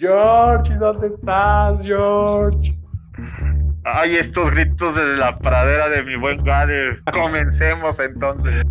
George, 0.00 0.74
¿dónde 0.76 1.08
estás, 1.08 1.78
George? 1.84 2.74
Ay, 3.84 4.16
estos 4.16 4.50
gritos 4.50 4.94
desde 4.96 5.18
la 5.18 5.38
pradera 5.38 5.90
de 5.90 6.02
mi 6.02 6.16
buen 6.16 6.42
Gade. 6.42 6.98
Comencemos 7.12 8.00
entonces. 8.00 8.64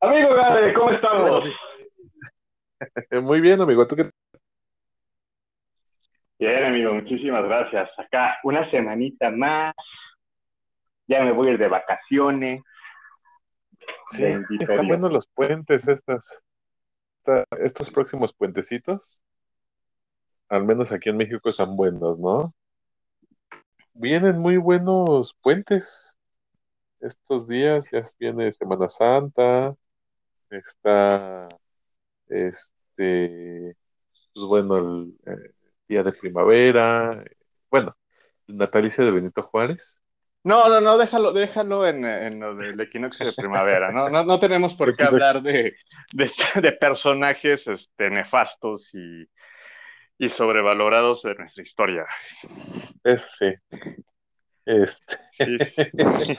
Amigo 0.00 0.34
Gade, 0.34 0.72
¿cómo 0.72 0.90
estamos? 0.92 1.44
Muy 3.22 3.40
bien, 3.42 3.60
amigo. 3.60 3.86
¿Tú 3.86 3.96
qué 3.96 4.10
Bien, 6.38 6.64
amigo, 6.64 6.94
muchísimas 6.94 7.44
gracias. 7.44 7.90
Acá 7.98 8.38
una 8.44 8.68
semanita 8.70 9.30
más. 9.30 9.74
Ya 11.06 11.22
me 11.22 11.32
voy 11.32 11.48
a 11.48 11.52
ir 11.52 11.58
de 11.58 11.68
vacaciones. 11.68 12.62
Sí, 14.10 14.24
están 14.60 14.88
buenos 14.88 15.12
los 15.12 15.26
puentes 15.26 15.88
estas, 15.88 16.42
estos 17.58 17.90
próximos 17.90 18.32
puentecitos. 18.32 19.22
Al 20.48 20.64
menos 20.64 20.92
aquí 20.92 21.08
en 21.08 21.16
México 21.16 21.48
están 21.48 21.76
buenos, 21.76 22.18
¿no? 22.18 22.54
Vienen 23.94 24.38
muy 24.38 24.56
buenos 24.56 25.34
puentes 25.42 26.18
estos 27.00 27.48
días, 27.48 27.86
ya 27.90 28.06
viene 28.18 28.52
Semana 28.52 28.88
Santa, 28.88 29.74
está 30.50 31.48
este, 32.28 33.76
pues 34.34 34.46
bueno, 34.46 34.78
el, 34.78 35.16
eh, 35.26 35.52
día 35.88 36.02
de 36.02 36.12
primavera, 36.12 37.24
bueno, 37.70 37.96
el 38.46 38.56
natalicio 38.56 39.04
de 39.04 39.10
Benito 39.10 39.42
Juárez. 39.42 40.01
No, 40.44 40.68
no, 40.68 40.80
no, 40.80 40.98
déjalo, 40.98 41.32
déjalo 41.32 41.86
en, 41.86 42.04
en 42.04 42.40
lo 42.40 42.56
del 42.56 42.80
equinoccio 42.80 43.24
de 43.24 43.32
primavera, 43.32 43.92
¿no? 43.92 44.08
No, 44.08 44.24
no 44.24 44.38
tenemos 44.40 44.74
por 44.74 44.96
qué 44.96 45.04
hablar 45.04 45.40
de, 45.40 45.76
de, 46.12 46.72
personajes 46.72 47.68
este, 47.68 48.10
nefastos 48.10 48.92
y, 48.94 49.28
y, 50.18 50.28
sobrevalorados 50.30 51.22
de 51.22 51.36
nuestra 51.36 51.62
historia. 51.62 52.06
Sí. 53.18 53.54
Este. 54.66 55.18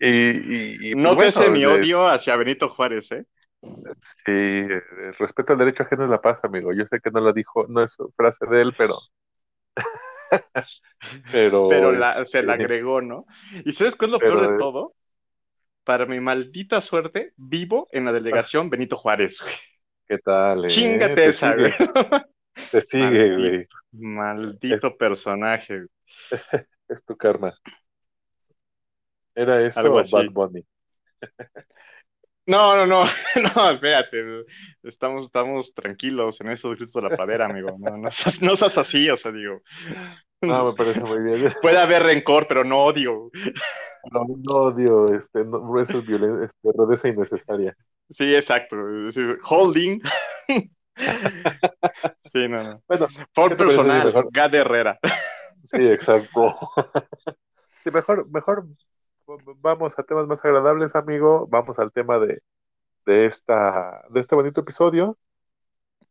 y, 0.00 0.90
y, 0.90 0.94
no 0.96 1.14
pues 1.14 1.36
mi 1.50 1.64
odio 1.64 2.08
hacia 2.08 2.34
Benito 2.36 2.70
Juárez, 2.70 3.12
¿eh? 3.12 3.24
Sí, 4.24 4.66
respeto 5.18 5.52
al 5.52 5.58
derecho 5.58 5.82
ajeno 5.82 6.04
es 6.04 6.10
la 6.10 6.20
paz, 6.20 6.40
amigo. 6.44 6.72
Yo 6.72 6.84
sé 6.86 7.00
que 7.00 7.10
no 7.10 7.20
lo 7.20 7.32
dijo, 7.32 7.66
no 7.68 7.82
es 7.82 7.96
frase 8.16 8.46
de 8.46 8.62
él, 8.62 8.74
pero. 8.76 8.94
pero 11.32 11.68
pero 11.68 12.26
se 12.26 12.42
la 12.42 12.54
agregó, 12.54 13.00
¿no? 13.00 13.26
¿Y 13.64 13.72
sabes 13.72 13.96
cuál 13.96 14.10
es 14.10 14.12
lo 14.12 14.18
peor 14.18 14.52
de 14.52 14.58
todo? 14.58 14.94
Para 15.84 16.06
mi 16.06 16.20
maldita 16.20 16.80
suerte, 16.80 17.32
vivo 17.36 17.88
en 17.92 18.04
la 18.04 18.12
delegación 18.12 18.68
Benito 18.68 18.96
Juárez, 18.96 19.40
¿Qué 20.08 20.18
tal? 20.18 20.64
Eh? 20.64 20.68
Chingate 20.68 21.24
esa, 21.26 21.54
güey. 21.54 21.72
Te 22.72 22.80
sigue, 22.80 23.36
güey. 23.36 23.66
Maldito 23.92 24.96
personaje. 24.96 25.84
es 26.88 27.04
tu 27.04 27.16
karma. 27.16 27.54
Era 29.34 29.64
eso 29.64 29.80
Algo 29.80 30.02
Bad 30.10 30.30
Bunny. 30.30 30.64
No, 32.48 32.74
no, 32.74 32.86
no, 32.86 33.04
no, 33.54 33.70
espérate, 33.72 34.46
estamos, 34.82 35.26
estamos 35.26 35.74
tranquilos 35.74 36.40
en 36.40 36.48
esos 36.48 36.76
gritos 36.76 36.94
de 36.94 37.02
la 37.02 37.14
pradera, 37.14 37.44
amigo, 37.44 37.76
no, 37.78 37.98
no, 37.98 38.10
seas, 38.10 38.40
no 38.40 38.56
seas 38.56 38.78
así, 38.78 39.10
o 39.10 39.18
sea, 39.18 39.32
digo. 39.32 39.60
No, 40.40 40.64
me 40.64 40.72
parece 40.72 41.00
muy 41.00 41.18
bien. 41.20 41.52
Puede 41.62 41.76
haber 41.78 42.04
rencor, 42.04 42.46
pero 42.48 42.64
no 42.64 42.84
odio. 42.84 43.30
No, 44.10 44.24
no 44.28 44.52
odio, 44.60 45.14
este, 45.14 45.44
no, 45.44 45.78
eso 45.78 45.98
es 45.98 46.06
violencia, 46.06 46.46
este, 46.46 46.70
rudeza 46.74 47.08
innecesaria. 47.08 47.76
Sí, 48.08 48.34
exacto, 48.34 48.76
holding. 49.44 50.00
Sí, 52.24 52.48
no, 52.48 52.60
no. 52.62 52.82
Bueno, 52.88 53.06
por 53.32 53.56
personal, 53.56 54.12
Gad 54.32 54.54
Herrera. 54.54 54.98
Sí, 55.64 55.86
exacto. 55.86 56.56
Sí, 57.84 57.90
mejor, 57.92 58.28
mejor 58.30 58.66
vamos 59.60 59.98
a 59.98 60.02
temas 60.02 60.26
más 60.26 60.44
agradables, 60.44 60.94
amigo. 60.96 61.46
Vamos 61.48 61.78
al 61.78 61.92
tema 61.92 62.18
de, 62.18 62.42
de, 63.06 63.26
esta, 63.26 64.04
de 64.10 64.20
este 64.20 64.34
bonito 64.34 64.60
episodio. 64.62 65.18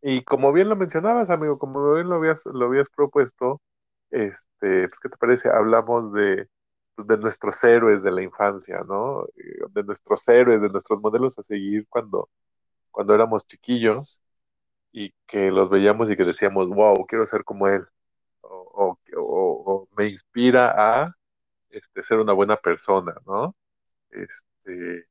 Y 0.02 0.24
como 0.24 0.54
bien 0.54 0.70
lo 0.70 0.76
mencionabas, 0.76 1.30
amigo, 1.30 1.58
como 1.60 1.94
bien 1.96 2.10
lo 2.10 2.16
habías, 2.18 2.46
lo 2.46 2.66
habías 2.68 2.90
propuesto, 2.90 3.62
este, 4.12 4.88
pues, 4.90 5.00
¿qué 5.02 5.10
te 5.10 5.18
parece? 5.18 5.50
Hablamos 5.50 6.14
de, 6.14 6.48
pues, 6.96 7.08
de 7.08 7.18
nuestros 7.18 7.64
héroes 7.64 8.04
de 8.04 8.12
la 8.12 8.22
infancia, 8.24 8.82
¿no? 8.88 9.26
Eh, 9.36 9.66
de 9.72 9.84
nuestros 9.84 10.28
héroes, 10.30 10.62
de 10.62 10.70
nuestros 10.70 11.02
modelos 11.02 11.38
a 11.40 11.44
seguir 11.44 11.88
cuando, 11.90 12.30
cuando 12.92 13.16
éramos 13.16 13.48
chiquillos 13.48 14.22
y 14.94 15.14
que 15.28 15.52
los 15.52 15.70
veíamos 15.70 16.12
y 16.12 16.18
que 16.18 16.26
decíamos, 16.26 16.70
wow, 16.70 17.06
quiero 17.08 17.28
ser 17.28 17.44
como 17.46 17.68
él. 17.70 17.86
o, 18.42 18.98
o 19.18 19.90
me 19.98 20.08
inspira 20.10 20.74
a 21.06 21.17
este, 21.70 22.04
ser 22.04 22.20
una 22.20 22.34
buena 22.34 22.58
persona, 22.58 23.16
¿no? 23.26 23.56
Este, 24.12 25.08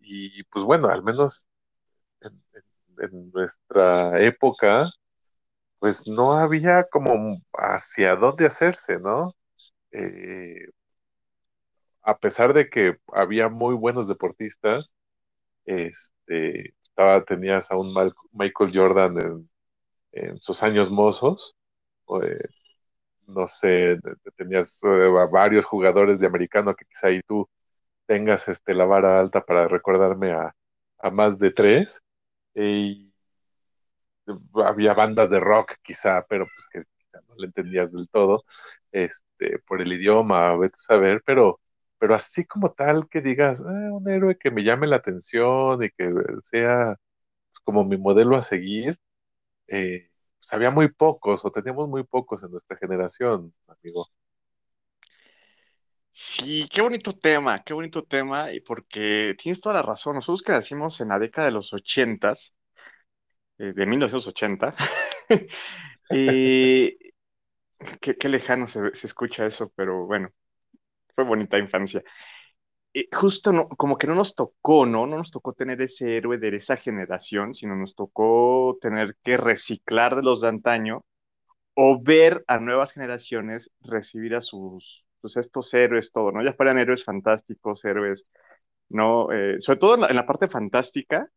y 0.00 0.42
pues 0.44 0.64
bueno, 0.64 0.88
al 0.88 1.02
menos 1.02 1.46
en, 2.20 2.42
nuestra 3.32 4.22
época, 4.22 4.90
pues 5.78 6.06
no 6.06 6.34
había 6.38 6.84
como 6.90 7.42
hacia 7.54 8.16
dónde 8.16 8.46
hacerse, 8.46 8.98
¿no? 8.98 9.34
Eh, 9.92 10.68
a 12.02 12.16
pesar 12.18 12.54
de 12.54 12.70
que 12.70 12.98
había 13.12 13.48
muy 13.48 13.74
buenos 13.74 14.08
deportistas, 14.08 14.86
este, 15.66 16.74
tenías 17.26 17.70
a 17.70 17.76
un 17.76 17.94
Michael 18.32 18.72
Jordan 18.74 19.18
en, 19.20 19.50
en 20.12 20.40
sus 20.40 20.62
años 20.62 20.90
mozos, 20.90 21.56
eh, 22.22 22.48
no 23.26 23.48
sé, 23.48 23.98
tenías 24.36 24.80
eh, 24.84 25.08
varios 25.30 25.66
jugadores 25.66 26.20
de 26.20 26.26
americano 26.26 26.74
que 26.74 26.84
quizá 26.86 27.08
ahí 27.08 27.20
tú 27.26 27.48
tengas 28.06 28.48
este, 28.48 28.74
la 28.74 28.86
vara 28.86 29.20
alta 29.20 29.44
para 29.44 29.68
recordarme 29.68 30.32
a, 30.32 30.54
más 31.12 31.38
de 31.38 31.50
tres. 31.52 32.00
Y 32.54 33.12
había 34.64 34.94
bandas 34.94 35.30
de 35.30 35.40
rock 35.40 35.74
quizá, 35.82 36.24
pero 36.28 36.46
pues 36.46 36.66
que 36.72 37.20
no 37.28 37.34
le 37.36 37.46
entendías 37.46 37.92
del 37.92 38.08
todo, 38.08 38.44
este, 38.92 39.58
por 39.60 39.80
el 39.82 39.92
idioma, 39.92 40.50
a 40.52 40.70
saber, 40.76 41.22
pero, 41.24 41.60
pero 41.98 42.14
así 42.14 42.44
como 42.44 42.72
tal 42.72 43.08
que 43.08 43.20
digas, 43.20 43.62
ah, 43.62 43.90
un 43.92 44.08
héroe 44.08 44.36
que 44.38 44.50
me 44.50 44.64
llame 44.64 44.86
la 44.86 44.96
atención 44.96 45.82
y 45.84 45.90
que 45.90 46.12
sea 46.44 46.96
pues, 47.52 47.60
como 47.64 47.84
mi 47.84 47.96
modelo 47.98 48.36
a 48.36 48.42
seguir, 48.42 48.98
eh, 49.68 50.10
pues, 50.50 50.72
muy 50.72 50.88
pocos 50.92 51.44
o 51.44 51.50
teníamos 51.50 51.88
muy 51.88 52.04
pocos 52.04 52.42
en 52.42 52.52
nuestra 52.52 52.76
generación, 52.78 53.52
amigo. 53.66 54.08
Sí, 56.12 56.68
qué 56.72 56.80
bonito 56.80 57.12
tema, 57.18 57.62
qué 57.62 57.74
bonito 57.74 58.02
tema, 58.04 58.52
y 58.52 58.60
porque 58.60 59.34
tienes 59.40 59.60
toda 59.60 59.76
la 59.76 59.82
razón. 59.82 60.14
Nosotros 60.16 60.42
que 60.42 60.52
nacimos 60.52 61.00
en 61.00 61.08
la 61.08 61.18
década 61.18 61.46
de 61.46 61.52
los 61.52 61.72
ochentas, 61.74 62.54
eh, 63.58 63.72
de 63.74 63.86
1980, 63.86 64.74
y 66.10 66.96
qué, 68.00 68.16
qué 68.18 68.28
lejano 68.28 68.68
se, 68.68 68.94
se 68.94 69.06
escucha 69.06 69.46
eso, 69.46 69.72
pero 69.76 70.06
bueno, 70.06 70.30
fue 71.14 71.24
bonita 71.24 71.58
infancia. 71.58 72.02
Eh, 72.96 73.08
justo 73.12 73.68
como 73.76 73.98
que 73.98 74.06
no 74.06 74.14
nos 74.14 74.34
tocó, 74.34 74.86
¿no? 74.86 75.06
No 75.06 75.18
nos 75.18 75.30
tocó 75.30 75.52
tener 75.52 75.82
ese 75.82 76.16
héroe 76.16 76.38
de 76.38 76.56
esa 76.56 76.76
generación, 76.78 77.52
sino 77.54 77.76
nos 77.76 77.94
tocó 77.94 78.78
tener 78.80 79.16
que 79.22 79.36
reciclar 79.36 80.16
de 80.16 80.22
los 80.22 80.40
de 80.40 80.48
antaño 80.48 81.04
o 81.74 82.00
ver 82.02 82.44
a 82.48 82.58
nuevas 82.58 82.92
generaciones 82.92 83.72
recibir 83.82 84.34
a 84.36 84.40
sus, 84.42 85.04
pues 85.20 85.36
estos 85.38 85.74
héroes, 85.74 86.12
todo, 86.12 86.32
¿no? 86.32 86.42
Ya 86.44 86.54
fueran 86.54 86.78
héroes 86.78 87.04
fantásticos, 87.04 87.84
héroes, 87.84 88.26
¿no? 88.90 89.32
Eh, 89.32 89.56
sobre 89.60 89.78
todo 89.80 90.08
en 90.08 90.16
la, 90.16 90.26
parte 90.26 90.48
fantástica, 90.48 91.28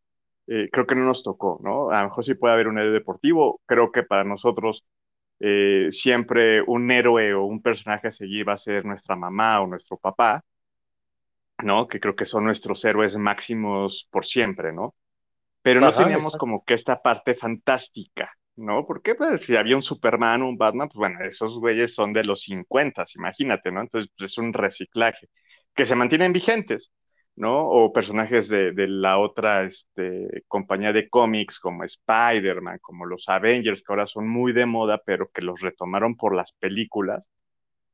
eh, 0.48 0.68
creo 0.72 0.86
que 0.86 0.94
no 0.96 1.04
nos 1.06 1.22
tocó, 1.24 1.60
¿no? 1.62 1.90
A 1.90 2.02
lo 2.02 2.08
mejor 2.10 2.24
sí 2.24 2.34
puede 2.34 2.54
haber 2.54 2.68
un 2.68 2.78
héroe 2.78 2.92
deportivo, 2.92 3.60
creo 3.66 3.92
que 3.92 4.02
para 4.04 4.24
nosotros 4.24 4.84
siempre 5.90 6.62
un 6.62 6.90
héroe 6.90 7.34
o 7.34 7.44
un 7.44 7.62
personaje 7.62 8.08
a 8.08 8.10
seguir 8.12 8.48
va 8.48 8.54
a 8.54 8.58
ser 8.58 8.84
nuestra 8.84 9.16
mamá 9.16 9.60
o 9.62 9.66
nuestro 9.66 9.96
papá, 9.98 10.44
¿no? 11.62 11.88
Que 11.88 12.00
creo 12.00 12.16
que 12.16 12.24
son 12.24 12.44
nuestros 12.44 12.84
héroes 12.84 13.16
máximos 13.16 14.08
por 14.10 14.24
siempre, 14.24 14.72
¿no? 14.72 14.94
Pero 15.62 15.80
no 15.80 15.92
teníamos 15.92 16.36
como 16.36 16.64
que 16.64 16.74
esta 16.74 17.02
parte 17.02 17.34
fantástica, 17.34 18.32
¿no? 18.56 18.86
Porque 18.86 19.14
pues, 19.14 19.42
si 19.42 19.56
había 19.56 19.76
un 19.76 19.82
Superman, 19.82 20.42
un 20.42 20.56
Batman, 20.56 20.88
pues 20.88 20.98
bueno, 20.98 21.24
esos 21.24 21.58
güeyes 21.58 21.94
son 21.94 22.12
de 22.12 22.24
los 22.24 22.42
50, 22.42 23.04
imagínate, 23.16 23.70
¿no? 23.70 23.82
Entonces 23.82 24.10
pues, 24.16 24.32
es 24.32 24.38
un 24.38 24.52
reciclaje 24.52 25.28
que 25.74 25.86
se 25.86 25.94
mantienen 25.94 26.32
vigentes, 26.32 26.92
¿no? 27.36 27.68
O 27.68 27.92
personajes 27.92 28.48
de, 28.48 28.72
de 28.72 28.88
la 28.88 29.18
otra 29.18 29.64
este, 29.64 30.44
compañía 30.48 30.92
de 30.92 31.08
cómics 31.08 31.58
como 31.60 31.84
Spider-Man, 31.84 32.78
como 32.80 33.06
los 33.06 33.28
Avengers, 33.28 33.82
que 33.82 33.92
ahora 33.92 34.06
son 34.06 34.28
muy 34.28 34.52
de 34.52 34.66
moda, 34.66 35.02
pero 35.04 35.30
que 35.30 35.42
los 35.42 35.60
retomaron 35.60 36.16
por 36.16 36.34
las 36.34 36.52
películas 36.52 37.30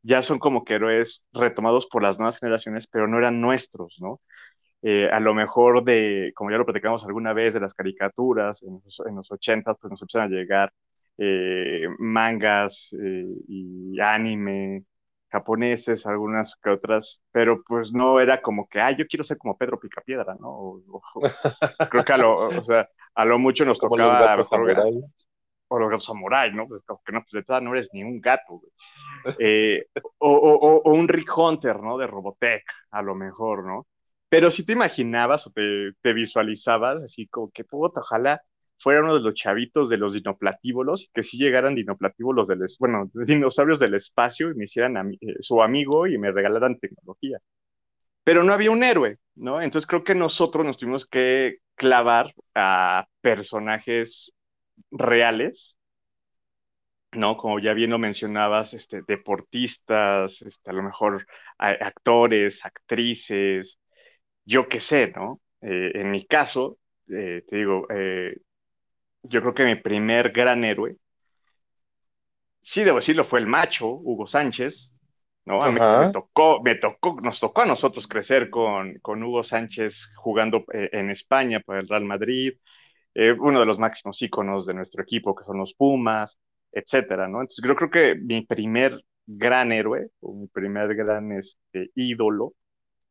ya 0.07 0.23
son 0.23 0.39
como 0.39 0.65
que 0.65 0.75
héroes 0.75 1.27
retomados 1.33 1.87
por 1.87 2.03
las 2.03 2.19
nuevas 2.19 2.39
generaciones, 2.39 2.87
pero 2.87 3.09
no 3.09 3.19
eran 3.19 3.41
nuestros, 3.41 3.97
¿no? 4.01 4.21
eh, 4.83 5.09
a 5.11 5.21
lo 5.21 5.35
mejor 5.35 5.83
de, 5.85 6.33
como 6.35 6.51
ya 6.51 6.59
lo 6.59 6.65
platicamos 6.65 7.05
alguna 7.05 7.33
vez, 7.33 7.55
de 7.55 7.61
las 7.61 7.75
caricaturas 7.75 8.63
en 8.63 8.81
los, 8.85 9.03
en 9.05 9.17
los 9.17 9.31
80, 9.33 9.75
pues 9.75 9.91
nos 9.91 10.03
empiezan 10.03 10.33
a 10.33 10.35
llegar 10.35 10.73
eh, 11.19 11.89
mangas 11.99 12.95
eh, 13.01 13.27
y 13.49 13.99
anime 14.01 14.85
japoneses, 15.29 16.07
algunas 16.07 16.55
que 16.63 16.71
otras, 16.71 17.21
pero 17.33 17.63
pues 17.67 17.93
no 17.93 18.21
era 18.21 18.41
como 18.41 18.69
que, 18.69 18.81
ah, 18.81 18.93
yo 18.93 19.07
quiero 19.09 19.25
ser 19.25 19.39
como 19.39 19.57
Pedro 19.57 19.81
Picapiedra, 19.81 20.37
¿no? 20.39 20.51
O, 20.51 20.83
o, 20.89 21.23
creo 21.91 22.05
que 22.05 22.13
a 22.13 22.17
lo, 22.17 22.47
o 22.47 22.65
sea, 22.65 22.89
a 23.15 23.25
lo 23.25 23.39
mucho 23.39 23.65
nos 23.65 23.81
tocaba... 23.81 24.19
o 25.69 25.79
los 25.79 26.05
samurai, 26.05 26.53
¿no? 26.53 26.67
Pues 26.69 26.83
como 26.87 27.03
que 27.05 27.13
no, 27.13 27.21
pues 27.23 27.33
de 27.33 27.43
todas 27.45 27.63
no 27.63 27.73
eres 27.75 27.91
ni 27.93 28.03
un 28.05 28.21
gato, 28.21 28.59
güey. 28.61 28.73
Eh, 29.39 29.87
o, 30.19 30.31
o- 30.31 30.83
o- 30.85 30.93
un 30.95 31.09
Rick 31.09 31.37
Hunter, 31.37 31.81
¿no? 31.81 31.99
De 31.99 32.07
Robotech, 32.07 32.65
a 32.91 33.03
lo 33.03 33.15
mejor, 33.15 33.65
¿no? 33.67 33.87
Pero 34.29 34.51
si 34.51 34.65
te 34.67 34.73
imaginabas 34.73 35.47
o 35.47 35.51
te, 35.53 35.93
te 36.03 36.13
visualizabas 36.13 37.03
así 37.03 37.27
como 37.29 37.51
que, 37.51 37.65
puta, 37.65 38.01
ojalá 38.01 38.41
fuera 38.79 39.01
uno 39.03 39.15
de 39.15 39.21
los 39.21 39.35
chavitos 39.35 39.89
de 39.89 39.97
los 39.99 40.15
dinoplatívolos 40.15 41.11
que 41.15 41.23
sí 41.23 41.39
llegaran 41.39 41.75
dinoplatívolos 41.75 42.49
del, 42.49 42.61
bueno, 42.79 43.11
dinosaurios 43.15 43.79
del 43.81 43.95
espacio 43.95 44.51
y 44.51 44.55
me 44.55 44.65
hicieran 44.65 44.95
ami- 44.95 45.19
eh, 45.21 45.37
su 45.41 45.63
amigo 45.63 46.07
y 46.07 46.19
me 46.19 46.33
regalaran 46.33 46.79
tecnología. 46.79 47.39
Pero 48.25 48.43
no 48.45 48.53
había 48.53 48.71
un 48.71 48.83
héroe, 48.85 49.19
¿no? 49.37 49.61
Entonces 49.63 49.87
creo 49.87 50.05
que 50.05 50.15
nosotros 50.15 50.65
nos 50.67 50.77
tuvimos 50.79 51.07
que 51.07 51.59
clavar 51.77 52.35
a 52.55 53.07
personajes 53.21 54.33
reales, 54.91 55.79
¿no? 57.13 57.37
Como 57.37 57.59
ya 57.59 57.73
bien 57.73 57.91
lo 57.91 57.99
mencionabas, 57.99 58.75
este, 58.75 59.03
deportistas, 59.07 60.43
este, 60.43 60.71
a 60.71 60.73
lo 60.75 60.83
mejor 60.83 61.27
a- 61.59 61.71
actores, 61.71 62.65
actrices, 62.65 63.79
yo 64.45 64.69
qué 64.69 64.81
sé, 64.81 65.13
¿no? 65.17 65.41
Eh, 65.63 65.93
en 65.97 66.11
mi 66.11 66.27
caso, 66.27 66.79
eh, 67.11 67.45
te 67.49 67.57
digo, 67.57 67.87
eh, 67.91 68.37
yo 69.25 69.41
creo 69.43 69.55
que 69.55 69.65
mi 69.67 69.77
primer 69.77 70.31
gran 70.33 70.65
héroe, 70.65 70.97
sí 72.63 72.85
debo 72.85 72.99
decirlo, 72.99 73.25
fue 73.25 73.41
el 73.41 73.47
macho, 73.47 73.87
Hugo 73.89 74.27
Sánchez, 74.27 74.93
¿no? 75.45 75.63
A 75.65 75.71
mí 75.71 75.81
me 75.93 76.07
tocó, 76.07 76.61
me 76.63 76.75
tocó, 76.77 77.21
nos 77.23 77.39
tocó 77.41 77.63
a 77.63 77.67
nosotros 77.67 78.07
crecer 78.09 78.51
con, 78.51 78.99
con 79.01 79.23
Hugo 79.23 79.45
Sánchez 79.45 80.09
jugando 80.17 80.65
eh, 80.73 80.91
en 80.93 81.11
España 81.11 81.61
por 81.61 81.77
el 81.77 81.89
Real 81.89 82.05
Madrid, 82.05 82.55
eh, 83.19 83.33
uno 83.33 83.61
de 83.61 83.67
los 83.67 83.79
máximos 83.79 84.21
íconos 84.21 84.67
de 84.67 84.75
nuestro 84.75 85.03
equipo, 85.03 85.35
que 85.35 85.45
son 85.45 85.57
los 85.59 85.73
Pumas, 85.75 86.39
etcétera, 86.71 87.27
¿no? 87.29 87.41
Entonces, 87.41 87.65
yo 87.67 87.75
creo 87.75 87.91
que 87.91 88.15
mi 88.15 88.43
primer 88.45 89.03
gran 89.27 89.73
héroe, 89.73 90.11
o 90.21 90.35
mi 90.35 90.49
primer 90.49 90.95
gran 90.95 91.33
este, 91.33 91.91
ídolo, 91.95 92.53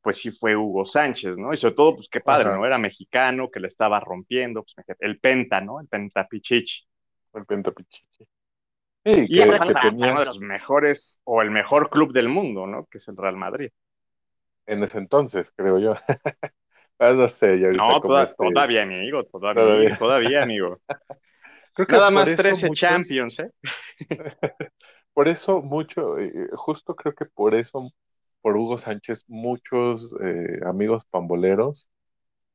pues 0.01 0.19
sí 0.19 0.29
fue 0.31 0.55
Hugo 0.55 0.85
Sánchez, 0.85 1.37
¿no? 1.37 1.53
Y 1.53 1.57
sobre 1.57 1.73
todo, 1.75 1.95
pues 1.95 2.07
qué 2.09 2.21
padre, 2.21 2.49
Ajá. 2.49 2.57
¿no? 2.57 2.65
Era 2.67 2.77
mexicano, 2.77 3.49
que 3.49 3.59
le 3.59 3.67
estaba 3.67 3.99
rompiendo, 3.99 4.63
pues 4.63 4.75
el 4.99 5.19
Penta, 5.19 5.59
¿no? 5.61 5.79
El 5.81 5.87
Penta 5.87 6.27
Pichichi. 6.27 6.85
El 7.33 7.45
Pentapichichi. 7.45 8.25
Sí, 9.03 9.27
Y 9.29 9.39
que, 9.39 9.43
además, 9.43 9.73
que 9.73 9.73
para 9.73 9.89
uno 9.91 10.19
de 10.19 10.23
tenías 10.23 10.25
los 10.25 10.39
mejores, 10.39 11.19
o 11.23 11.41
el 11.41 11.49
mejor 11.49 11.89
club 11.89 12.13
del 12.13 12.29
mundo, 12.29 12.67
¿no? 12.67 12.85
Que 12.85 12.99
es 12.99 13.07
el 13.07 13.17
Real 13.17 13.37
Madrid. 13.37 13.71
en 14.67 14.83
ese 14.83 14.97
entonces, 14.99 15.51
creo 15.55 15.79
yo. 15.79 15.95
Ah, 16.99 17.11
no 17.11 17.27
sé, 17.27 17.57
y 17.57 17.65
ahorita 17.65 17.83
No, 17.83 17.93
como 18.01 18.13
toda- 18.13 18.23
este- 18.23 18.35
todavía, 18.37 18.83
amigo, 18.83 19.23
todavía, 19.25 19.63
Todavía. 19.63 19.97
todavía, 19.97 20.43
amigo. 20.43 20.79
Creo 21.73 21.87
que 21.87 21.93
Nada 21.93 22.09
más 22.11 22.29
eso 22.29 22.41
13 22.41 22.67
muchos- 22.67 22.79
Champions, 22.79 23.39
¿eh? 23.39 23.51
Por 25.13 25.27
eso 25.27 25.61
mucho, 25.61 26.17
eh, 26.19 26.31
justo 26.53 26.93
creo 26.95 27.13
que 27.15 27.25
por 27.25 27.55
eso, 27.55 27.89
por 28.41 28.57
Hugo 28.57 28.77
Sánchez, 28.77 29.23
muchos 29.27 30.13
eh, 30.21 30.59
amigos 30.65 31.05
pamboleros 31.09 31.89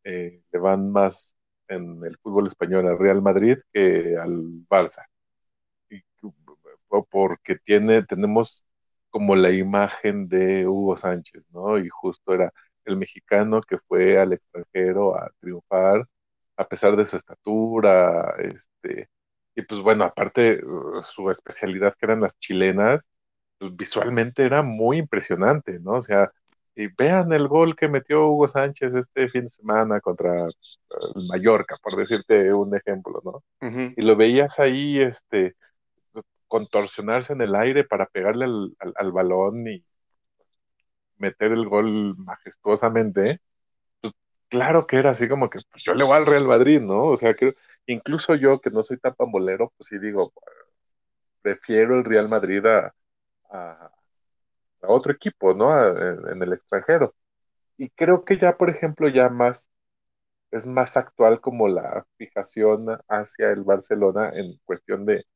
eh, 0.04 0.42
le 0.52 0.58
van 0.58 0.90
más 0.92 1.36
en 1.68 2.04
el 2.04 2.18
fútbol 2.18 2.48
español 2.48 2.86
al 2.86 2.98
Real 2.98 3.22
Madrid 3.22 3.58
que 3.72 4.16
al 4.18 4.32
Barça. 4.68 5.04
Y, 5.90 6.02
porque 7.10 7.56
tiene, 7.64 8.02
tenemos 8.04 8.64
como 9.10 9.34
la 9.36 9.50
imagen 9.50 10.28
de 10.28 10.66
Hugo 10.66 10.96
Sánchez, 10.96 11.46
¿no? 11.52 11.78
Y 11.78 11.88
justo 11.88 12.34
era 12.34 12.52
el 12.84 12.96
mexicano 12.96 13.60
que 13.62 13.78
fue 13.78 14.18
al 14.18 14.32
extranjero 14.34 15.16
a 15.16 15.30
triunfar 15.40 16.06
a 16.60 16.68
pesar 16.68 16.94
de 16.96 17.06
su 17.06 17.16
estatura, 17.16 18.34
este, 18.38 19.08
y 19.54 19.62
pues 19.62 19.80
bueno, 19.80 20.04
aparte 20.04 20.62
uh, 20.64 21.02
su 21.02 21.30
especialidad 21.30 21.94
que 21.98 22.06
eran 22.06 22.20
las 22.20 22.38
chilenas, 22.38 23.00
pues 23.58 23.74
visualmente 23.76 24.44
era 24.44 24.62
muy 24.62 24.98
impresionante, 24.98 25.80
¿no? 25.80 25.92
O 25.94 26.02
sea, 26.02 26.30
y 26.74 26.88
vean 26.88 27.32
el 27.32 27.48
gol 27.48 27.76
que 27.76 27.88
metió 27.88 28.28
Hugo 28.28 28.46
Sánchez 28.48 28.94
este 28.94 29.28
fin 29.30 29.44
de 29.44 29.50
semana 29.50 30.00
contra 30.00 30.44
uh, 30.44 30.50
el 31.16 31.26
Mallorca, 31.28 31.76
por 31.82 31.96
decirte 31.96 32.52
un 32.52 32.74
ejemplo, 32.76 33.22
¿no? 33.24 33.42
Y 33.96 34.02
lo 34.02 34.16
veías 34.16 34.58
ahí, 34.58 35.00
este, 35.00 35.54
contorsionarse 36.46 37.32
en 37.32 37.42
el 37.42 37.54
aire 37.54 37.84
para 37.84 38.06
pegarle 38.06 38.44
al, 38.44 38.76
al, 38.80 38.92
al 38.96 39.12
balón 39.12 39.66
y 39.66 39.84
meter 41.20 41.52
el 41.52 41.68
gol 41.68 42.16
majestuosamente, 42.18 43.40
pues 44.02 44.14
claro 44.48 44.86
que 44.86 44.98
era 44.98 45.10
así 45.10 45.28
como 45.28 45.50
que 45.50 45.60
pues, 45.70 45.84
yo 45.84 45.94
le 45.94 46.04
voy 46.04 46.16
al 46.16 46.26
Real 46.26 46.46
Madrid, 46.46 46.80
¿no? 46.80 47.06
O 47.06 47.16
sea, 47.18 47.34
que 47.34 47.54
incluso 47.86 48.34
yo 48.36 48.60
que 48.60 48.70
no 48.70 48.84
soy 48.84 48.98
tan 48.98 49.14
pambolero, 49.14 49.72
pues 49.76 49.88
sí 49.88 49.98
digo, 49.98 50.32
prefiero 51.42 51.96
el 51.98 52.04
Real 52.04 52.28
Madrid 52.28 52.64
a, 52.66 52.94
a, 53.50 53.90
otro 54.82 55.12
equipo, 55.12 55.54
¿no? 55.54 55.72
A- 55.72 55.90
en 56.32 56.42
el 56.42 56.52
extranjero. 56.54 57.14
Y 57.78 57.90
creo 57.90 58.24
que 58.24 58.38
ya, 58.38 58.56
por 58.58 58.70
ejemplo, 58.70 59.08
ya 59.08 59.28
más, 59.28 59.70
es 60.52 60.66
más 60.66 60.96
actual 60.96 61.40
como 61.40 61.68
la 61.68 62.06
fijación 62.18 62.86
hacia 63.08 63.50
el 63.52 63.62
Barcelona 63.64 64.30
en 64.34 64.58
cuestión 64.64 65.06
de, 65.06 65.26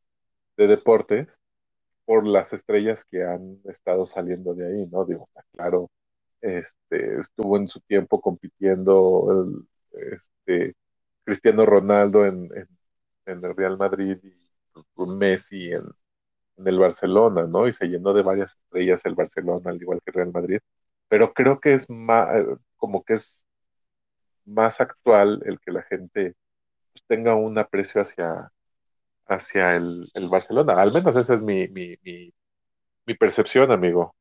de 0.56 0.68
deportes 0.68 1.40
por 2.04 2.26
las 2.26 2.52
estrellas 2.52 3.04
que 3.04 3.24
han 3.24 3.60
estado 3.64 4.06
saliendo 4.06 4.54
de 4.54 4.66
ahí, 4.66 4.86
¿no? 4.86 5.04
Digo, 5.04 5.28
claro, 5.52 5.90
este, 6.40 7.20
estuvo 7.20 7.56
en 7.56 7.68
su 7.68 7.80
tiempo 7.80 8.20
compitiendo 8.20 9.46
este, 10.12 10.74
Cristiano 11.24 11.66
Ronaldo 11.66 12.26
en, 12.26 12.50
el 13.26 13.42
Real 13.56 13.78
Madrid 13.78 14.18
y 14.22 15.06
Messi 15.06 15.72
en, 15.72 15.84
en 16.56 16.68
el 16.68 16.78
Barcelona, 16.78 17.46
¿no? 17.46 17.68
Y 17.68 17.72
se 17.72 17.86
llenó 17.88 18.12
de 18.14 18.22
varias 18.22 18.52
estrellas 18.56 19.04
el 19.06 19.14
Barcelona, 19.14 19.70
al 19.70 19.82
igual 19.82 20.00
que 20.04 20.10
el 20.10 20.14
Real 20.14 20.32
Madrid. 20.32 20.60
Pero 21.08 21.32
creo 21.34 21.60
que 21.60 21.74
es 21.74 21.88
más, 21.90 22.28
como 22.76 23.04
que 23.04 23.14
es 23.14 23.46
más 24.44 24.80
actual 24.80 25.42
el 25.46 25.58
que 25.60 25.72
la 25.72 25.82
gente 25.82 26.34
pues, 26.92 27.04
tenga 27.06 27.34
un 27.34 27.58
aprecio 27.58 28.00
hacia, 28.00 28.52
hacia 29.26 29.76
el, 29.76 30.10
el 30.14 30.28
Barcelona. 30.28 30.80
Al 30.80 30.92
menos 30.92 31.16
esa 31.16 31.34
es 31.34 31.42
mi, 31.42 31.68
mi, 31.68 31.96
mi, 32.02 33.14
percepción, 33.14 33.70
amigo. 33.70 34.14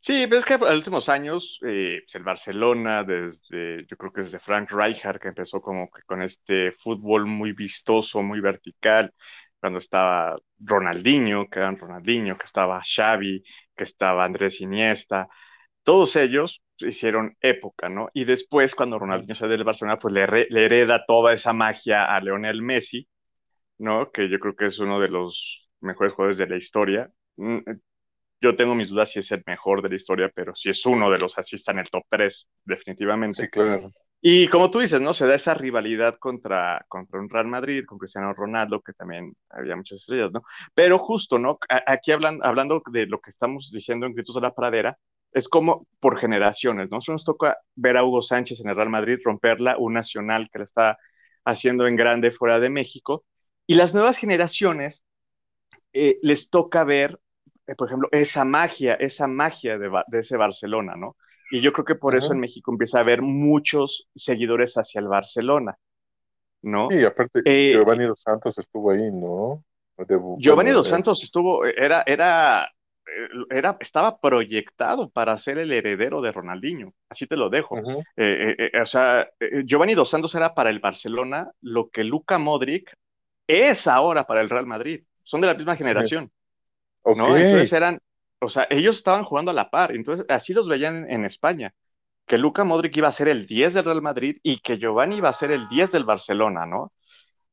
Sí, 0.00 0.26
pero 0.28 0.42
que 0.42 0.54
en 0.54 0.60
los 0.60 0.76
últimos 0.76 1.08
años, 1.08 1.58
eh, 1.66 2.00
pues 2.04 2.14
el 2.14 2.22
Barcelona, 2.22 3.04
desde, 3.04 3.86
yo 3.86 3.96
creo 3.96 4.12
que 4.12 4.22
desde 4.22 4.38
Frank 4.40 4.70
Rijkaard, 4.70 5.20
que 5.20 5.28
empezó 5.28 5.60
como 5.60 5.90
que 5.90 6.02
con 6.02 6.22
este 6.22 6.72
fútbol 6.72 7.26
muy 7.26 7.52
vistoso, 7.52 8.22
muy 8.22 8.40
vertical, 8.40 9.12
cuando 9.60 9.78
estaba 9.78 10.38
Ronaldinho, 10.58 11.48
que 11.48 11.58
era 11.58 11.70
Ronaldinho, 11.72 12.38
que 12.38 12.46
estaba 12.46 12.80
Xavi, 12.82 13.42
que 13.76 13.84
estaba 13.84 14.24
Andrés 14.24 14.60
Iniesta, 14.62 15.28
todos 15.82 16.16
ellos 16.16 16.62
hicieron 16.78 17.36
época, 17.40 17.88
¿no? 17.88 18.08
Y 18.14 18.24
después, 18.24 18.74
cuando 18.74 18.98
Ronaldinho 18.98 19.34
sale 19.34 19.52
del 19.52 19.64
Barcelona, 19.64 19.98
pues 19.98 20.14
le, 20.14 20.46
le 20.48 20.64
hereda 20.64 21.04
toda 21.06 21.32
esa 21.32 21.52
magia 21.52 22.04
a 22.04 22.20
Leonel 22.20 22.62
Messi, 22.62 23.06
¿no? 23.80 24.10
Que 24.12 24.28
yo 24.30 24.38
creo 24.40 24.56
que 24.56 24.66
es 24.66 24.78
uno 24.80 25.00
de 25.00 25.08
los 25.08 25.70
mejores 25.80 26.14
jugadores 26.14 26.38
de 26.38 26.48
la 26.48 26.56
historia. 26.58 27.10
Mm, 27.36 27.60
Yo 28.42 28.56
tengo 28.56 28.74
mis 28.74 28.88
dudas 28.90 29.10
si 29.10 29.18
es 29.20 29.30
el 29.32 29.42
mejor 29.46 29.82
de 29.82 29.90
la 29.90 29.96
historia, 29.96 30.30
pero 30.34 30.54
si 30.54 30.70
es 30.70 30.86
uno 30.86 31.10
de 31.10 31.18
los, 31.18 31.36
así 31.38 31.56
está 31.56 31.72
en 31.72 31.80
el 31.80 31.90
top 31.90 32.04
3, 32.08 32.48
definitivamente. 32.64 33.44
Sí, 33.44 33.48
claro. 33.48 33.92
Y 34.22 34.48
como 34.48 34.70
tú 34.70 34.80
dices, 34.80 35.00
¿no? 35.00 35.14
Se 35.14 35.26
da 35.26 35.34
esa 35.34 35.54
rivalidad 35.54 36.16
contra, 36.18 36.84
contra 36.88 37.20
un 37.20 37.28
Real 37.30 37.46
Madrid, 37.46 37.84
con 37.86 37.98
Cristiano 37.98 38.34
Ronaldo, 38.34 38.82
que 38.82 38.92
también 38.92 39.34
había 39.50 39.76
muchas 39.76 39.98
estrellas, 40.00 40.30
¿no? 40.32 40.42
Pero 40.74 40.98
justo, 40.98 41.38
¿no? 41.38 41.58
Aquí 41.86 42.12
hablan, 42.12 42.40
hablando 42.42 42.82
de 42.92 43.06
lo 43.06 43.20
que 43.20 43.30
estamos 43.30 43.70
diciendo 43.72 44.06
en 44.06 44.14
Gritos 44.14 44.34
de 44.34 44.42
la 44.42 44.54
Pradera, 44.54 44.98
es 45.32 45.48
como 45.48 45.86
por 46.00 46.18
generaciones, 46.18 46.90
¿no? 46.90 46.98
Nos 47.08 47.24
toca 47.24 47.58
ver 47.76 47.96
a 47.96 48.04
Hugo 48.04 48.20
Sánchez 48.22 48.60
en 48.60 48.68
el 48.70 48.76
Real 48.76 48.90
Madrid 48.90 49.18
romperla, 49.24 49.78
un 49.78 49.94
nacional 49.94 50.48
que 50.52 50.58
la 50.58 50.64
está 50.64 50.98
haciendo 51.44 51.86
en 51.86 51.96
grande 51.96 52.30
fuera 52.32 52.60
de 52.60 52.68
México, 52.70 53.24
y 53.70 53.74
las 53.76 53.94
nuevas 53.94 54.18
generaciones 54.18 55.04
eh, 55.92 56.18
les 56.22 56.50
toca 56.50 56.82
ver, 56.82 57.20
eh, 57.68 57.76
por 57.76 57.86
ejemplo, 57.86 58.08
esa 58.10 58.44
magia, 58.44 58.94
esa 58.94 59.28
magia 59.28 59.78
de, 59.78 59.88
ese 60.18 60.36
Barcelona, 60.36 60.94
¿no? 60.96 61.16
Y 61.52 61.60
yo 61.60 61.72
creo 61.72 61.84
que 61.84 61.94
por 61.94 62.16
eso 62.16 62.32
en 62.32 62.40
México 62.40 62.72
empieza 62.72 62.98
a 62.98 63.02
haber 63.02 63.22
muchos 63.22 64.08
seguidores 64.16 64.74
hacia 64.74 65.00
el 65.00 65.06
Barcelona, 65.06 65.76
¿no? 66.62 66.88
Sí, 66.90 67.04
aparte, 67.04 67.42
Eh, 67.44 67.70
Giovanni 67.74 68.06
Dos 68.06 68.22
Santos 68.22 68.58
estuvo 68.58 68.90
ahí, 68.90 69.08
¿no? 69.12 69.62
De- 69.98 70.20
Giovanni 70.40 70.72
Dos 70.72 70.88
Santos 70.88 71.22
estuvo, 71.22 71.64
era, 71.64 72.02
era 72.06 72.68
era, 73.50 73.76
estaba 73.80 74.18
proyectado 74.20 75.10
para 75.10 75.36
ser 75.38 75.58
el 75.58 75.72
heredero 75.72 76.20
de 76.20 76.32
Ronaldinho, 76.32 76.92
así 77.08 77.28
te 77.28 77.36
lo 77.36 77.50
dejo. 77.50 77.76
O 77.76 78.86
sea, 78.86 79.28
Giovanni 79.64 79.94
Dos 79.94 80.10
Santos 80.10 80.34
era 80.34 80.54
para 80.54 80.70
el 80.70 80.80
Barcelona 80.80 81.50
lo 81.60 81.88
que 81.90 82.02
Luka 82.02 82.38
Modric 82.38 82.96
es 83.50 83.86
ahora 83.86 84.26
para 84.26 84.40
el 84.40 84.50
Real 84.50 84.66
Madrid. 84.66 85.04
Son 85.24 85.40
de 85.40 85.46
la 85.48 85.54
misma 85.54 85.76
generación. 85.76 86.30
¿no? 87.12 87.36
Entonces 87.36 87.72
eran, 87.72 88.00
o 88.40 88.48
sea, 88.48 88.66
ellos 88.70 88.96
estaban 88.96 89.24
jugando 89.24 89.50
a 89.50 89.54
la 89.54 89.70
par, 89.70 89.92
entonces 89.94 90.26
así 90.28 90.54
los 90.54 90.68
veían 90.68 91.04
en, 91.06 91.10
en 91.12 91.24
España, 91.24 91.74
que 92.26 92.38
Luka 92.38 92.64
Modric 92.64 92.96
iba 92.96 93.08
a 93.08 93.12
ser 93.12 93.28
el 93.28 93.46
10 93.46 93.74
del 93.74 93.84
Real 93.84 94.02
Madrid 94.02 94.38
y 94.42 94.60
que 94.60 94.78
Giovanni 94.78 95.16
iba 95.18 95.28
a 95.30 95.32
ser 95.32 95.52
el 95.52 95.68
10 95.68 95.92
del 95.92 96.04
Barcelona, 96.04 96.66
¿no? 96.66 96.92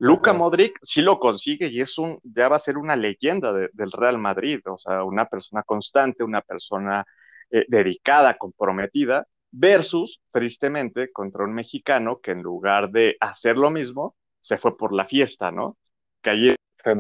Ajá. 0.06 0.34
Modric 0.34 0.78
sí 0.84 1.02
lo 1.02 1.20
consigue 1.20 1.68
y 1.70 1.82
es 1.82 1.98
un, 1.98 2.20
ya 2.24 2.48
va 2.50 2.58
a 2.58 2.60
ser 2.60 2.78
una 2.78 2.96
leyenda 2.96 3.52
de- 3.54 3.70
del 3.74 3.92
Real 3.92 4.18
Madrid, 4.20 4.60
o 4.68 4.78
sea, 4.78 5.04
una 5.04 5.26
persona 5.28 5.64
constante, 5.64 6.24
una 6.24 6.42
persona 6.42 7.06
eh, 7.52 7.66
dedicada, 7.68 8.38
comprometida, 8.38 9.28
versus, 9.52 10.22
tristemente, 10.32 11.12
contra 11.12 11.44
un 11.46 11.54
mexicano 11.54 12.20
que 12.22 12.32
en 12.32 12.42
lugar 12.44 12.92
de 12.92 13.18
hacer 13.20 13.58
lo 13.58 13.70
mismo, 13.72 14.16
se 14.42 14.58
fue 14.58 14.78
por 14.78 14.94
la 14.94 15.06
fiesta, 15.06 15.52
¿no? 15.52 15.78
Que 16.22 16.30
ayer, 16.32 16.56
Se, 16.84 16.96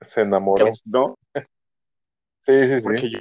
se 0.00 0.20
enamoró. 0.22 0.66
¿no? 0.86 1.14
Sí, 1.34 2.66
sí, 2.66 2.78
sí. 2.80 2.84
Porque 2.84 3.10
yo- 3.10 3.20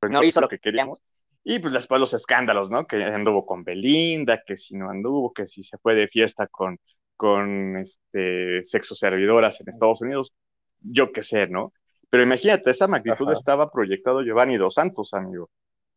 pues 0.00 0.12
no 0.12 0.22
hizo 0.24 0.40
lo 0.40 0.48
que 0.48 0.58
queríamos. 0.58 1.02
Y 1.44 1.58
pues 1.58 1.72
después 1.72 2.00
los 2.00 2.12
escándalos, 2.14 2.70
¿no? 2.70 2.86
Que 2.86 3.02
anduvo 3.02 3.46
con 3.46 3.64
Belinda, 3.64 4.42
que 4.46 4.56
si 4.56 4.76
no 4.76 4.90
anduvo, 4.90 5.32
que 5.32 5.46
si 5.46 5.62
se 5.62 5.78
fue 5.78 5.94
de 5.94 6.08
fiesta 6.08 6.46
con, 6.48 6.78
con 7.16 7.76
este, 7.78 8.62
sexo 8.64 8.94
servidoras 8.94 9.60
en 9.60 9.68
Estados 9.68 10.00
Unidos, 10.02 10.32
yo 10.80 11.12
qué 11.12 11.22
sé, 11.22 11.46
¿no? 11.46 11.72
Pero 12.10 12.22
imagínate, 12.24 12.70
esa 12.70 12.88
magnitud 12.88 13.26
Ajá. 13.26 13.32
estaba 13.34 13.70
proyectado 13.70 14.22
Giovanni 14.22 14.56
Dos 14.56 14.74
Santos, 14.74 15.14
amigo, 15.14 15.48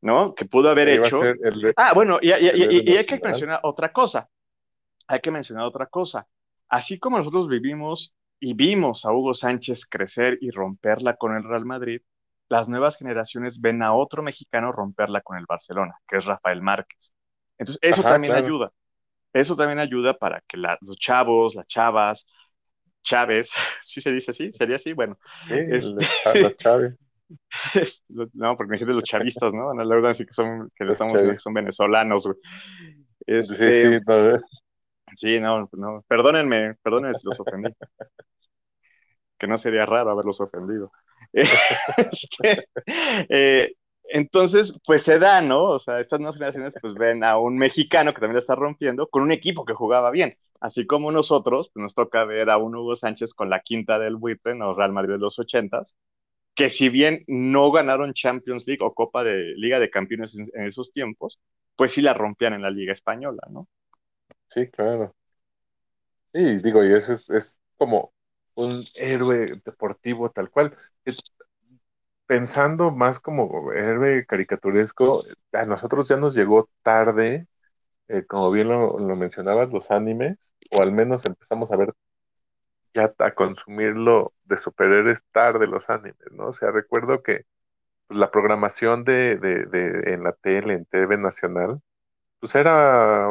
¿no? 0.02 0.34
Que 0.36 0.46
pudo 0.46 0.70
haber 0.70 0.90
hecho. 0.90 1.24
el- 1.24 1.74
Ah, 1.76 1.94
bueno, 1.94 2.20
y, 2.22 2.30
y- 2.30 2.34
y- 2.34 2.48
el 2.50 2.58
y- 2.60 2.64
héroe 2.64 2.84
y 2.94 2.98
hay 2.98 3.06
que 3.06 3.20
mencionar 3.20 3.60
otra 3.64 3.92
cosa. 3.92 4.30
Hay 5.08 5.20
que 5.20 5.32
mencionar 5.32 5.66
otra 5.66 5.88
cosa. 5.88 6.26
Así 6.70 7.00
como 7.00 7.18
nosotros 7.18 7.48
vivimos 7.50 8.14
y 8.40 8.54
vimos 8.54 9.06
a 9.06 9.12
Hugo 9.14 9.34
Sánchez 9.34 9.86
crecer 9.90 10.38
y 10.42 10.52
romperla 10.52 11.16
con 11.18 11.36
el 11.36 11.44
Real 11.44 11.66
Madrid, 11.66 12.02
las 12.50 12.68
nuevas 12.68 12.98
generaciones 12.98 13.62
ven 13.62 13.82
a 13.84 13.94
otro 13.94 14.22
mexicano 14.24 14.72
romperla 14.72 15.22
con 15.22 15.38
el 15.38 15.46
Barcelona, 15.48 15.96
que 16.08 16.18
es 16.18 16.26
Rafael 16.26 16.62
Márquez. 16.62 17.14
Entonces, 17.58 17.80
eso 17.82 18.02
Ajá, 18.02 18.10
también 18.10 18.34
claro. 18.34 18.48
ayuda. 18.48 18.72
Eso 19.34 19.56
también 19.56 19.80
ayuda 19.80 20.16
para 20.18 20.42
que 20.48 20.58
la- 20.58 20.78
los 20.82 20.98
chavos, 20.98 21.56
las 21.56 21.68
chavas, 21.68 22.26
Chávez, 23.04 23.50
¿sí 23.84 24.02
se 24.02 24.12
dice 24.12 24.32
así? 24.32 24.52
¿Sería 24.54 24.78
así? 24.78 24.94
Bueno, 24.94 25.18
Sí, 25.48 25.54
Este- 25.72 26.06
la- 26.26 26.36
la 26.36 26.56
Chávez. 26.58 26.96
es- 27.76 28.04
no, 28.10 28.56
porque 28.58 28.70
me 28.72 28.76
dijiste 28.78 28.94
los 28.94 29.04
chavistas, 29.04 29.54
¿no? 29.54 29.68
Van 29.68 29.80
a 29.80 29.86
luego 29.86 30.08
decir 30.08 30.26
que 30.28 30.34
son, 30.34 30.70
que 30.76 30.86
Los 30.86 30.94
estamos 30.94 31.14
que 31.22 31.36
son 31.38 31.54
venezolanos, 31.54 32.26
güey. 32.26 32.38
Sí, 33.40 33.56
Este, 33.56 33.72
sí, 33.72 34.00
no, 34.08 34.40
Sí, 35.16 35.40
no, 35.40 35.70
no, 35.74 36.04
perdónenme, 36.08 36.76
perdónenme 36.82 37.16
si 37.16 37.26
los 37.28 37.40
ofendí. 37.40 37.70
Que 39.38 39.48
no 39.48 39.58
sería 39.58 39.86
raro 39.86 40.12
haberlos 40.12 40.40
ofendido. 40.42 40.92
Este, 41.98 42.68
eh, 43.30 43.74
entonces, 44.06 44.74
pues 44.86 45.04
se 45.04 45.18
da, 45.20 45.42
¿no? 45.42 45.64
O 45.72 45.80
sea, 45.80 46.00
estas 46.00 46.20
nuevas 46.20 46.36
generaciones 46.36 46.76
pues 46.82 46.94
ven 46.96 47.24
a 47.24 47.38
un 47.38 47.58
mexicano 47.58 48.14
que 48.14 48.20
también 48.20 48.36
la 48.36 48.40
está 48.40 48.56
rompiendo 48.56 49.08
con 49.08 49.24
un 49.24 49.32
equipo 49.32 49.66
que 49.66 49.74
jugaba 49.74 50.12
bien. 50.12 50.38
Así 50.60 50.86
como 50.86 51.12
nosotros, 51.12 51.70
pues 51.74 51.82
nos 51.84 51.96
toca 51.96 52.24
ver 52.26 52.50
a 52.50 52.58
un 52.58 52.76
Hugo 52.76 52.96
Sánchez 52.96 53.34
con 53.34 53.50
la 53.50 53.62
quinta 53.62 54.00
del 54.00 54.16
buitre, 54.18 54.56
¿no? 54.56 54.74
Real 54.76 54.92
Madrid 54.94 55.14
de 55.14 55.20
los 55.20 55.40
ochentas, 55.40 55.96
que 56.56 56.70
si 56.70 56.90
bien 56.90 57.24
no 57.28 57.72
ganaron 57.72 58.14
Champions 58.14 58.66
League 58.68 58.84
o 58.84 58.94
Copa 58.94 59.24
de 59.24 59.54
Liga 59.58 59.80
de 59.80 59.90
Campeones 59.92 60.36
en, 60.36 60.48
en 60.56 60.68
esos 60.68 60.92
tiempos, 60.94 61.40
pues 61.76 61.94
sí 61.94 62.02
la 62.02 62.14
rompían 62.14 62.54
en 62.54 62.64
la 62.64 62.72
Liga 62.72 62.94
Española, 62.94 63.42
¿no? 63.52 63.68
Sí, 64.54 64.70
claro. 64.70 65.16
Sí, 66.34 66.40
digo, 66.64 66.84
y 66.84 66.94
ese 66.94 67.14
es, 67.16 67.30
es 67.30 67.60
como 67.78 68.12
un 68.56 68.86
héroe 68.96 69.62
deportivo 69.64 70.32
tal 70.32 70.50
cual. 70.50 70.76
Pensando 72.26 72.90
más 72.92 73.20
como 73.20 73.72
héroe 73.74 74.26
caricaturesco, 74.26 75.24
a 75.52 75.66
nosotros 75.66 76.08
ya 76.08 76.16
nos 76.18 76.34
llegó 76.36 76.70
tarde, 76.82 77.48
eh, 78.10 78.26
como 78.28 78.52
bien 78.52 78.70
lo, 78.70 79.00
lo 79.00 79.16
mencionabas, 79.18 79.72
los 79.72 79.92
animes, 79.92 80.54
o 80.72 80.82
al 80.82 80.92
menos 80.94 81.26
empezamos 81.26 81.72
a 81.72 81.78
ver 81.78 81.94
ya 82.94 83.14
a 83.20 83.34
consumirlo 83.34 84.34
de 84.46 84.58
superhéroes 84.58 85.24
tarde 85.32 85.68
los 85.68 85.90
animes, 85.90 86.32
¿no? 86.32 86.48
O 86.50 86.54
sea, 86.54 86.72
recuerdo 86.72 87.24
que 87.24 87.46
la 88.10 88.32
programación 88.32 89.04
de, 89.06 89.38
de, 89.38 89.66
de- 89.68 90.14
en 90.14 90.24
la 90.24 90.34
tele, 90.34 90.76
en 90.76 90.86
TV 90.86 91.18
Nacional, 91.18 91.82
pues 92.44 92.56
era 92.56 93.28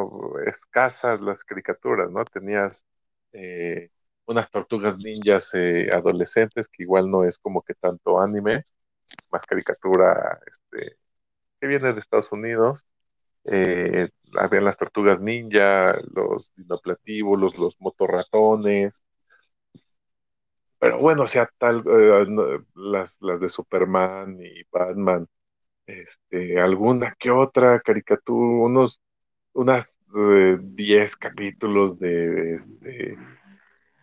escasas 0.46 1.20
las 1.20 1.44
caricaturas, 1.44 2.10
¿no? 2.10 2.24
Tenías 2.24 2.86
eh, 3.34 3.90
unas 4.24 4.50
tortugas 4.50 4.96
ninjas 4.96 5.50
eh, 5.52 5.90
adolescentes, 5.92 6.66
que 6.68 6.84
igual 6.84 7.10
no 7.10 7.24
es 7.24 7.36
como 7.38 7.60
que 7.62 7.74
tanto 7.74 8.18
anime, 8.18 8.64
más 9.32 9.46
caricatura 9.46 10.40
este, 10.46 10.96
que 11.60 11.66
viene 11.68 11.92
de 11.94 12.00
Estados 12.00 12.32
Unidos. 12.32 12.86
Eh, 13.44 14.10
habían 14.38 14.64
las 14.66 14.78
tortugas 14.78 15.20
ninja, 15.20 15.94
los 16.14 16.52
dinoplatíbulos, 16.56 17.58
los 17.58 17.76
motorratones. 17.80 19.02
Pero 20.78 20.98
bueno, 20.98 21.24
o 21.24 21.26
sea, 21.26 21.50
tal, 21.58 21.84
eh, 21.86 22.26
las 22.74 23.18
de 23.20 23.48
Superman 23.48 24.38
y 24.42 24.62
Batman, 24.70 25.28
este, 25.92 26.60
alguna 26.60 27.14
que 27.18 27.30
otra 27.30 27.80
caricatura, 27.80 28.64
unos, 28.64 29.00
unas 29.52 29.86
eh, 30.16 30.58
10 30.60 31.16
capítulos 31.16 31.98
de, 31.98 32.56
este, 32.56 33.18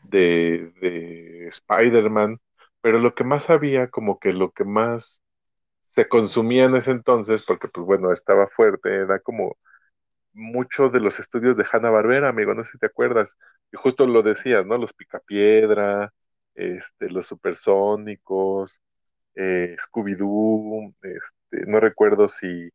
de, 0.03 0.73
de 0.81 1.47
Spider-Man, 1.49 2.39
pero 2.81 2.99
lo 2.99 3.13
que 3.15 3.23
más 3.23 3.49
había, 3.49 3.89
como 3.89 4.19
que 4.19 4.33
lo 4.33 4.51
que 4.51 4.63
más 4.65 5.21
se 5.83 6.07
consumía 6.07 6.65
en 6.65 6.75
ese 6.75 6.91
entonces, 6.91 7.43
porque 7.47 7.67
pues 7.69 7.85
bueno, 7.85 8.13
estaba 8.13 8.47
fuerte, 8.49 8.95
era 8.95 9.19
como 9.19 9.57
mucho 10.33 10.89
de 10.89 10.99
los 10.99 11.19
estudios 11.19 11.57
de 11.57 11.65
Hanna-Barbera, 11.71 12.29
amigo, 12.29 12.53
no 12.53 12.63
sé 12.63 12.73
si 12.73 12.77
te 12.79 12.87
acuerdas, 12.87 13.35
y 13.71 13.77
justo 13.77 14.05
lo 14.07 14.21
decías, 14.23 14.65
¿no? 14.65 14.77
Los 14.77 14.93
Picapiedra, 14.93 16.13
este, 16.55 17.09
los 17.09 17.27
Supersónicos, 17.27 18.81
eh, 19.35 19.75
Scooby-Doo, 19.77 20.93
este, 21.01 21.65
no 21.67 21.79
recuerdo 21.79 22.29
si 22.29 22.69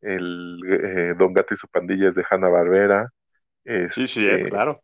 el 0.00 0.60
eh, 0.66 1.14
Don 1.18 1.32
Gato 1.34 1.54
y 1.54 1.58
su 1.58 1.68
pandilla 1.68 2.08
es 2.08 2.14
de 2.14 2.24
Hanna-Barbera, 2.28 3.10
Sí, 3.92 4.08
sí, 4.08 4.26
es 4.26 4.40
este, 4.40 4.50
claro. 4.50 4.82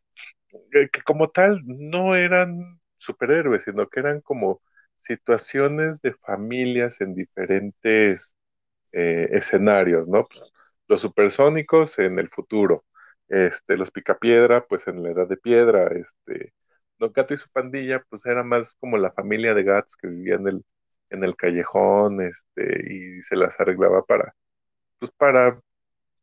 que, 0.71 0.89
que 0.91 1.03
como 1.03 1.31
tal 1.31 1.61
no 1.65 2.15
eran 2.15 2.79
superhéroes, 2.99 3.65
sino 3.65 3.89
que 3.89 4.01
eran 4.01 4.21
como 4.21 4.61
situaciones 4.99 6.01
de 6.03 6.15
familias 6.15 7.01
en 7.01 7.15
diferentes 7.15 8.37
eh, 8.93 9.29
escenarios, 9.33 10.09
¿no? 10.09 10.27
Los 10.89 11.03
supersónicos 11.03 11.99
en 11.99 12.19
el 12.19 12.29
futuro, 12.31 12.85
este, 13.29 13.77
los 13.77 13.91
picapiedra, 13.91 14.65
pues 14.67 14.87
en 14.89 15.03
la 15.03 15.11
edad 15.11 15.29
de 15.29 15.37
piedra, 15.37 15.89
este, 15.89 16.53
Don 16.99 17.13
Gato 17.13 17.35
y 17.35 17.39
su 17.39 17.49
pandilla, 17.51 18.03
pues 18.09 18.25
era 18.27 18.43
más 18.43 18.77
como 18.77 18.97
la 18.99 19.13
familia 19.13 19.55
de 19.55 19.65
gatos 19.65 19.97
que 19.97 20.09
vivía 20.09 20.37
en 20.37 20.49
el, 20.49 20.65
en 21.11 21.25
el 21.25 21.37
callejón, 21.37 22.21
este, 22.23 22.93
y 22.93 23.23
se 23.23 23.37
las 23.37 23.59
arreglaba 23.61 24.05
para, 24.05 24.35
pues 24.99 25.13
para, 25.19 25.61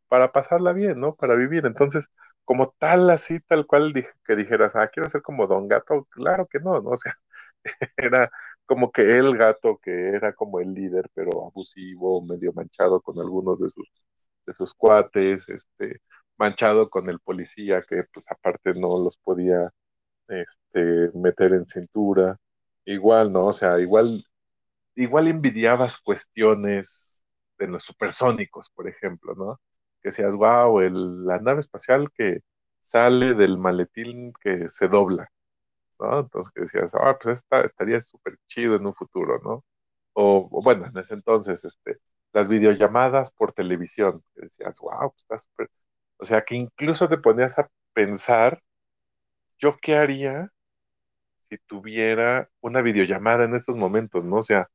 para 0.07 0.31
pasarla 0.31 0.73
bien, 0.73 0.99
¿no? 0.99 1.15
Para 1.15 1.35
vivir. 1.35 1.65
Entonces, 1.65 2.07
como 2.45 2.75
tal, 2.79 3.09
así, 3.09 3.39
tal 3.41 3.65
cual, 3.67 3.93
que 4.25 4.35
dijeras, 4.35 4.73
ah, 4.75 4.87
quiero 4.89 5.09
ser 5.09 5.21
como 5.21 5.47
Don 5.47 5.67
Gato, 5.67 6.05
claro 6.11 6.47
que 6.47 6.59
no, 6.59 6.81
¿no? 6.81 6.91
O 6.91 6.97
sea, 6.97 7.17
era 7.97 8.31
como 8.65 8.91
que 8.91 9.01
el 9.17 9.37
gato 9.37 9.79
que 9.81 10.09
era 10.09 10.33
como 10.33 10.59
el 10.59 10.73
líder, 10.73 11.09
pero 11.13 11.47
abusivo, 11.47 12.21
medio 12.21 12.53
manchado 12.53 13.01
con 13.01 13.19
algunos 13.19 13.59
de 13.59 13.69
sus, 13.71 13.89
de 14.45 14.53
sus 14.53 14.73
cuates, 14.73 15.47
este, 15.49 16.01
manchado 16.37 16.89
con 16.89 17.09
el 17.09 17.19
policía 17.19 17.81
que 17.87 18.03
pues 18.13 18.25
aparte 18.29 18.73
no 18.73 18.97
los 19.03 19.17
podía 19.17 19.71
este, 20.27 21.11
meter 21.15 21.53
en 21.53 21.67
cintura. 21.67 22.37
Igual, 22.85 23.31
¿no? 23.33 23.47
O 23.47 23.53
sea, 23.53 23.79
igual, 23.79 24.25
igual 24.95 25.27
envidiabas 25.27 25.97
cuestiones 25.99 27.21
de 27.57 27.67
los 27.67 27.83
supersónicos, 27.83 28.69
por 28.71 28.87
ejemplo, 28.87 29.35
¿no? 29.35 29.59
Que 30.01 30.09
decías, 30.09 30.33
wow, 30.33 30.79
el, 30.81 31.25
la 31.25 31.39
nave 31.39 31.61
espacial 31.61 32.11
que 32.13 32.41
sale 32.81 33.33
del 33.35 33.57
maletín 33.57 34.33
que 34.41 34.69
se 34.69 34.87
dobla. 34.87 35.29
¿no? 35.99 36.19
Entonces 36.21 36.51
que 36.53 36.61
decías, 36.61 36.93
ah, 36.95 37.17
pues 37.21 37.39
esta 37.39 37.61
estaría 37.61 38.01
súper 38.01 38.37
chido 38.47 38.75
en 38.75 38.85
un 38.85 38.95
futuro, 38.95 39.39
¿no? 39.43 39.63
O, 40.13 40.49
bueno, 40.63 40.85
en 40.87 40.97
ese 40.97 41.13
entonces, 41.15 41.63
este, 41.65 41.99
las 42.33 42.49
videollamadas 42.49 43.31
por 43.31 43.53
televisión, 43.53 44.23
que 44.35 44.43
decías, 44.43 44.79
wow, 44.79 45.11
pues 45.11 45.21
está 45.23 45.39
súper. 45.39 45.69
O 46.17 46.25
sea, 46.25 46.43
que 46.43 46.55
incluso 46.55 47.09
te 47.09 47.17
ponías 47.17 47.57
a 47.59 47.69
pensar, 47.93 48.61
¿yo 49.59 49.77
qué 49.81 49.95
haría 49.97 50.51
si 51.49 51.57
tuviera 51.59 52.49
una 52.61 52.81
videollamada 52.81 53.45
en 53.45 53.55
estos 53.55 53.75
momentos, 53.75 54.23
¿no? 54.25 54.37
O 54.37 54.43
sea, 54.43 54.69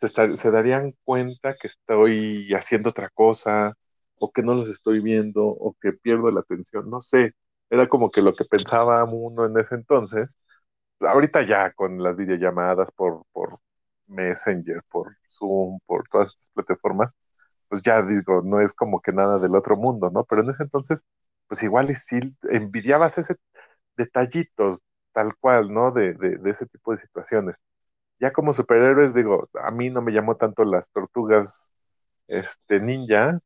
se, 0.00 0.50
darían 0.50 0.94
cuenta 1.04 1.54
que 1.56 1.68
estoy 1.68 2.52
haciendo 2.54 2.90
otra 2.90 3.10
cosa, 3.10 3.74
o 4.18 4.30
que 4.32 4.42
no 4.42 4.54
los 4.54 4.68
estoy 4.70 5.00
viendo, 5.00 5.44
o 5.46 5.76
que 5.80 5.92
pierdo 5.92 6.30
la 6.30 6.40
atención, 6.40 6.88
no 6.90 7.00
sé. 7.00 7.34
Era 7.70 7.88
como 7.88 8.10
que 8.10 8.22
lo 8.22 8.34
que 8.34 8.44
pensaba 8.44 9.04
uno 9.04 9.46
en 9.46 9.58
ese 9.58 9.74
entonces. 9.74 10.38
Ahorita 11.00 11.42
ya 11.46 11.72
con 11.72 12.02
las 12.02 12.16
videollamadas 12.16 12.90
por, 12.92 13.24
por 13.32 13.58
Messenger, 14.06 14.82
por 14.90 15.16
Zoom, 15.28 15.78
por 15.86 16.08
todas 16.08 16.30
estas 16.30 16.50
plataformas, 16.52 17.16
pues 17.68 17.82
ya 17.82 18.02
digo, 18.02 18.42
no 18.44 18.60
es 18.60 18.72
como 18.74 19.00
que 19.00 19.12
nada 19.12 19.38
del 19.38 19.54
otro 19.56 19.76
mundo, 19.76 20.10
¿no? 20.10 20.24
Pero 20.24 20.42
en 20.42 20.50
ese 20.50 20.62
entonces, 20.64 21.04
pues 21.48 21.62
igual 21.62 21.90
y 21.90 21.96
sí 21.96 22.18
envidiabas 22.50 23.18
ese 23.18 23.36
detallitos 23.96 24.80
tal 25.12 25.34
cual, 25.38 25.72
¿no? 25.72 25.92
De, 25.92 26.14
de, 26.14 26.38
de 26.38 26.50
ese 26.50 26.66
tipo 26.66 26.92
de 26.92 27.00
situaciones. 27.02 27.56
Ya 28.20 28.32
como 28.32 28.52
superhéroes, 28.52 29.14
digo, 29.14 29.48
a 29.62 29.70
mí 29.70 29.90
no 29.90 30.02
me 30.02 30.12
llamó 30.12 30.36
tanto 30.36 30.64
las 30.64 30.90
tortugas 30.90 31.72
este, 32.28 32.80
ninja, 32.80 33.40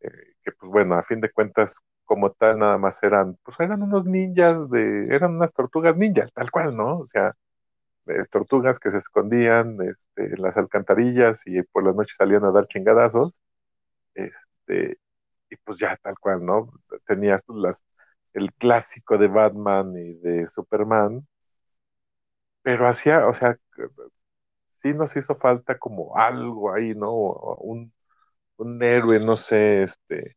eh, 0.00 0.10
que 0.44 0.52
pues 0.52 0.72
bueno, 0.72 0.96
a 0.96 1.02
fin 1.04 1.20
de 1.20 1.30
cuentas, 1.32 1.76
como 2.04 2.32
tal, 2.32 2.58
nada 2.60 2.78
más 2.78 3.02
eran, 3.02 3.36
pues 3.44 3.58
eran 3.60 3.82
unos 3.82 4.06
ninjas 4.06 4.70
de, 4.70 5.08
eran 5.14 5.36
unas 5.36 5.52
tortugas 5.52 5.96
ninja, 5.96 6.28
tal 6.34 6.50
cual, 6.50 6.76
¿no? 6.76 7.00
O 7.00 7.06
sea, 7.06 7.34
tortugas 8.30 8.78
que 8.78 8.90
se 8.90 8.98
escondían 8.98 9.78
este, 9.82 10.34
en 10.34 10.42
las 10.42 10.56
alcantarillas 10.56 11.42
y 11.46 11.62
por 11.62 11.84
las 11.84 11.94
noches 11.96 12.16
salían 12.16 12.44
a 12.44 12.52
dar 12.52 12.68
chingadazos, 12.68 13.40
este, 14.14 14.98
y 15.50 15.56
pues 15.64 15.78
ya 15.78 15.96
tal 16.02 16.18
cual, 16.20 16.44
¿no? 16.44 16.72
Tenías 17.06 17.42
pues, 17.46 17.82
el 18.34 18.52
clásico 18.54 19.18
de 19.18 19.28
Batman 19.28 19.96
y 19.96 20.14
de 20.14 20.48
Superman, 20.48 21.26
pero 22.66 22.88
hacía, 22.88 23.28
o 23.28 23.34
sea, 23.34 23.56
sí 24.70 24.92
nos 24.94 25.16
hizo 25.16 25.36
falta 25.36 25.78
como 25.78 26.16
algo 26.16 26.72
ahí, 26.74 26.94
¿no? 26.94 27.12
Un, 27.58 27.92
héroe, 28.82 29.20
no 29.20 29.36
sé, 29.36 29.84
este, 29.84 30.36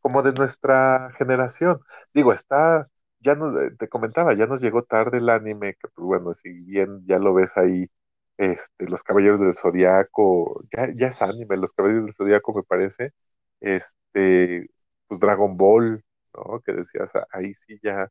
como 0.00 0.22
de 0.22 0.32
nuestra 0.32 1.10
generación. 1.18 1.80
Digo, 2.12 2.32
está, 2.32 2.88
ya 3.20 3.34
no, 3.34 3.52
te 3.78 3.88
comentaba, 3.88 4.34
ya 4.34 4.46
nos 4.46 4.60
llegó 4.60 4.82
tarde 4.84 5.18
el 5.18 5.28
anime, 5.30 5.74
que 5.74 5.88
pues 5.94 6.04
bueno, 6.06 6.34
si 6.34 6.50
bien 6.50 7.04
ya 7.06 7.18
lo 7.18 7.34
ves 7.34 7.56
ahí, 7.56 7.88
este, 8.36 8.88
Los 8.88 9.02
Caballeros 9.04 9.40
del 9.40 9.54
Zodiaco, 9.54 10.64
ya, 10.76 10.88
ya 10.96 11.08
es 11.08 11.22
anime, 11.22 11.56
Los 11.56 11.72
Caballeros 11.74 12.06
del 12.06 12.14
Zodiaco 12.16 12.54
me 12.54 12.62
parece, 12.64 13.12
este, 13.60 14.68
pues 15.08 15.20
Dragon 15.20 15.56
Ball, 15.56 16.04
¿no? 16.34 16.60
Que 16.60 16.72
decías, 16.72 17.14
ah, 17.16 17.26
ahí 17.32 17.54
sí 17.54 17.78
ya, 17.82 18.08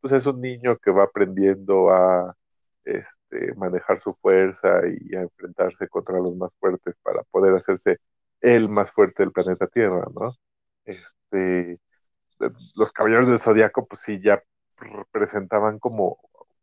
pues 0.00 0.12
es 0.14 0.26
un 0.26 0.40
niño 0.40 0.78
que 0.78 0.90
va 0.90 1.04
aprendiendo 1.04 1.90
a 1.90 2.36
este, 2.86 3.54
manejar 3.56 4.00
su 4.00 4.14
fuerza 4.14 4.80
y 4.88 5.14
enfrentarse 5.16 5.88
contra 5.88 6.18
los 6.20 6.36
más 6.36 6.52
fuertes 6.60 6.94
para 7.02 7.22
poder 7.24 7.54
hacerse 7.54 7.98
el 8.40 8.68
más 8.68 8.92
fuerte 8.92 9.22
del 9.24 9.32
planeta 9.32 9.66
Tierra, 9.68 10.06
¿no? 10.14 10.34
Este, 10.84 11.80
los 12.74 12.92
Caballeros 12.92 13.28
del 13.28 13.40
Zodiaco, 13.40 13.86
pues 13.86 14.02
sí, 14.02 14.20
ya 14.22 14.42
representaban 14.78 15.78
como 15.78 16.18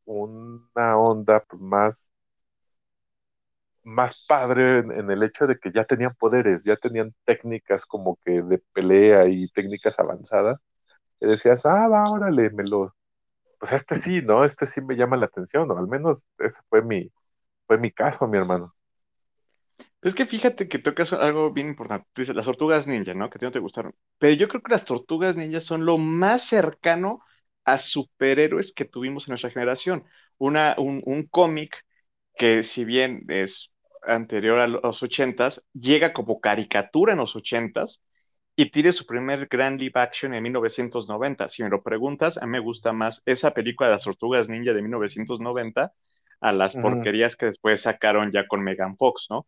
una 0.05 0.97
onda 0.97 1.41
pues, 1.41 1.61
más, 1.61 2.11
más 3.83 4.23
padre 4.27 4.79
en, 4.79 4.91
en, 4.91 5.11
el 5.11 5.23
hecho 5.23 5.47
de 5.47 5.57
que 5.59 5.71
ya 5.71 5.85
tenían 5.85 6.15
poderes, 6.15 6.63
ya 6.63 6.75
tenían 6.77 7.13
técnicas 7.25 7.85
como 7.85 8.17
que 8.25 8.41
de 8.41 8.59
pelea 8.73 9.27
y 9.27 9.49
técnicas 9.49 9.99
avanzadas, 9.99 10.59
que 11.19 11.27
decías, 11.27 11.65
ah, 11.65 11.87
va, 11.87 12.09
órale, 12.11 12.49
me 12.51 12.63
lo... 12.65 12.95
Pues 13.63 13.73
este 13.73 13.95
sí, 13.95 14.21
¿no? 14.21 14.45
Este 14.45 14.65
sí 14.67 14.81
me 14.81 14.95
llama 14.95 15.17
la 15.17 15.25
atención, 15.27 15.69
o 15.71 15.77
al 15.77 15.87
menos 15.87 16.25
ese 16.39 16.61
fue 16.69 16.81
mi, 16.83 17.11
fue 17.67 17.77
mi 17.79 17.91
caso, 17.91 18.27
mi 18.27 18.37
hermano. 18.37 18.75
Es 20.01 20.13
que 20.15 20.25
fíjate 20.25 20.67
que 20.67 20.79
tocas 20.79 21.13
algo 21.13 21.51
bien 21.53 21.67
importante. 21.69 22.07
Tú 22.13 22.21
dices, 22.21 22.35
las 22.35 22.45
tortugas 22.45 22.87
ninja, 22.87 23.13
¿no? 23.13 23.29
Que 23.29 23.37
a 23.37 23.39
ti 23.39 23.45
no 23.45 23.51
te 23.51 23.59
gustaron. 23.59 23.95
Pero 24.19 24.33
yo 24.35 24.47
creo 24.47 24.61
que 24.61 24.71
las 24.71 24.85
tortugas 24.85 25.35
ninja 25.35 25.59
son 25.61 25.85
lo 25.85 25.97
más 25.97 26.43
cercano 26.47 27.21
a 27.65 27.79
superhéroes 27.79 28.73
que 28.73 28.85
tuvimos 28.85 29.27
en 29.27 29.31
nuestra 29.33 29.49
generación. 29.51 30.03
Una, 30.37 30.75
un, 30.77 31.01
un 31.05 31.25
cómic 31.27 31.85
que 32.37 32.63
si 32.63 32.85
bien 32.85 33.25
es 33.29 33.71
anterior 34.07 34.59
a 34.59 34.67
los 34.67 35.01
ochentas, 35.03 35.63
llega 35.73 36.13
como 36.13 36.41
caricatura 36.41 37.13
en 37.13 37.19
los 37.19 37.35
ochentas 37.35 38.03
y 38.55 38.69
tiene 38.69 38.91
su 38.91 39.05
primer 39.05 39.47
gran 39.47 39.77
live 39.77 39.99
action 39.99 40.33
en 40.33 40.43
1990. 40.43 41.49
Si 41.49 41.63
me 41.63 41.69
lo 41.69 41.81
preguntas, 41.81 42.37
a 42.37 42.45
mí 42.45 42.51
me 42.51 42.59
gusta 42.59 42.93
más 42.93 43.21
esa 43.25 43.51
película 43.51 43.89
de 43.89 43.95
las 43.95 44.03
tortugas 44.03 44.47
ninja 44.47 44.73
de 44.73 44.81
1990 44.81 45.91
a 46.41 46.51
las 46.51 46.75
porquerías 46.75 47.35
que 47.35 47.47
después 47.47 47.81
sacaron 47.81 48.31
ya 48.31 48.47
con 48.47 48.61
Megan 48.61 48.97
Fox, 48.97 49.27
¿no? 49.29 49.47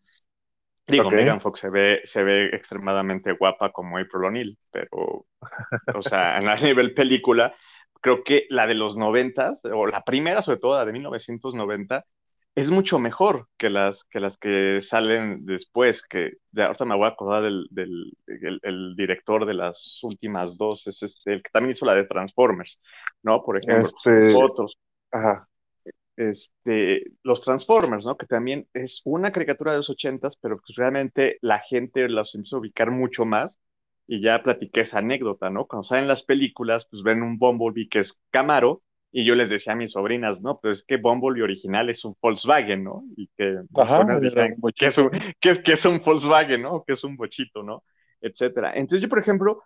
Digo, 0.87 1.07
okay. 1.07 1.19
Megan 1.19 1.41
Fox 1.41 1.59
se 1.59 1.69
ve, 1.69 2.01
se 2.05 2.23
ve 2.23 2.45
extremadamente 2.53 3.33
guapa 3.33 3.71
como 3.71 3.97
April 3.97 4.25
O'Neil, 4.25 4.57
pero, 4.71 5.25
o 5.93 6.01
sea, 6.03 6.37
a 6.37 6.55
nivel 6.55 6.93
película, 6.93 7.53
creo 8.01 8.23
que 8.23 8.45
la 8.49 8.65
de 8.65 8.75
los 8.75 8.95
noventas, 8.95 9.63
o 9.65 9.87
la 9.87 10.03
primera 10.03 10.41
sobre 10.41 10.59
todo, 10.59 10.77
la 10.77 10.85
de 10.85 10.93
1990, 10.93 12.05
es 12.55 12.69
mucho 12.69 12.99
mejor 12.99 13.47
que 13.57 13.69
las 13.69 14.03
que, 14.05 14.19
las 14.19 14.37
que 14.37 14.79
salen 14.81 15.45
después, 15.45 16.01
que 16.07 16.33
de 16.51 16.63
ahorita 16.63 16.85
me 16.85 16.95
voy 16.95 17.05
a 17.05 17.09
acordar 17.09 17.43
del, 17.43 17.67
del 17.69 18.13
el, 18.27 18.59
el 18.63 18.95
director 18.95 19.45
de 19.45 19.53
las 19.53 19.99
últimas 20.03 20.57
dos, 20.57 20.87
es 20.87 21.03
este, 21.03 21.33
el 21.33 21.43
que 21.43 21.49
también 21.51 21.73
hizo 21.73 21.85
la 21.85 21.95
de 21.95 22.05
Transformers, 22.05 22.79
¿no? 23.21 23.43
Por 23.43 23.57
ejemplo, 23.57 23.83
este... 23.83 24.33
otros. 24.33 24.77
Ajá 25.11 25.47
este, 26.17 27.03
los 27.23 27.41
Transformers, 27.41 28.05
¿no? 28.05 28.17
Que 28.17 28.25
también 28.25 28.67
es 28.73 29.01
una 29.05 29.31
caricatura 29.31 29.71
de 29.71 29.79
los 29.79 29.89
ochentas, 29.89 30.37
pero 30.37 30.57
pues 30.57 30.75
realmente 30.75 31.37
la 31.41 31.59
gente 31.59 32.07
los 32.07 32.33
empieza 32.35 32.55
a 32.55 32.59
ubicar 32.59 32.91
mucho 32.91 33.25
más. 33.25 33.59
Y 34.07 34.21
ya 34.21 34.43
platiqué 34.43 34.81
esa 34.81 34.99
anécdota, 34.99 35.49
¿no? 35.49 35.65
Cuando 35.65 35.87
salen 35.87 36.07
las 36.07 36.23
películas, 36.23 36.87
pues 36.89 37.01
ven 37.01 37.23
un 37.23 37.39
Bumblebee 37.39 37.89
que 37.89 37.99
es 37.99 38.21
Camaro, 38.29 38.83
y 39.11 39.23
yo 39.23 39.35
les 39.35 39.49
decía 39.49 39.73
a 39.73 39.75
mis 39.75 39.91
sobrinas, 39.91 40.41
no, 40.41 40.59
pero 40.59 40.73
es 40.73 40.83
que 40.83 40.97
Bumblebee 40.97 41.43
original 41.43 41.89
es 41.89 42.03
un 42.03 42.15
Volkswagen, 42.21 42.83
¿no? 42.83 43.03
Y 43.15 43.29
que, 43.37 43.59
Ajá, 43.75 44.03
decían, 44.19 44.55
que, 44.75 44.87
es 44.87 44.97
un, 44.97 45.09
que, 45.39 45.51
es, 45.51 45.59
que 45.59 45.73
es 45.73 45.85
un 45.85 46.01
Volkswagen, 46.03 46.61
¿no? 46.61 46.83
Que 46.85 46.93
es 46.93 47.03
un 47.03 47.15
bochito, 47.15 47.63
¿no? 47.63 47.83
Etcétera. 48.21 48.73
Entonces 48.75 49.01
yo, 49.01 49.09
por 49.09 49.19
ejemplo, 49.19 49.63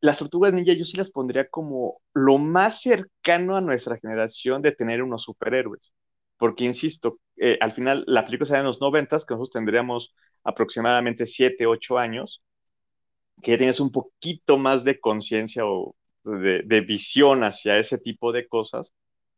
las 0.00 0.18
tortugas 0.18 0.52
ninja 0.52 0.72
yo 0.72 0.84
sí 0.84 0.96
las 0.96 1.10
pondría 1.10 1.48
como 1.48 2.00
lo 2.14 2.38
más 2.38 2.80
cercano 2.82 3.56
a 3.56 3.60
nuestra 3.60 3.98
generación 3.98 4.62
de 4.62 4.72
tener 4.72 5.02
unos 5.02 5.22
superhéroes. 5.24 5.92
Porque, 6.38 6.64
insisto, 6.64 7.18
eh, 7.36 7.58
al 7.60 7.72
final 7.72 8.04
la 8.06 8.24
película 8.24 8.48
sale 8.48 8.60
en 8.60 8.66
los 8.66 8.80
noventas, 8.80 9.24
que 9.24 9.34
nosotros 9.34 9.52
tendríamos 9.52 10.14
aproximadamente 10.44 11.26
7, 11.26 11.66
8 11.66 11.98
años, 11.98 12.42
que 13.42 13.52
ya 13.52 13.58
tienes 13.58 13.80
un 13.80 13.92
poquito 13.92 14.58
más 14.58 14.84
de 14.84 15.00
conciencia 15.00 15.64
o 15.66 15.94
de, 16.24 16.62
de, 16.64 16.80
visión 16.82 17.44
hacia 17.44 17.78
ese 17.78 17.98
tipo 17.98 18.32
de 18.32 18.46
cosas 18.48 18.94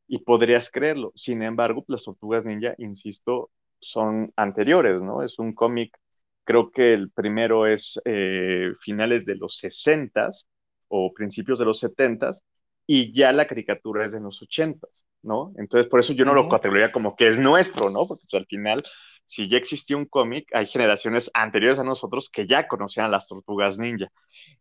y 0.09 0.19
podrías 0.19 0.71
creerlo. 0.71 1.13
Sin 1.15 1.43
embargo, 1.43 1.85
las 1.89 2.05
tortugas 2.05 2.45
ninja, 2.45 2.75
insisto, 2.79 3.51
son 3.81 4.33
anteriores, 4.37 5.03
¿no? 5.03 5.23
Es 5.23 5.39
un 5.39 5.55
cómic, 5.55 5.97
creo 6.45 6.71
que 6.71 6.95
el 6.95 7.11
primero 7.11 7.67
es 7.67 8.01
eh, 8.05 8.73
finales 8.81 9.25
de 9.27 9.37
los 9.37 9.57
60 9.59 10.31
o 10.89 11.13
principios 11.15 11.59
de 11.59 11.65
los 11.67 11.79
70 11.81 12.33
y 12.87 13.13
ya 13.15 13.33
la 13.33 13.47
caricatura 13.47 14.07
es 14.07 14.13
de 14.13 14.21
los 14.21 14.43
80 14.43 14.87
¿no? 15.23 15.53
Entonces, 15.57 15.89
por 15.89 16.01
eso 16.01 16.13
yo 16.13 16.25
no 16.25 16.35
lo 16.35 16.49
categorizaría 16.49 16.93
como 16.93 17.17
que 17.17 17.29
es 17.29 17.39
nuestro, 17.39 17.91
¿no? 17.91 18.07
Porque 18.07 18.25
pues, 18.31 18.41
al 18.41 18.47
final, 18.47 18.85
si 19.25 19.49
ya 19.49 19.57
existía 19.57 19.97
un 19.97 20.07
cómic, 20.07 20.49
hay 20.55 20.67
generaciones 20.67 21.31
anteriores 21.35 21.79
a 21.79 21.85
nosotros 21.85 22.29
que 22.31 22.47
ya 22.47 22.69
conocían 22.69 23.11
las 23.11 23.29
tortugas 23.29 23.79
ninja. 23.79 24.09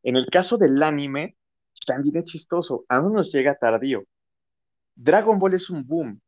En 0.04 0.16
el 0.16 0.28
caso 0.28 0.58
del 0.58 0.82
anime, 0.84 1.36
también 1.86 2.18
es 2.18 2.26
chistoso, 2.26 2.86
aún 2.90 3.14
nos 3.14 3.32
llega 3.34 3.56
tardío. 3.56 4.04
Dragon 4.96 5.40
Ball 5.40 5.54
es 5.56 5.70
un 5.70 5.86
boom, 5.88 6.22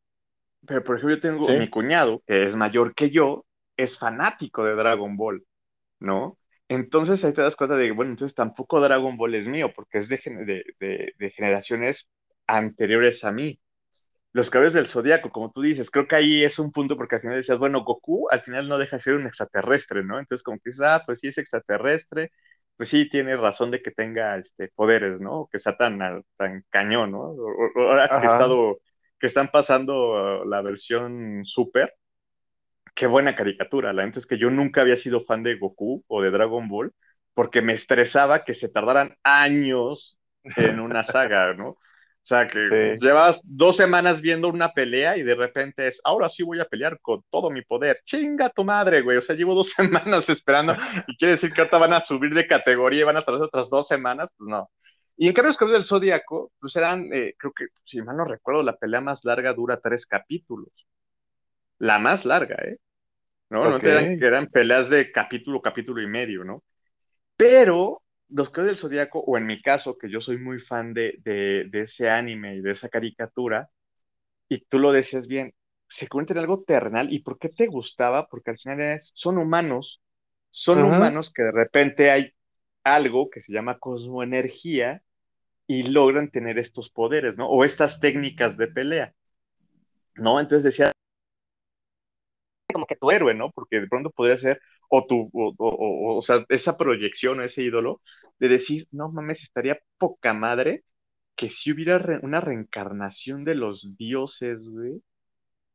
pero 0.67 0.83
por 0.83 0.97
ejemplo 0.97 1.15
yo 1.17 1.21
tengo 1.21 1.53
Sí. 1.53 1.53
mi 1.55 1.69
cuñado, 1.69 2.23
que 2.27 2.45
es 2.45 2.55
mayor 2.55 2.95
que 2.95 3.09
yo, 3.11 3.45
es 3.77 3.97
fanático 3.97 4.63
de 4.65 4.75
Dragon 4.75 5.17
Ball, 5.17 5.43
¿no? 5.99 6.39
Entonces 6.69 7.23
ahí 7.25 7.33
te 7.33 7.41
das 7.43 7.55
cuenta 7.55 7.75
de 7.77 7.87
que, 7.87 7.93
bueno, 7.93 8.11
entonces 8.13 8.35
tampoco 8.35 8.81
Dragon 8.81 9.17
Ball 9.17 9.35
es 9.35 9.47
mío, 9.47 9.71
porque 9.75 9.99
es 9.99 10.09
de, 10.09 10.17
gen- 10.19 10.45
de, 10.45 10.63
de- 10.79 11.13
de 11.17 11.31
generaciones 11.31 12.09
anteriores 12.47 13.23
a 13.25 13.31
mí. 13.31 13.59
Los 14.33 14.49
Caballeros 14.49 14.73
del 14.73 14.87
Zodíaco, 14.87 15.29
como 15.31 15.51
tú 15.51 15.61
dices, 15.61 15.91
creo 15.91 16.07
que 16.07 16.15
ahí 16.15 16.43
es 16.43 16.57
un 16.59 16.71
punto 16.71 16.97
porque 16.97 17.15
al 17.15 17.21
final 17.21 17.37
decías, 17.37 17.59
bueno, 17.59 17.83
Goku 17.83 18.27
al 18.31 18.41
final 18.41 18.67
no 18.67 18.77
deja 18.79 18.97
de 18.97 19.03
ser 19.03 19.15
un 19.15 19.27
extraterrestre, 19.27 20.03
¿no? 20.03 20.19
Entonces 20.19 20.43
como 20.43 20.57
que 20.57 20.71
dices, 20.71 20.81
ah, 20.85 21.03
pues 21.05 21.19
sí 21.19 21.27
es 21.27 21.37
extraterrestre, 21.37 22.31
pues 22.77 22.89
sí 22.89 23.09
tiene 23.09 23.36
razón 23.38 23.71
de 23.71 23.81
que 23.81 23.91
tenga 23.91 24.38
este, 24.38 24.69
poderes, 24.69 25.19
¿no? 25.19 25.47
Que 25.51 25.59
sea 25.59 25.77
tan, 25.77 25.99
tan 26.38 26.65
cañón, 26.69 27.12
¿no? 27.12 27.36
Ahora 27.75 28.09
que 28.09 28.25
he 28.25 28.29
estado, 28.29 28.79
que 29.19 29.27
están 29.27 29.49
pasando 29.49 30.41
uh, 30.41 30.45
la 30.47 30.62
versión 30.62 31.45
Super, 31.45 31.93
qué 32.95 33.07
buena 33.07 33.36
caricatura. 33.36 33.93
La 33.93 34.05
neta 34.05 34.19
es 34.19 34.27
que 34.27 34.38
yo 34.38 34.49
nunca 34.49 34.81
había 34.81 34.97
sido 34.97 35.21
fan 35.21 35.43
de 35.43 35.55
Goku 35.55 36.03
o 36.07 36.21
de 36.21 36.31
Dragon 36.31 36.67
Ball 36.67 36.93
porque 37.33 37.62
me 37.62 37.73
estresaba 37.73 38.43
que 38.43 38.53
se 38.53 38.69
tardaran 38.69 39.17
años 39.23 40.17
en 40.43 40.79
una 40.79 41.03
saga, 41.03 41.53
¿no? 41.53 41.77
O 42.23 42.25
sea, 42.25 42.47
que 42.47 42.59
Sí. 42.69 42.75
llevas 43.01 43.41
dos 43.43 43.75
semanas 43.75 44.21
viendo 44.21 44.47
una 44.47 44.71
pelea 44.73 45.17
y 45.17 45.23
de 45.23 45.36
repente 45.36 45.88
es, 45.88 45.99
ahora 46.05 46.29
sí 46.29 46.41
voy 46.43 46.59
a 46.62 46.65
pelear 46.65 46.99
con 47.01 47.21
todo 47.29 47.49
mi 47.49 47.62
poder. 47.63 47.99
Chinga 48.05 48.49
tu 48.49 48.63
madre, 48.63 49.01
güey. 49.01 49.17
O 49.17 49.21
sea, 49.21 49.36
llevo 49.36 49.53
dos 49.55 49.71
semanas 50.12 50.29
esperando 50.29 50.75
y 51.07 51.17
quiere 51.17 51.33
decir 51.33 51.51
que 51.53 51.62
ahorita 51.62 51.77
van 51.79 51.93
a 51.93 52.01
subir 52.01 52.33
de 52.33 52.47
categoría 52.47 53.01
y 53.01 53.03
van 53.03 53.17
a 53.17 53.23
tardar 53.25 53.43
otras 53.43 53.69
dos 53.69 53.88
semanas. 53.88 54.29
Pues 54.38 54.49
no. 54.49 54.69
Y 55.17 55.27
en 55.27 55.33
cambio, 55.33 55.49
los 55.49 55.57
Caballeros 55.57 55.83
del 55.83 55.89
Zodíaco, 55.89 56.51
pues 56.59 56.75
eran, 56.77 57.09
eh, 57.13 57.36
creo 57.38 57.51
que, 57.53 57.67
si 57.86 58.01
mal 58.01 58.15
no 58.17 58.25
recuerdo, 58.25 58.63
la 58.63 58.77
pelea 58.77 59.01
más 59.01 59.25
larga 59.25 59.53
dura 59.53 59.79
tres 59.81 60.05
capítulos. 60.07 60.71
La 61.79 61.99
más 61.99 62.25
larga, 62.25 62.55
¿eh? 62.63 62.77
¿No? 63.49 63.65
No 63.67 63.75
Ok. 63.77 63.83
eran, 63.83 64.23
eran 64.23 64.47
peleas 64.47 64.89
de 64.89 65.12
capítulo, 65.12 65.62
capítulo 65.62 66.01
y 66.01 66.07
medio, 66.07 66.43
¿no? 66.43 66.63
Pero 67.38 68.01
los 68.29 68.49
Caballeros 68.49 68.81
del 68.81 68.89
Zodíaco, 68.89 69.19
o 69.19 69.38
en 69.38 69.45
mi 69.45 69.62
caso, 69.62 69.97
que 69.97 70.09
yo 70.09 70.21
soy 70.21 70.38
muy 70.38 70.59
fan 70.59 70.93
de, 70.93 71.15
de, 71.23 71.65
de 71.69 71.81
ese 71.83 72.09
anime 72.09 72.55
y 72.57 72.62
de 72.62 72.71
esa 72.71 72.89
caricatura, 72.89 73.69
y 74.49 74.59
tú 74.65 74.79
lo 74.79 74.91
decías 74.91 75.27
bien, 75.27 75.53
se 75.88 76.07
convierte 76.07 76.33
en 76.33 76.39
algo 76.39 76.63
terrenal. 76.63 77.12
¿Y 77.13 77.19
por 77.19 77.39
qué 77.39 77.49
te 77.49 77.67
gustaba? 77.67 78.27
Porque 78.27 78.51
al 78.51 78.57
final 78.57 78.81
es, 78.81 79.12
son 79.15 79.38
humanos, 79.38 80.01
son 80.51 80.83
humanos 80.83 81.31
que 81.33 81.43
de 81.43 81.51
repente 81.51 82.12
hay 82.12 82.33
algo 82.83 83.29
que 83.29 83.41
se 83.41 83.53
llama 83.53 83.79
cosmoenergía 83.79 85.03
y 85.67 85.83
logran 85.83 86.31
tener 86.31 86.59
estos 86.59 86.89
poderes, 86.91 87.38
¿no? 87.38 87.49
O 87.49 87.65
estas 87.65 87.99
técnicas 87.99 88.57
de 88.57 88.67
pelea, 88.67 89.13
¿no? 90.15 90.39
Entonces 90.39 90.63
decía, 90.63 90.91
como 92.73 92.86
que 92.88 92.95
tu 92.95 93.12
héroe, 93.12 93.33
¿no? 93.33 93.51
Porque 93.51 93.79
de 93.81 93.88
pronto 93.88 94.09
podría 94.12 94.38
ser, 94.38 94.62
o 94.95 95.06
tu, 95.08 95.29
o, 95.34 95.53
o, 95.58 95.69
o, 96.13 96.17
o 96.19 96.21
sea, 96.21 96.45
esa 96.49 96.77
proyección 96.77 97.39
o 97.39 97.43
ese 97.43 97.63
ídolo, 97.63 98.01
de 98.39 98.47
decir, 98.49 98.88
no 98.91 99.12
mames, 99.12 99.43
estaría 99.43 99.79
poca 99.97 100.34
madre 100.34 100.84
que 101.36 101.49
si 101.49 101.71
hubiera 101.71 101.97
re 101.99 102.19
una 102.21 102.41
reencarnación 102.41 103.43
de 103.45 103.56
los 103.56 103.97
dioses, 103.97 104.67
güey, 104.69 105.01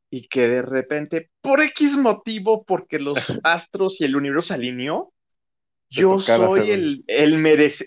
y 0.09 0.27
que 0.27 0.47
de 0.47 0.61
repente, 0.61 1.29
por 1.41 1.61
X 1.61 1.97
motivo, 1.97 2.63
porque 2.65 2.99
los 2.99 3.15
astros 3.43 4.01
y 4.01 4.05
el 4.05 4.15
universo 4.15 4.49
se 4.49 4.53
alineó, 4.55 5.11
yo 5.89 6.19
soy 6.19 6.71
el, 6.71 7.03
el, 7.07 7.33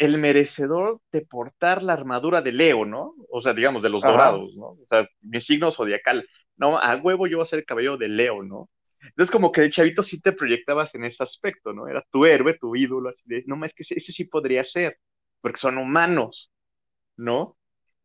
el 0.01 0.19
merecedor 0.19 1.01
de 1.13 1.21
portar 1.23 1.83
la 1.83 1.93
armadura 1.93 2.43
de 2.43 2.53
Leo, 2.53 2.85
¿no? 2.85 3.15
O 3.31 3.41
sea, 3.43 3.55
digamos, 3.55 3.83
de 3.83 3.91
los 3.91 4.03
Ajá. 4.03 4.13
dorados, 4.13 4.57
¿no? 4.57 4.67
O 4.71 4.87
sea, 4.89 5.07
mi 5.21 5.41
signo 5.41 5.71
zodiacal. 5.71 6.27
No, 6.57 6.79
a 6.79 6.97
huevo 6.97 7.27
yo 7.27 7.39
voy 7.39 7.45
a 7.45 7.47
ser 7.49 7.61
el 7.61 7.65
cabello 7.65 7.97
de 7.97 8.09
Leo, 8.09 8.43
¿no? 8.43 8.69
Entonces, 9.03 9.31
como 9.31 9.53
que 9.53 9.63
de 9.63 9.71
chavito 9.71 10.03
sí 10.03 10.21
te 10.21 10.33
proyectabas 10.33 10.95
en 10.95 11.05
ese 11.05 11.23
aspecto, 11.23 11.73
¿no? 11.73 11.89
Era 11.89 12.05
tu 12.11 12.25
héroe, 12.27 12.57
tu 12.59 12.77
ídolo, 12.77 13.11
así 13.11 13.23
de, 13.27 13.45
no, 13.47 13.65
es 13.65 13.75
que 13.75 13.83
ese, 13.83 13.99
ese 13.99 14.13
sí 14.13 14.25
podría 14.25 14.65
ser, 14.65 14.99
porque 15.41 15.59
son 15.61 15.79
humanos, 15.79 16.53
¿no? 17.17 17.57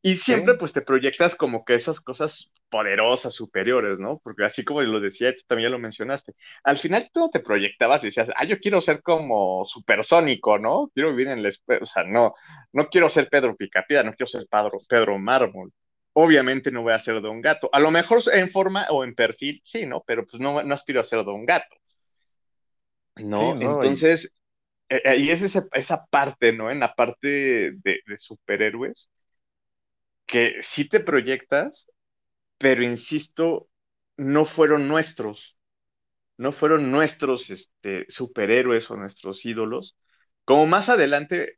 Y 0.02 0.18
siempre, 0.18 0.56
Sí. 0.56 0.58
pues, 0.58 0.74
te 0.74 0.82
proyectas 0.82 1.36
como 1.36 1.66
que 1.66 1.76
esas 1.76 2.00
cosas 2.02 2.54
poderosas, 2.70 3.34
superiores, 3.34 4.00
¿no? 4.00 4.20
Porque 4.24 4.46
así 4.46 4.64
como 4.66 4.82
lo 4.82 5.00
decía, 5.00 5.34
tú 5.36 5.42
también 5.48 5.72
lo 5.72 5.80
mencionaste, 5.80 6.34
al 6.64 6.78
final 6.80 7.10
tú 7.14 7.22
no 7.22 7.30
te 7.30 7.40
proyectabas 7.42 8.04
y 8.04 8.08
decías, 8.08 8.30
ah, 8.38 8.46
yo 8.46 8.60
quiero 8.60 8.82
ser 8.82 9.02
como 9.02 9.66
supersónico, 9.66 10.60
¿no? 10.60 10.90
Quiero 10.94 11.12
vivir 11.12 11.30
en 11.30 11.40
el 11.40 11.48
o 11.82 11.86
sea, 11.88 12.04
no, 12.04 12.34
no 12.74 12.88
quiero 12.90 13.10
ser 13.10 13.30
Pedro 13.30 13.56
Picapiedra, 13.56 14.04
no 14.04 14.14
quiero 14.14 14.28
ser 14.30 14.46
Pedro, 14.50 14.80
Pedro 14.88 15.18
Mármol. 15.20 15.72
Obviamente 16.20 16.72
no 16.72 16.82
voy 16.84 16.94
a 16.94 17.00
ser 17.00 17.22
Don 17.22 17.42
Gato. 17.42 17.70
A 17.74 17.80
lo 17.80 17.92
mejor 17.92 18.22
en 18.34 18.52
forma 18.52 18.88
o 18.90 19.04
en 19.06 19.16
perfil, 19.16 19.62
sí, 19.64 19.86
¿no? 19.86 20.04
Pero 20.06 20.26
pues 20.28 20.42
no, 20.42 20.62
no 20.64 20.76
aspiro 20.76 21.00
a 21.02 21.04
ser 21.06 21.24
Don 21.24 21.46
Gato, 21.46 21.76
¿no? 23.18 23.54
Sí, 23.54 23.54
¿no? 23.54 23.84
Entonces, 23.84 24.32
eh, 24.90 25.02
eh, 25.06 25.18
y 25.20 25.32
es 25.32 25.42
ese- 25.44 25.64
esa 25.74 26.06
parte, 26.08 26.54
¿no? 26.54 26.72
En 26.72 26.80
la 26.82 26.96
parte 26.96 27.28
de, 27.30 28.02
de 28.06 28.18
superhéroes, 28.20 29.10
que 30.26 30.56
sí 30.62 30.88
te 30.90 31.00
proyectas, 31.00 31.90
pero 32.58 32.84
insisto, 32.84 33.70
no 34.18 34.46
fueron 34.46 34.88
nuestros, 34.88 35.58
no 36.38 36.54
fueron 36.54 36.92
nuestros 36.92 37.50
este, 37.52 38.06
superhéroes 38.10 38.90
o 38.92 38.98
nuestros 38.98 39.46
ídolos. 39.46 39.98
Como 40.48 40.66
más 40.66 40.88
adelante 40.88 41.58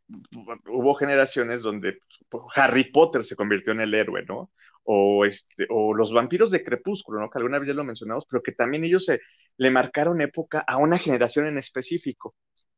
hubo 0.66 0.96
generaciones 0.96 1.62
donde 1.62 2.00
pues, 2.28 2.44
Harry 2.56 2.86
Potter 2.92 3.24
se 3.24 3.36
convirtió 3.36 3.72
en 3.72 3.82
el 3.82 3.94
héroe, 3.94 4.26
¿no? 4.26 4.50
O, 4.82 5.26
este, 5.26 5.68
o 5.70 5.94
los 5.94 6.12
vampiros 6.12 6.50
de 6.50 6.64
Crepúsculo, 6.64 7.20
¿no? 7.20 7.30
Que 7.30 7.38
alguna 7.38 7.60
vez 7.60 7.68
ya 7.68 7.76
lo 7.76 7.84
mencionamos, 7.84 8.26
pero 8.28 8.42
que 8.42 8.52
también 8.52 8.84
ellos 8.84 9.06
se, 9.06 9.22
le 9.58 9.70
marcaron 9.70 10.22
época 10.22 10.66
a 10.68 10.78
una 10.78 10.98
generación 10.98 11.46
en 11.46 11.60
específico. 11.60 12.34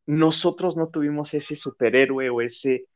Nosotros 0.05 0.75
no 0.75 0.89
tuvimos 0.89 1.33
ese 1.33 1.55
superhéroe 1.55 2.29
o 2.29 2.41
ese, 2.41 2.87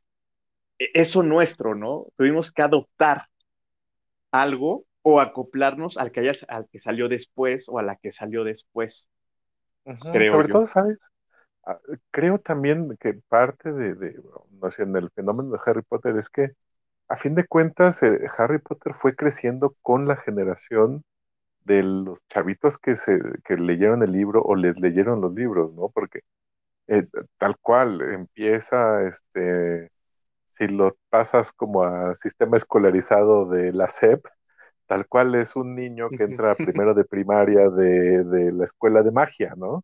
eso 0.77 1.23
nuestro, 1.23 1.73
¿no? 1.73 2.07
Tuvimos 2.17 2.51
que 2.51 2.63
adoptar 2.63 3.27
algo 4.29 4.83
o 5.03 5.21
acoplarnos 5.21 5.95
al 5.95 6.11
que, 6.11 6.19
haya, 6.19 6.33
al 6.49 6.67
que 6.69 6.81
salió 6.81 7.07
después 7.07 7.69
o 7.69 7.79
a 7.79 7.83
la 7.83 7.95
que 7.95 8.11
salió 8.11 8.43
después, 8.43 9.07
creo 10.11 10.33
Sobre 10.33 10.49
yo. 10.49 10.53
todo, 10.53 10.67
¿sabes? 10.67 10.99
Ah, 11.65 11.79
Creo 12.11 12.39
también 12.39 12.95
que 12.99 13.13
parte 13.27 13.71
de, 13.71 13.95
de, 13.95 14.21
no 14.61 14.71
sé, 14.71 14.83
en 14.83 14.95
el 14.95 15.09
fenómeno 15.11 15.51
de 15.51 15.59
Harry 15.65 15.81
Potter 15.81 16.17
es 16.17 16.29
que, 16.29 16.51
a 17.09 17.17
fin 17.17 17.35
de 17.35 17.47
cuentas, 17.47 18.03
eh, 18.03 18.27
Harry 18.37 18.59
Potter 18.59 18.95
fue 18.95 19.15
creciendo 19.15 19.75
con 19.81 20.07
la 20.07 20.17
generación 20.17 21.03
de 21.65 21.83
los 21.83 22.19
chavitos 22.29 22.77
que, 22.79 22.97
se, 22.97 23.19
que 23.45 23.57
leyeron 23.57 24.03
el 24.03 24.11
libro 24.13 24.41
o 24.43 24.55
les 24.55 24.79
leyeron 24.79 25.21
los 25.21 25.33
libros, 25.35 25.73
¿no? 25.75 25.89
Porque 25.89 26.21
eh, 26.87 27.07
tal 27.39 27.57
cual 27.59 28.01
empieza, 28.01 29.03
este, 29.07 29.91
si 30.57 30.67
lo 30.67 30.97
pasas 31.09 31.51
como 31.53 31.83
a 31.83 32.15
sistema 32.15 32.57
escolarizado 32.57 33.45
de 33.49 33.73
la 33.73 33.85
SEP, 33.87 34.25
tal 34.87 35.07
cual 35.07 35.35
es 35.35 35.55
un 35.55 35.75
niño 35.75 36.11
que 36.13 36.23
entra 36.25 36.55
primero 36.57 36.93
de 36.95 37.05
primaria 37.05 37.69
de, 37.69 38.23
de 38.25 38.51
la 38.53 38.65
escuela 38.65 39.03
de 39.03 39.11
magia, 39.11 39.53
¿no? 39.57 39.83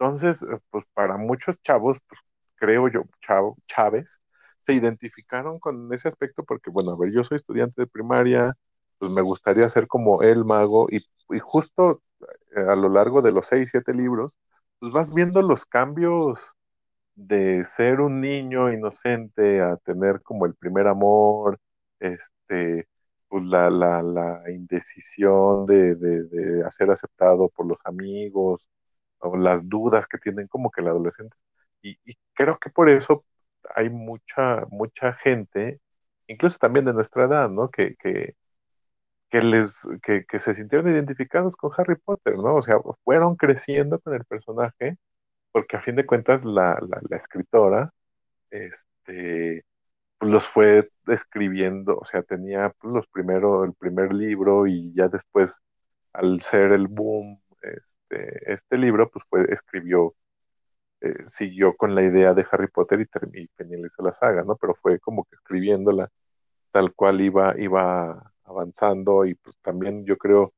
Entonces, 0.00 0.42
eh, 0.42 0.58
pues 0.70 0.84
para 0.94 1.16
muchos 1.18 1.60
chavos, 1.62 1.98
pues 2.08 2.20
creo 2.56 2.88
yo, 2.88 3.04
chavo, 3.26 3.56
chaves, 3.68 4.20
se 4.66 4.74
identificaron 4.74 5.58
con 5.60 5.92
ese 5.94 6.08
aspecto 6.08 6.44
porque, 6.44 6.70
bueno, 6.70 6.92
a 6.92 6.96
ver, 6.98 7.12
yo 7.12 7.24
soy 7.24 7.36
estudiante 7.36 7.82
de 7.82 7.86
primaria, 7.88 8.54
pues 8.98 9.10
me 9.12 9.22
gustaría 9.22 9.68
ser 9.68 9.86
como 9.88 10.22
el 10.22 10.44
mago 10.44 10.88
y, 10.90 10.98
y 11.34 11.38
justo 11.40 12.02
eh, 12.56 12.60
a 12.60 12.76
lo 12.76 12.88
largo 12.88 13.22
de 13.22 13.32
los 13.32 13.46
seis, 13.46 13.70
siete 13.72 13.94
libros, 13.94 14.38
pues 14.78 14.92
vas 14.92 15.12
viendo 15.14 15.42
los 15.42 15.66
cambios 15.66 16.52
de 17.14 17.64
ser 17.64 18.00
un 18.00 18.20
niño 18.20 18.72
inocente 18.72 19.60
a 19.60 19.76
tener 19.78 20.22
como 20.22 20.46
el 20.46 20.54
primer 20.54 20.86
amor, 20.86 21.58
este, 22.00 22.88
pues 23.28 23.44
la, 23.44 23.70
la, 23.70 24.02
la 24.02 24.50
indecisión 24.50 25.66
de, 25.66 25.94
de, 25.96 26.24
de 26.24 26.70
ser 26.70 26.90
aceptado 26.90 27.48
por 27.50 27.66
los 27.66 27.78
amigos, 27.84 28.66
o 29.20 29.36
las 29.36 29.68
dudas 29.68 30.06
que 30.06 30.18
tienen 30.18 30.48
como 30.48 30.70
que 30.70 30.80
el 30.82 30.88
adolescente. 30.88 31.36
Y, 31.82 31.98
creo 32.34 32.58
que 32.58 32.70
por 32.70 32.90
eso 32.90 33.24
hay 33.74 33.90
mucha, 33.90 34.66
mucha 34.70 35.14
gente, 35.14 35.80
incluso 36.26 36.58
también 36.58 36.84
de 36.86 36.92
nuestra 36.94 37.24
edad, 37.24 37.50
¿no? 37.50 37.70
Que, 37.70 37.96
que, 37.96 38.34
que 39.30 39.42
les, 39.42 39.88
que, 40.02 40.24
que, 40.26 40.38
se 40.38 40.54
sintieron 40.54 40.90
identificados 40.90 41.56
con 41.56 41.72
Harry 41.76 41.96
Potter, 41.96 42.36
¿no? 42.36 42.56
O 42.56 42.62
sea, 42.62 42.76
fueron 43.04 43.36
creciendo 43.36 44.00
con 44.00 44.14
el 44.14 44.24
personaje, 44.24 44.98
porque 45.52 45.76
a 45.76 45.82
fin 45.82 45.96
de 45.96 46.06
cuentas 46.06 46.44
la, 46.44 46.78
la, 46.88 47.00
la 47.08 47.16
escritora, 47.16 47.92
este, 48.50 49.64
pues 50.18 50.30
los 50.32 50.48
fue 50.48 50.90
escribiendo, 51.08 51.98
o 51.98 52.04
sea, 52.04 52.22
tenía 52.22 52.70
pues, 52.80 52.94
los 52.94 53.08
primero, 53.08 53.64
el 53.64 53.74
primer 53.74 54.12
libro 54.14 54.66
y 54.66 54.92
ya 54.94 55.08
después, 55.08 55.60
al 56.12 56.40
ser 56.42 56.72
el 56.72 56.88
boom 56.88 57.40
este, 57.62 58.52
este 58.52 58.78
libro, 58.78 59.10
pues 59.10 59.24
fue, 59.28 59.46
escribió, 59.52 60.14
eh, 61.00 61.14
siguió 61.26 61.76
con 61.76 61.94
la 61.94 62.02
idea 62.02 62.34
de 62.34 62.46
Harry 62.50 62.68
Potter 62.68 63.00
y, 63.00 63.42
y 63.42 63.48
finalizó 63.56 64.02
la 64.02 64.12
saga, 64.12 64.42
¿no? 64.44 64.56
Pero 64.56 64.74
fue 64.76 64.98
como 65.00 65.24
que 65.24 65.36
escribiéndola 65.36 66.10
tal 66.72 66.94
cual 66.94 67.20
iba, 67.20 67.54
iba 67.58 68.32
avanzando 68.44 69.24
y 69.26 69.34
pues 69.36 69.56
también 69.62 70.04
yo 70.06 70.16
creo 70.18 70.52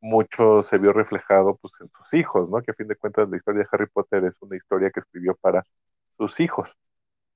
mucho 0.00 0.62
se 0.62 0.78
vio 0.78 0.92
reflejado 0.92 1.56
pues 1.56 1.72
en 1.80 1.90
sus 1.90 2.14
hijos, 2.14 2.48
¿no? 2.50 2.62
Que 2.62 2.72
a 2.72 2.74
fin 2.74 2.88
de 2.88 2.96
cuentas 2.96 3.28
la 3.30 3.36
historia 3.38 3.62
de 3.62 3.68
Harry 3.72 3.86
Potter 3.88 4.24
es 4.24 4.36
una 4.42 4.56
historia 4.56 4.90
que 4.90 5.00
escribió 5.00 5.36
para 5.36 5.64
sus 6.18 6.40
hijos. 6.40 6.76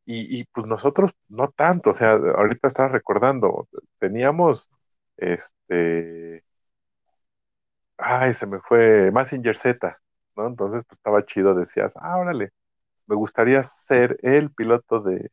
Y, 0.06 0.40
y 0.40 0.44
pues 0.46 0.66
nosotros 0.66 1.12
no 1.28 1.50
tanto, 1.50 1.90
o 1.90 1.94
sea, 1.94 2.12
ahorita 2.12 2.68
estaba 2.68 2.88
recordando, 2.88 3.68
teníamos 3.98 4.70
este 5.18 6.44
ay, 7.98 8.34
se 8.34 8.46
me 8.46 8.60
fue 8.60 9.10
Massinger 9.12 9.56
Z, 9.56 9.98
¿no? 10.36 10.46
Entonces, 10.48 10.84
pues 10.88 10.98
estaba 10.98 11.24
chido, 11.24 11.54
decías, 11.54 11.94
ah, 11.96 12.18
órale, 12.18 12.50
me 13.06 13.16
gustaría 13.16 13.62
ser 13.64 14.18
el 14.22 14.52
piloto 14.52 15.00
de, 15.00 15.30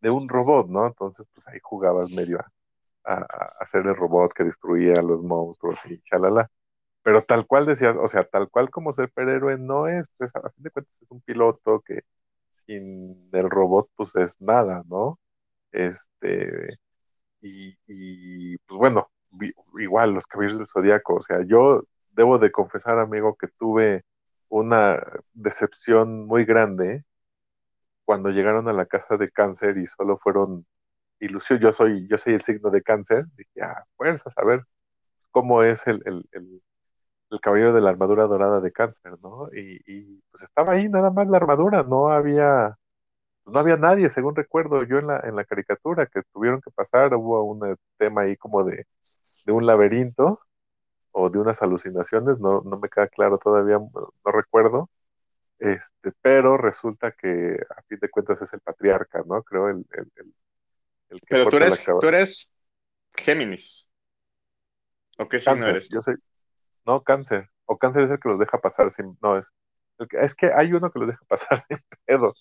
de 0.00 0.10
un 0.10 0.28
robot, 0.28 0.68
¿no? 0.68 0.86
Entonces, 0.86 1.26
pues 1.34 1.46
ahí 1.48 1.58
jugabas 1.62 2.10
medio 2.12 2.40
a, 2.40 3.14
a, 3.14 3.16
hacer 3.60 3.86
el 3.86 3.96
robot 3.96 4.32
que 4.34 4.44
destruía 4.44 4.94
a 5.00 5.02
los 5.02 5.22
monstruos 5.22 5.80
y 5.86 6.00
chalala. 6.02 6.50
Pero 7.02 7.24
tal 7.24 7.46
cual 7.46 7.66
decías, 7.66 7.96
o 8.00 8.08
sea, 8.08 8.24
tal 8.24 8.50
cual 8.50 8.70
como 8.70 8.92
ser 8.92 9.08
superhéroe 9.08 9.58
no 9.58 9.88
es, 9.88 10.06
pues 10.18 10.34
a 10.36 10.40
fin 10.50 10.64
de 10.64 10.70
cuentas 10.70 11.00
es 11.02 11.10
un 11.10 11.20
piloto 11.22 11.82
que 11.82 12.02
sin 12.66 13.28
el 13.32 13.50
robot, 13.50 13.90
pues 13.96 14.16
es 14.16 14.40
nada, 14.40 14.82
¿no? 14.88 15.18
Este, 15.72 16.78
y, 17.42 17.76
y, 17.86 18.58
pues 18.58 18.78
bueno, 18.78 19.10
igual 19.78 20.12
los 20.12 20.26
caballeros 20.26 20.58
del 20.58 20.68
zodiaco, 20.68 21.14
o 21.16 21.22
sea, 21.22 21.42
yo 21.46 21.84
debo 22.12 22.38
de 22.38 22.52
confesar, 22.52 22.98
amigo, 22.98 23.36
que 23.36 23.48
tuve 23.48 24.04
una 24.48 25.02
decepción 25.32 26.26
muy 26.26 26.44
grande 26.44 27.04
cuando 28.04 28.30
llegaron 28.30 28.68
a 28.68 28.72
la 28.72 28.86
casa 28.86 29.16
de 29.16 29.30
cáncer 29.30 29.78
y 29.78 29.86
solo 29.86 30.18
fueron 30.18 30.66
ilusión. 31.20 31.58
Yo 31.60 31.72
soy, 31.72 32.06
yo 32.08 32.18
soy 32.18 32.34
el 32.34 32.42
signo 32.42 32.70
de 32.70 32.82
cáncer. 32.82 33.26
Dije, 33.36 33.62
ah, 33.62 33.84
fuerza, 33.96 34.30
a 34.36 34.44
ver 34.44 34.64
cómo 35.30 35.62
es 35.64 35.86
el, 35.88 36.02
el, 36.06 36.24
el, 36.32 36.62
el, 37.30 37.40
caballero 37.40 37.74
de 37.74 37.80
la 37.82 37.90
armadura 37.90 38.24
dorada 38.26 38.60
de 38.60 38.72
cáncer, 38.72 39.14
¿no? 39.22 39.48
Y, 39.54 39.80
y, 39.86 40.22
pues 40.30 40.44
estaba 40.44 40.74
ahí 40.74 40.88
nada 40.88 41.10
más 41.10 41.28
la 41.28 41.38
armadura, 41.38 41.82
no 41.84 42.10
había, 42.12 42.76
no 43.46 43.58
había 43.60 43.76
nadie, 43.76 44.10
según 44.10 44.36
recuerdo 44.36 44.84
yo 44.84 44.98
en 44.98 45.08
la, 45.08 45.20
en 45.20 45.36
la 45.36 45.44
caricatura, 45.44 46.06
que 46.06 46.22
tuvieron 46.32 46.60
que 46.62 46.70
pasar, 46.72 47.14
hubo 47.14 47.44
un 47.44 47.76
tema 47.98 48.22
ahí 48.22 48.36
como 48.36 48.64
de, 48.64 48.86
de 49.44 49.52
un 49.52 49.66
laberinto 49.66 50.40
o 51.12 51.30
de 51.30 51.38
unas 51.38 51.62
alucinaciones, 51.62 52.38
no, 52.40 52.62
no 52.62 52.78
me 52.78 52.88
queda 52.88 53.08
claro 53.08 53.38
todavía, 53.38 53.78
no 53.78 54.32
recuerdo, 54.32 54.90
este, 55.58 56.12
pero 56.20 56.56
resulta 56.56 57.12
que 57.12 57.56
a 57.76 57.82
fin 57.82 57.98
de 58.00 58.10
cuentas 58.10 58.42
es 58.42 58.52
el 58.52 58.60
patriarca, 58.60 59.22
¿no? 59.26 59.42
Creo 59.42 59.68
el, 59.68 59.86
el, 59.92 60.10
el, 61.10 61.20
que 61.20 61.26
Pero 61.28 61.48
tú 61.48 61.56
eres, 61.56 61.84
tú 62.00 62.06
eres 62.08 62.52
Géminis. 63.14 63.88
¿O 65.18 65.28
qué 65.28 65.38
signo 65.38 65.64
eres? 65.64 65.88
Yo 65.88 66.02
soy, 66.02 66.16
no, 66.84 67.02
cáncer. 67.02 67.48
O 67.66 67.78
cáncer 67.78 68.04
es 68.04 68.10
el 68.10 68.20
que 68.20 68.28
los 68.28 68.38
deja 68.38 68.58
pasar 68.58 68.90
sin, 68.90 69.16
no 69.22 69.38
es, 69.38 69.50
es 70.10 70.34
que 70.34 70.52
hay 70.52 70.72
uno 70.72 70.90
que 70.90 70.98
los 70.98 71.08
deja 71.08 71.24
pasar 71.28 71.62
sin 71.68 71.78
pedo. 72.04 72.34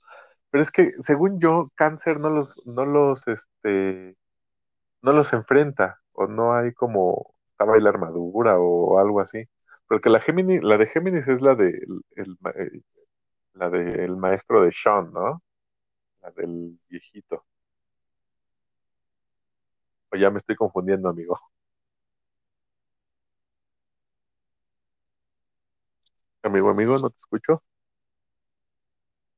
Pero 0.49 0.61
es 0.61 0.71
que, 0.71 0.91
según 0.99 1.39
yo, 1.39 1.71
cáncer 1.75 2.19
no 2.19 2.29
los, 2.29 2.61
no 2.65 2.85
los, 2.85 3.27
este, 3.27 4.15
no 5.01 5.13
los 5.13 5.33
enfrenta, 5.33 6.01
o 6.13 6.27
no 6.27 6.55
hay 6.55 6.73
como, 6.73 7.35
estaba 7.51 7.75
ahí 7.75 7.81
la 7.81 7.89
armadura 7.89 8.57
o 8.59 8.99
algo 8.99 9.21
así. 9.21 9.43
Porque 9.87 10.09
la 10.09 10.21
la 10.63 10.77
de 10.77 10.87
Géminis 10.87 11.27
es 11.27 11.41
la 11.41 11.55
de 11.55 11.69
el, 12.15 12.37
la 13.53 13.69
del 13.69 14.15
maestro 14.17 14.63
de 14.63 14.71
Sean, 14.71 15.11
¿no? 15.13 15.41
La 16.21 16.31
del 16.31 16.79
viejito. 16.89 17.45
O 20.13 20.15
ya 20.17 20.29
me 20.31 20.37
estoy 20.39 20.55
confundiendo, 20.55 21.09
amigo. 21.09 21.37
Amigo, 26.43 26.69
amigo, 26.69 26.97
no 26.99 27.09
te 27.09 27.17
escucho. 27.17 27.63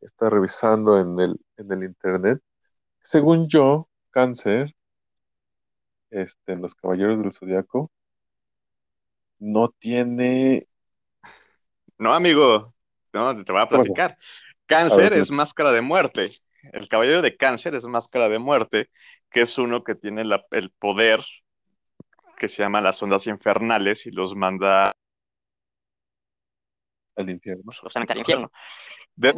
Está 0.01 0.29
revisando 0.29 0.97
en 0.99 1.19
el, 1.19 1.37
en 1.57 1.71
el 1.71 1.83
internet. 1.83 2.41
Según 3.03 3.47
yo, 3.49 3.89
cáncer, 4.11 4.75
este, 6.15 6.55
los 6.55 6.75
caballeros 6.75 7.21
del 7.21 7.33
zodiaco, 7.33 7.91
no 9.39 9.69
tiene. 9.69 10.67
No, 11.97 12.13
amigo, 12.13 12.73
no, 13.13 13.43
te 13.43 13.51
voy 13.51 13.61
a 13.61 13.69
platicar. 13.69 14.17
Cáncer 14.65 15.13
es 15.13 15.29
máscara 15.29 15.71
de 15.71 15.81
muerte. 15.81 16.31
El 16.73 16.87
caballero 16.87 17.21
de 17.21 17.37
cáncer 17.37 17.75
es 17.75 17.83
máscara 17.85 18.27
de 18.27 18.39
muerte, 18.39 18.89
que 19.29 19.41
es 19.41 19.57
uno 19.57 19.83
que 19.83 19.93
tiene 19.93 20.23
el 20.51 20.71
poder 20.71 21.23
que 22.37 22.49
se 22.49 22.63
llama 22.63 22.81
las 22.81 23.01
ondas 23.01 23.27
infernales 23.27 24.05
y 24.05 24.11
los 24.11 24.35
manda 24.35 24.91
al 27.15 27.29
infierno. 27.29 27.71
Justamente 27.79 28.13
al 28.13 28.19
infierno. 28.19 28.51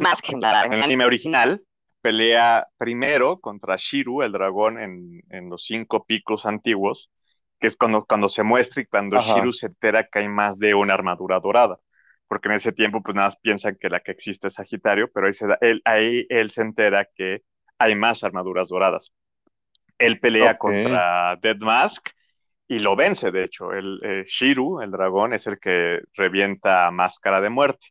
Más 0.00 0.22
que 0.22 0.32
en 0.32 0.42
el 0.72 0.82
anime 0.82 1.04
original, 1.04 1.62
pelea 2.00 2.66
primero 2.78 3.40
contra 3.40 3.76
Shiru, 3.76 4.22
el 4.22 4.32
dragón, 4.32 4.78
en, 4.78 5.50
los 5.50 5.64
cinco 5.64 6.04
picos 6.04 6.46
antiguos, 6.46 7.10
que 7.60 7.66
es 7.66 7.76
cuando, 7.76 8.04
cuando 8.04 8.28
se 8.28 8.42
muestra 8.42 8.82
y 8.82 8.86
cuando 8.86 9.20
Shiru 9.20 9.52
se 9.52 9.66
entera 9.66 10.04
que 10.04 10.20
hay 10.20 10.28
más 10.28 10.58
de 10.58 10.74
una 10.74 10.94
armadura 10.94 11.40
dorada 11.40 11.78
porque 12.28 12.48
en 12.48 12.54
ese 12.54 12.72
tiempo 12.72 13.02
pues 13.02 13.14
nada 13.14 13.28
más 13.28 13.36
piensan 13.36 13.76
que 13.80 13.88
la 13.88 14.00
que 14.00 14.12
existe 14.12 14.48
es 14.48 14.54
Sagitario, 14.54 15.10
pero 15.12 15.26
ahí, 15.26 15.32
se 15.32 15.46
él, 15.62 15.80
ahí 15.84 16.26
él 16.28 16.50
se 16.50 16.60
entera 16.60 17.08
que 17.16 17.42
hay 17.78 17.94
más 17.94 18.22
armaduras 18.22 18.68
doradas. 18.68 19.10
Él 19.96 20.20
pelea 20.20 20.58
contra 20.58 21.36
Dead 21.36 21.56
Mask 21.56 22.10
y 22.68 22.78
lo 22.78 22.94
vence, 22.94 23.32
de 23.32 23.44
hecho. 23.44 23.72
El, 23.72 23.98
eh, 24.04 24.24
Shiru, 24.28 24.80
el 24.80 24.90
dragón, 24.90 25.32
es 25.32 25.46
el 25.46 25.58
que 25.58 26.00
revienta 26.14 26.90
Máscara 26.90 27.40
de 27.40 27.48
Muerte. 27.48 27.88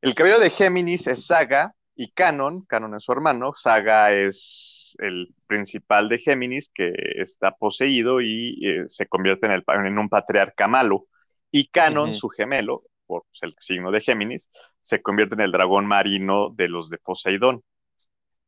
El 0.00 0.14
cabello 0.14 0.40
de 0.40 0.50
Géminis 0.50 1.06
es 1.06 1.26
Saga 1.26 1.74
y 2.00 2.12
Canon, 2.12 2.62
Canon 2.62 2.94
es 2.94 3.02
su 3.02 3.12
hermano, 3.12 3.52
Saga 3.54 4.10
es 4.10 4.96
el 5.00 5.34
principal 5.46 6.08
de 6.08 6.16
Géminis 6.16 6.70
que 6.74 6.94
está 7.16 7.50
poseído 7.50 8.22
y 8.22 8.58
eh, 8.66 8.84
se 8.86 9.06
convierte 9.06 9.44
en, 9.44 9.52
el, 9.52 9.64
en, 9.66 9.98
un 9.98 10.08
patriarca 10.08 10.66
malo. 10.66 11.04
Y 11.50 11.68
Canon, 11.68 12.14
su 12.14 12.30
gemelo, 12.30 12.84
por 13.04 13.24
el 13.42 13.54
signo 13.58 13.90
de 13.90 14.00
Géminis, 14.00 14.48
se 14.80 15.02
convierte 15.02 15.34
en 15.34 15.42
el 15.42 15.52
dragón 15.52 15.84
marino 15.84 16.48
de 16.48 16.68
los 16.68 16.88
de 16.88 16.96
Poseidón. 16.96 17.62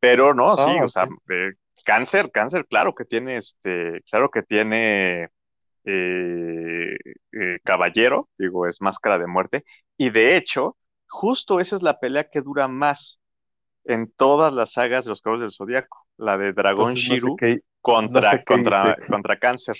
Pero 0.00 0.32
no, 0.32 0.56
sí, 0.56 0.78
ah, 0.80 0.84
o 0.86 0.88
sea, 0.88 1.06
cáncer, 1.84 2.30
cáncer, 2.30 2.64
claro 2.66 2.94
que 2.94 3.04
tiene 3.04 3.36
este, 3.36 4.00
claro 4.10 4.30
que 4.30 4.42
tiene 4.44 5.28
eh, 5.84 6.96
eh, 7.32 7.58
caballero, 7.64 8.30
digo, 8.38 8.66
es 8.66 8.80
máscara 8.80 9.18
de 9.18 9.26
muerte, 9.26 9.66
y 9.98 10.08
de 10.08 10.38
hecho, 10.38 10.78
justo 11.06 11.60
esa 11.60 11.76
es 11.76 11.82
la 11.82 12.00
pelea 12.00 12.30
que 12.30 12.40
dura 12.40 12.66
más 12.66 13.21
en 13.84 14.10
todas 14.10 14.52
las 14.52 14.72
sagas 14.72 15.04
de 15.04 15.10
los 15.10 15.22
Cabos 15.22 15.40
del 15.40 15.50
Zodíaco, 15.50 16.06
la 16.16 16.38
de 16.38 16.52
Dragón 16.52 16.94
Shiru 16.94 17.36
contra, 17.80 18.42
contra, 18.44 18.96
contra 19.08 19.38
Cáncer. 19.38 19.76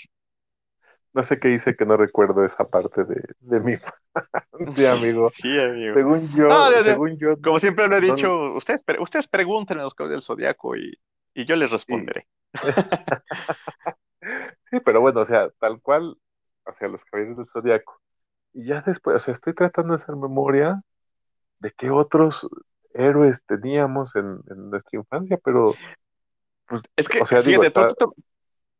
No 1.13 1.21
sé 1.21 1.39
qué 1.39 1.53
hice 1.53 1.75
que 1.75 1.85
no 1.85 1.95
recuerdo 1.95 2.43
esa 2.43 2.67
parte 2.67 3.03
de, 3.03 3.21
de 3.39 3.59
mi 3.59 3.75
sí, 4.73 4.85
amigo. 4.85 5.31
Sí, 5.35 5.59
amigo. 5.59 5.93
Según 5.93 6.27
yo, 6.35 6.81
según 6.81 7.17
yo. 7.17 7.39
Como 7.41 7.59
siempre 7.59 7.87
lo 7.87 7.97
he 7.97 8.01
dicho, 8.01 8.53
ustedes, 8.55 8.83
ustedes 8.99 9.27
pregunten 9.27 9.79
a 9.79 9.83
los 9.83 9.93
caballeros 9.93 10.27
del 10.27 10.35
zodiaco 10.35 10.75
y, 10.75 10.97
y 11.33 11.45
yo 11.45 11.55
les 11.55 11.71
responderé. 11.71 12.27
Sí. 14.71 14.79
pero 14.85 15.01
bueno, 15.01 15.19
o 15.19 15.25
sea, 15.25 15.49
tal 15.59 15.81
cual 15.81 16.17
hacia 16.65 16.87
los 16.87 17.03
caballeros 17.03 17.37
del 17.37 17.45
zodiaco. 17.45 17.99
Y 18.53 18.65
ya 18.65 18.81
después, 18.81 19.17
o 19.17 19.19
sea, 19.19 19.33
estoy 19.33 19.53
tratando 19.53 19.95
de 19.95 20.01
hacer 20.01 20.15
memoria 20.15 20.81
de 21.59 21.71
qué 21.77 21.89
otros 21.89 22.47
héroes 22.93 23.43
teníamos 23.45 24.15
en, 24.15 24.39
en 24.49 24.69
nuestra 24.69 24.99
infancia, 24.99 25.37
pero 25.43 25.75
pues, 26.67 26.81
es 26.95 27.07
que, 27.07 27.21
o 27.21 27.25
sea, 27.25 27.43
fíjate, 27.43 27.71
tú, 27.71 27.81
tú, 27.97 28.15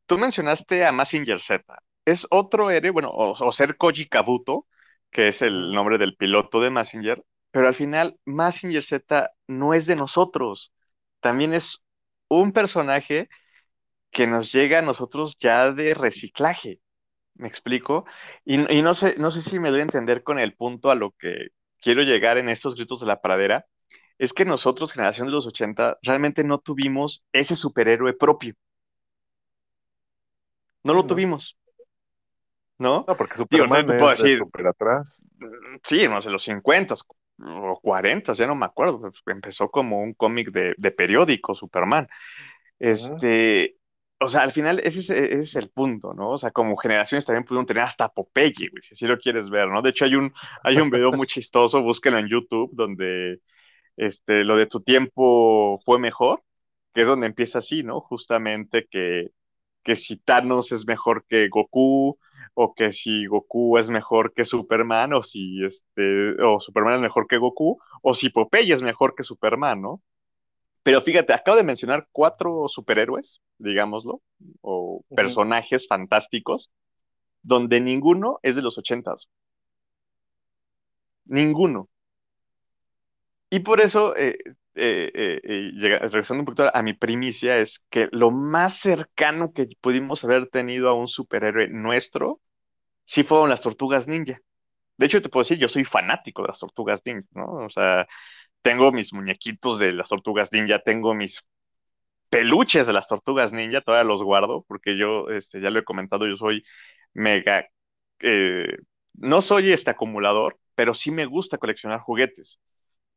tú, 0.05 0.17
mencionaste 0.17 0.85
a 0.85 0.91
Massinger 0.91 1.41
Z. 1.41 1.63
Es 2.05 2.27
otro 2.29 2.69
héroe, 2.71 2.91
bueno, 2.91 3.11
o, 3.13 3.51
ser 3.51 3.77
Koji 3.77 4.07
Kabuto, 4.07 4.65
que 5.11 5.29
es 5.29 5.41
el 5.41 5.73
nombre 5.73 5.97
del 5.97 6.15
piloto 6.15 6.59
de 6.59 6.69
Massinger, 6.69 7.23
pero 7.51 7.67
al 7.67 7.75
final 7.75 8.17
Massinger 8.25 8.83
Z 8.83 9.31
no 9.47 9.73
es 9.73 9.85
de 9.85 9.95
nosotros, 9.95 10.73
también 11.19 11.53
es 11.53 11.83
un 12.27 12.51
personaje 12.51 13.29
que 14.11 14.27
nos 14.27 14.51
llega 14.51 14.79
a 14.79 14.81
nosotros 14.81 15.37
ya 15.39 15.71
de 15.71 15.93
reciclaje, 15.93 16.79
¿me 17.35 17.47
explico? 17.47 18.05
Y, 18.45 18.57
no, 18.57 18.93
sé, 18.93 19.15
no 19.17 19.31
sé 19.31 19.41
si 19.41 19.59
me 19.59 19.71
doy 19.71 19.79
a 19.79 19.83
entender 19.83 20.23
con 20.23 20.39
el 20.39 20.55
punto 20.55 20.91
a 20.91 20.95
lo 20.95 21.11
que 21.11 21.49
quiero 21.81 22.03
llegar 22.03 22.37
en 22.37 22.49
estos 22.49 22.75
gritos 22.75 23.01
de 23.01 23.07
la 23.07 23.21
pradera, 23.21 23.65
es 24.23 24.31
que 24.31 24.45
nosotros, 24.45 24.93
generación 24.93 25.27
de 25.27 25.33
los 25.33 25.45
80, 25.45 25.99
realmente 26.01 26.45
no 26.45 26.59
tuvimos 26.59 27.25
ese 27.33 27.55
superhéroe 27.55 28.13
propio. 28.13 28.55
No 30.83 30.93
lo 30.93 31.05
tuvimos. 31.05 31.57
¿no? 32.77 33.03
No, 33.05 33.17
porque 33.17 33.35
Superman 33.35 33.85
Digo, 33.85 34.09
decir, 34.09 34.37
super 34.39 34.67
atrás. 34.67 35.21
Sí, 35.83 36.07
no 36.07 36.21
sé, 36.21 36.29
los 36.29 36.43
50 36.43 36.95
o 37.39 37.79
40, 37.81 38.33
ya 38.33 38.47
no 38.47 38.55
me 38.55 38.65
acuerdo. 38.65 39.01
Pues, 39.01 39.13
empezó 39.27 39.69
como 39.69 40.01
un 40.01 40.13
cómic 40.13 40.51
de, 40.51 40.73
de, 40.77 40.91
periódico, 40.91 41.53
Superman. 41.53 42.07
Este, 42.79 43.75
o 44.19 44.29
sea, 44.29 44.41
al 44.41 44.53
final 44.53 44.79
ese 44.79 44.99
es, 44.99 45.09
ese 45.09 45.39
es, 45.39 45.55
el 45.57 45.69
punto, 45.69 46.13
¿no? 46.13 46.31
O 46.31 46.37
sea, 46.37 46.51
como 46.51 46.77
generaciones 46.77 47.25
también 47.25 47.43
pudieron 47.43 47.65
tener 47.65 47.83
hasta 47.83 48.07
Popeye, 48.07 48.69
güey, 48.69 48.81
si 48.81 48.93
así 48.93 49.05
lo 49.05 49.17
quieres 49.17 49.49
ver, 49.49 49.67
¿no? 49.67 49.81
De 49.81 49.89
hecho, 49.89 50.05
hay 50.05 50.15
un, 50.15 50.33
hay 50.63 50.77
un 50.77 50.89
video 50.89 51.11
muy 51.11 51.27
chistoso, 51.27 51.81
búsquenlo 51.81 52.19
en 52.19 52.27
YouTube, 52.27 52.71
donde 52.73 53.41
este, 53.97 54.43
lo 54.43 54.55
de 54.57 54.67
tu 54.67 54.81
tiempo 54.81 55.79
fue 55.85 55.99
mejor, 55.99 56.43
que 56.93 57.01
es 57.01 57.07
donde 57.07 57.27
empieza 57.27 57.59
así, 57.59 57.83
¿no? 57.83 58.01
Justamente 58.01 58.87
que, 58.89 59.31
que 59.83 59.95
si 59.95 60.17
Thanos 60.17 60.71
es 60.71 60.85
mejor 60.85 61.25
que 61.27 61.49
Goku, 61.49 62.17
o 62.55 62.73
que 62.73 62.91
si 62.91 63.25
Goku 63.25 63.77
es 63.77 63.89
mejor 63.89 64.33
que 64.33 64.45
Superman, 64.45 65.13
o 65.13 65.23
si 65.23 65.63
este, 65.63 66.41
o 66.41 66.59
Superman 66.59 66.95
es 66.95 67.01
mejor 67.01 67.27
que 67.27 67.37
Goku, 67.37 67.79
o 68.01 68.13
si 68.13 68.29
Popeye 68.29 68.73
es 68.73 68.81
mejor 68.81 69.15
que 69.15 69.23
Superman, 69.23 69.81
¿no? 69.81 70.01
Pero 70.83 71.01
fíjate, 71.01 71.33
acabo 71.33 71.57
de 71.57 71.63
mencionar 71.63 72.07
cuatro 72.11 72.67
superhéroes, 72.67 73.41
digámoslo, 73.57 74.21
o 74.61 75.03
personajes 75.15 75.87
fantásticos, 75.87 76.69
donde 77.41 77.79
ninguno 77.79 78.39
es 78.43 78.55
de 78.57 78.61
los 78.61 78.77
ochentas. 78.77 79.29
Ninguno. 81.25 81.87
Y 83.53 83.59
por 83.59 83.81
eso, 83.81 84.15
eh, 84.15 84.35
eh, 84.73 85.11
eh, 85.43 85.71
regresando 86.09 86.41
un 86.41 86.45
poquito 86.45 86.75
a 86.75 86.81
mi 86.81 86.93
primicia, 86.93 87.59
es 87.59 87.85
que 87.91 88.09
lo 88.11 88.31
más 88.31 88.79
cercano 88.79 89.53
que 89.53 89.67
pudimos 89.79 90.23
haber 90.23 90.47
tenido 90.49 90.89
a 90.89 90.95
un 90.95 91.07
superhéroe 91.07 91.67
nuestro, 91.67 92.41
sí 93.05 93.23
fueron 93.23 93.49
las 93.51 93.61
tortugas 93.61 94.07
ninja. 94.07 94.39
De 94.97 95.05
hecho, 95.05 95.21
te 95.21 95.29
puedo 95.29 95.43
decir, 95.43 95.59
yo 95.59 95.69
soy 95.69 95.85
fanático 95.85 96.41
de 96.43 96.49
las 96.49 96.59
tortugas 96.59 97.03
ninja, 97.05 97.27
¿no? 97.35 97.45
O 97.65 97.69
sea, 97.69 98.07
tengo 98.63 98.91
mis 98.91 99.13
muñequitos 99.13 99.79
de 99.79 99.93
las 99.93 100.09
tortugas 100.09 100.51
ninja, 100.51 100.79
tengo 100.79 101.13
mis 101.13 101.43
peluches 102.29 102.87
de 102.87 102.93
las 102.93 103.07
tortugas 103.07 103.53
ninja, 103.53 103.81
todavía 103.81 104.05
los 104.09 104.23
guardo, 104.23 104.65
porque 104.67 104.97
yo, 104.97 105.29
este, 105.29 105.61
ya 105.61 105.69
lo 105.69 105.79
he 105.79 105.83
comentado, 105.83 106.27
yo 106.27 106.37
soy 106.37 106.63
mega, 107.13 107.67
no 109.15 109.41
soy 109.41 109.71
este 109.73 109.91
acumulador, 109.91 110.59
pero 110.75 110.93
sí 110.93 111.11
me 111.11 111.25
gusta 111.25 111.57
coleccionar 111.59 111.99
juguetes, 111.99 112.59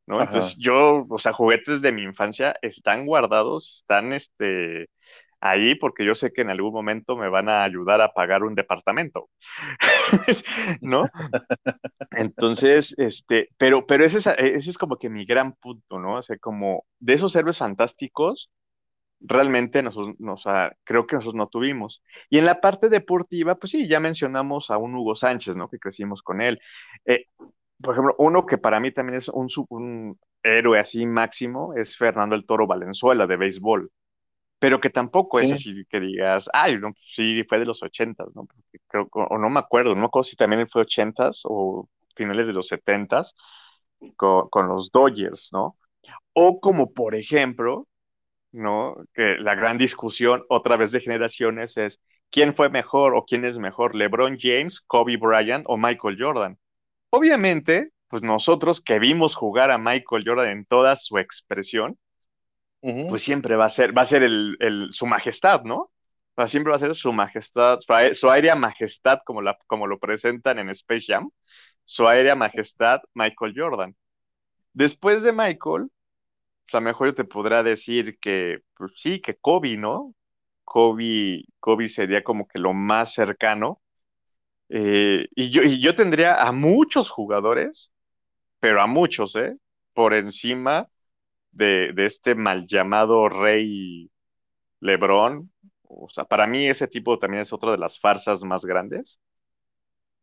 ¿no? 0.06 0.16
Ajá. 0.16 0.24
Entonces 0.24 0.56
yo, 0.58 1.06
o 1.08 1.18
sea, 1.18 1.32
juguetes 1.32 1.80
de 1.82 1.92
mi 1.92 2.02
infancia 2.02 2.56
están 2.62 3.06
guardados, 3.06 3.76
están, 3.80 4.12
este, 4.12 4.88
ahí 5.40 5.74
porque 5.74 6.04
yo 6.04 6.14
sé 6.14 6.32
que 6.32 6.42
en 6.42 6.50
algún 6.50 6.72
momento 6.72 7.16
me 7.16 7.28
van 7.28 7.48
a 7.48 7.64
ayudar 7.64 8.00
a 8.00 8.12
pagar 8.12 8.42
un 8.42 8.54
departamento, 8.54 9.28
¿no? 10.80 11.08
Entonces, 12.12 12.94
este, 12.98 13.50
pero, 13.58 13.86
pero 13.86 14.04
ese 14.04 14.18
es, 14.18 14.26
ese 14.26 14.70
es 14.70 14.78
como 14.78 14.96
que 14.96 15.08
mi 15.08 15.24
gran 15.24 15.54
punto, 15.54 15.98
¿no? 15.98 16.16
O 16.16 16.22
sea, 16.22 16.36
como 16.38 16.84
de 16.98 17.14
esos 17.14 17.34
héroes 17.36 17.58
fantásticos, 17.58 18.50
realmente 19.20 19.82
nosotros, 19.82 20.16
nos, 20.18 20.44
creo 20.84 21.06
que 21.06 21.16
nosotros 21.16 21.34
no 21.34 21.48
tuvimos. 21.48 22.02
Y 22.30 22.38
en 22.38 22.46
la 22.46 22.60
parte 22.60 22.88
deportiva, 22.88 23.56
pues 23.56 23.72
sí, 23.72 23.88
ya 23.88 24.00
mencionamos 24.00 24.70
a 24.70 24.78
un 24.78 24.94
Hugo 24.94 25.16
Sánchez, 25.16 25.56
¿no? 25.56 25.68
Que 25.68 25.78
crecimos 25.78 26.22
con 26.22 26.40
él. 26.40 26.60
Eh, 27.04 27.26
por 27.82 27.94
ejemplo, 27.94 28.14
uno 28.18 28.46
que 28.46 28.58
para 28.58 28.80
mí 28.80 28.92
también 28.92 29.18
es 29.18 29.28
un, 29.28 30.18
héroe 30.42 30.78
así 30.78 31.06
máximo 31.06 31.74
es 31.74 31.96
Fernando 31.96 32.36
el 32.36 32.46
Toro 32.46 32.66
Valenzuela 32.66 33.26
de 33.26 33.36
béisbol, 33.36 33.90
pero 34.58 34.80
que 34.80 34.90
tampoco 34.90 35.40
es 35.40 35.48
Sí. 35.48 35.54
así 35.54 35.84
que 35.88 36.00
digas, 36.00 36.48
ay, 36.52 36.78
no, 36.78 36.92
sí, 36.96 37.42
fue 37.48 37.58
de 37.58 37.66
los 37.66 37.82
ochentas, 37.82 38.34
¿no? 38.34 38.46
Porque 38.46 38.78
creo, 38.88 39.08
o 39.12 39.38
no 39.38 39.50
me 39.50 39.60
acuerdo, 39.60 39.94
no 39.94 40.00
me 40.00 40.06
acuerdo 40.06 40.24
si 40.24 40.36
también 40.36 40.68
fue 40.68 40.82
ochentas 40.82 41.42
o 41.44 41.88
finales 42.14 42.46
de 42.46 42.52
los 42.52 42.68
setentas 42.68 43.34
con, 44.16 44.48
con 44.48 44.68
los 44.68 44.90
Dodgers, 44.92 45.50
¿no? 45.52 45.76
O 46.32 46.60
como 46.60 46.92
por 46.92 47.14
ejemplo, 47.14 47.88
¿no? 48.52 48.96
Que 49.14 49.36
la 49.38 49.54
gran 49.54 49.78
discusión 49.78 50.44
otra 50.48 50.76
vez 50.76 50.92
de 50.92 51.00
generaciones 51.00 51.76
es 51.76 52.00
quién 52.30 52.54
fue 52.54 52.70
mejor 52.70 53.14
o 53.14 53.24
quién 53.24 53.44
es 53.44 53.58
mejor, 53.58 53.94
LeBron 53.94 54.38
James, 54.40 54.80
Kobe 54.80 55.16
Bryant 55.16 55.64
o 55.68 55.76
Michael 55.76 56.16
Jordan. 56.18 56.58
Obviamente, 57.10 57.90
pues 58.08 58.22
nosotros 58.22 58.80
que 58.80 58.98
vimos 59.00 59.34
jugar 59.34 59.70
a 59.72 59.78
Michael 59.78 60.22
Jordan 60.24 60.48
en 60.50 60.64
toda 60.66 60.94
su 60.96 61.18
expresión, 61.18 61.98
pues 63.06 63.22
siempre 63.22 63.56
va 63.56 63.66
a 63.66 63.70
ser, 63.70 63.96
va 63.96 64.02
a 64.02 64.04
ser 64.04 64.22
el, 64.22 64.56
el- 64.60 64.88
su 64.92 65.06
majestad, 65.06 65.62
¿no? 65.64 65.76
O 65.82 65.90
sea, 66.36 66.46
siempre 66.48 66.70
va 66.70 66.76
a 66.76 66.78
ser 66.80 66.94
su 66.94 67.12
majestad, 67.12 67.78
su, 67.78 67.92
aé- 67.92 68.14
su 68.14 68.30
aérea 68.30 68.54
majestad, 68.56 69.20
como, 69.24 69.42
la, 69.42 69.56
como 69.66 69.86
lo 69.86 69.98
presentan 69.98 70.58
en 70.58 70.70
Space 70.70 71.04
Jam, 71.08 71.30
su 71.84 72.06
aérea 72.08 72.34
majestad, 72.34 73.00
Michael 73.14 73.54
Jordan. 73.56 73.96
Después 74.74 75.22
de 75.22 75.32
Michael, 75.32 75.84
o 75.84 75.90
sea, 76.70 76.80
mejor 76.80 77.08
yo 77.08 77.14
te 77.14 77.24
podrá 77.24 77.62
decir 77.62 78.18
que, 78.20 78.60
pues 78.76 78.92
sí, 78.96 79.20
que 79.20 79.36
Kobe, 79.36 79.76
¿no? 79.76 80.14
Kobe, 80.64 81.44
Kobe 81.60 81.88
sería 81.88 82.24
como 82.24 82.48
que 82.48 82.58
lo 82.58 82.74
más 82.74 83.14
cercano. 83.14 83.80
Eh, 84.68 85.28
y 85.34 85.50
yo, 85.50 85.62
y 85.62 85.80
yo 85.80 85.94
tendría 85.94 86.42
a 86.42 86.52
muchos 86.52 87.10
jugadores, 87.10 87.92
pero 88.60 88.82
a 88.82 88.86
muchos, 88.86 89.36
¿eh? 89.36 89.56
Por 89.94 90.14
encima 90.14 90.88
de, 91.52 91.92
de 91.94 92.06
este 92.06 92.34
mal 92.36 92.66
llamado 92.68 93.28
rey 93.28 94.10
LeBron. 94.80 95.52
O 95.84 96.08
sea, 96.10 96.24
para 96.26 96.46
mí 96.46 96.68
ese 96.68 96.88
tipo 96.88 97.18
también 97.18 97.42
es 97.42 97.52
otra 97.52 97.72
de 97.72 97.78
las 97.78 98.00
farsas 98.00 98.42
más 98.44 98.64
grandes. 98.64 99.20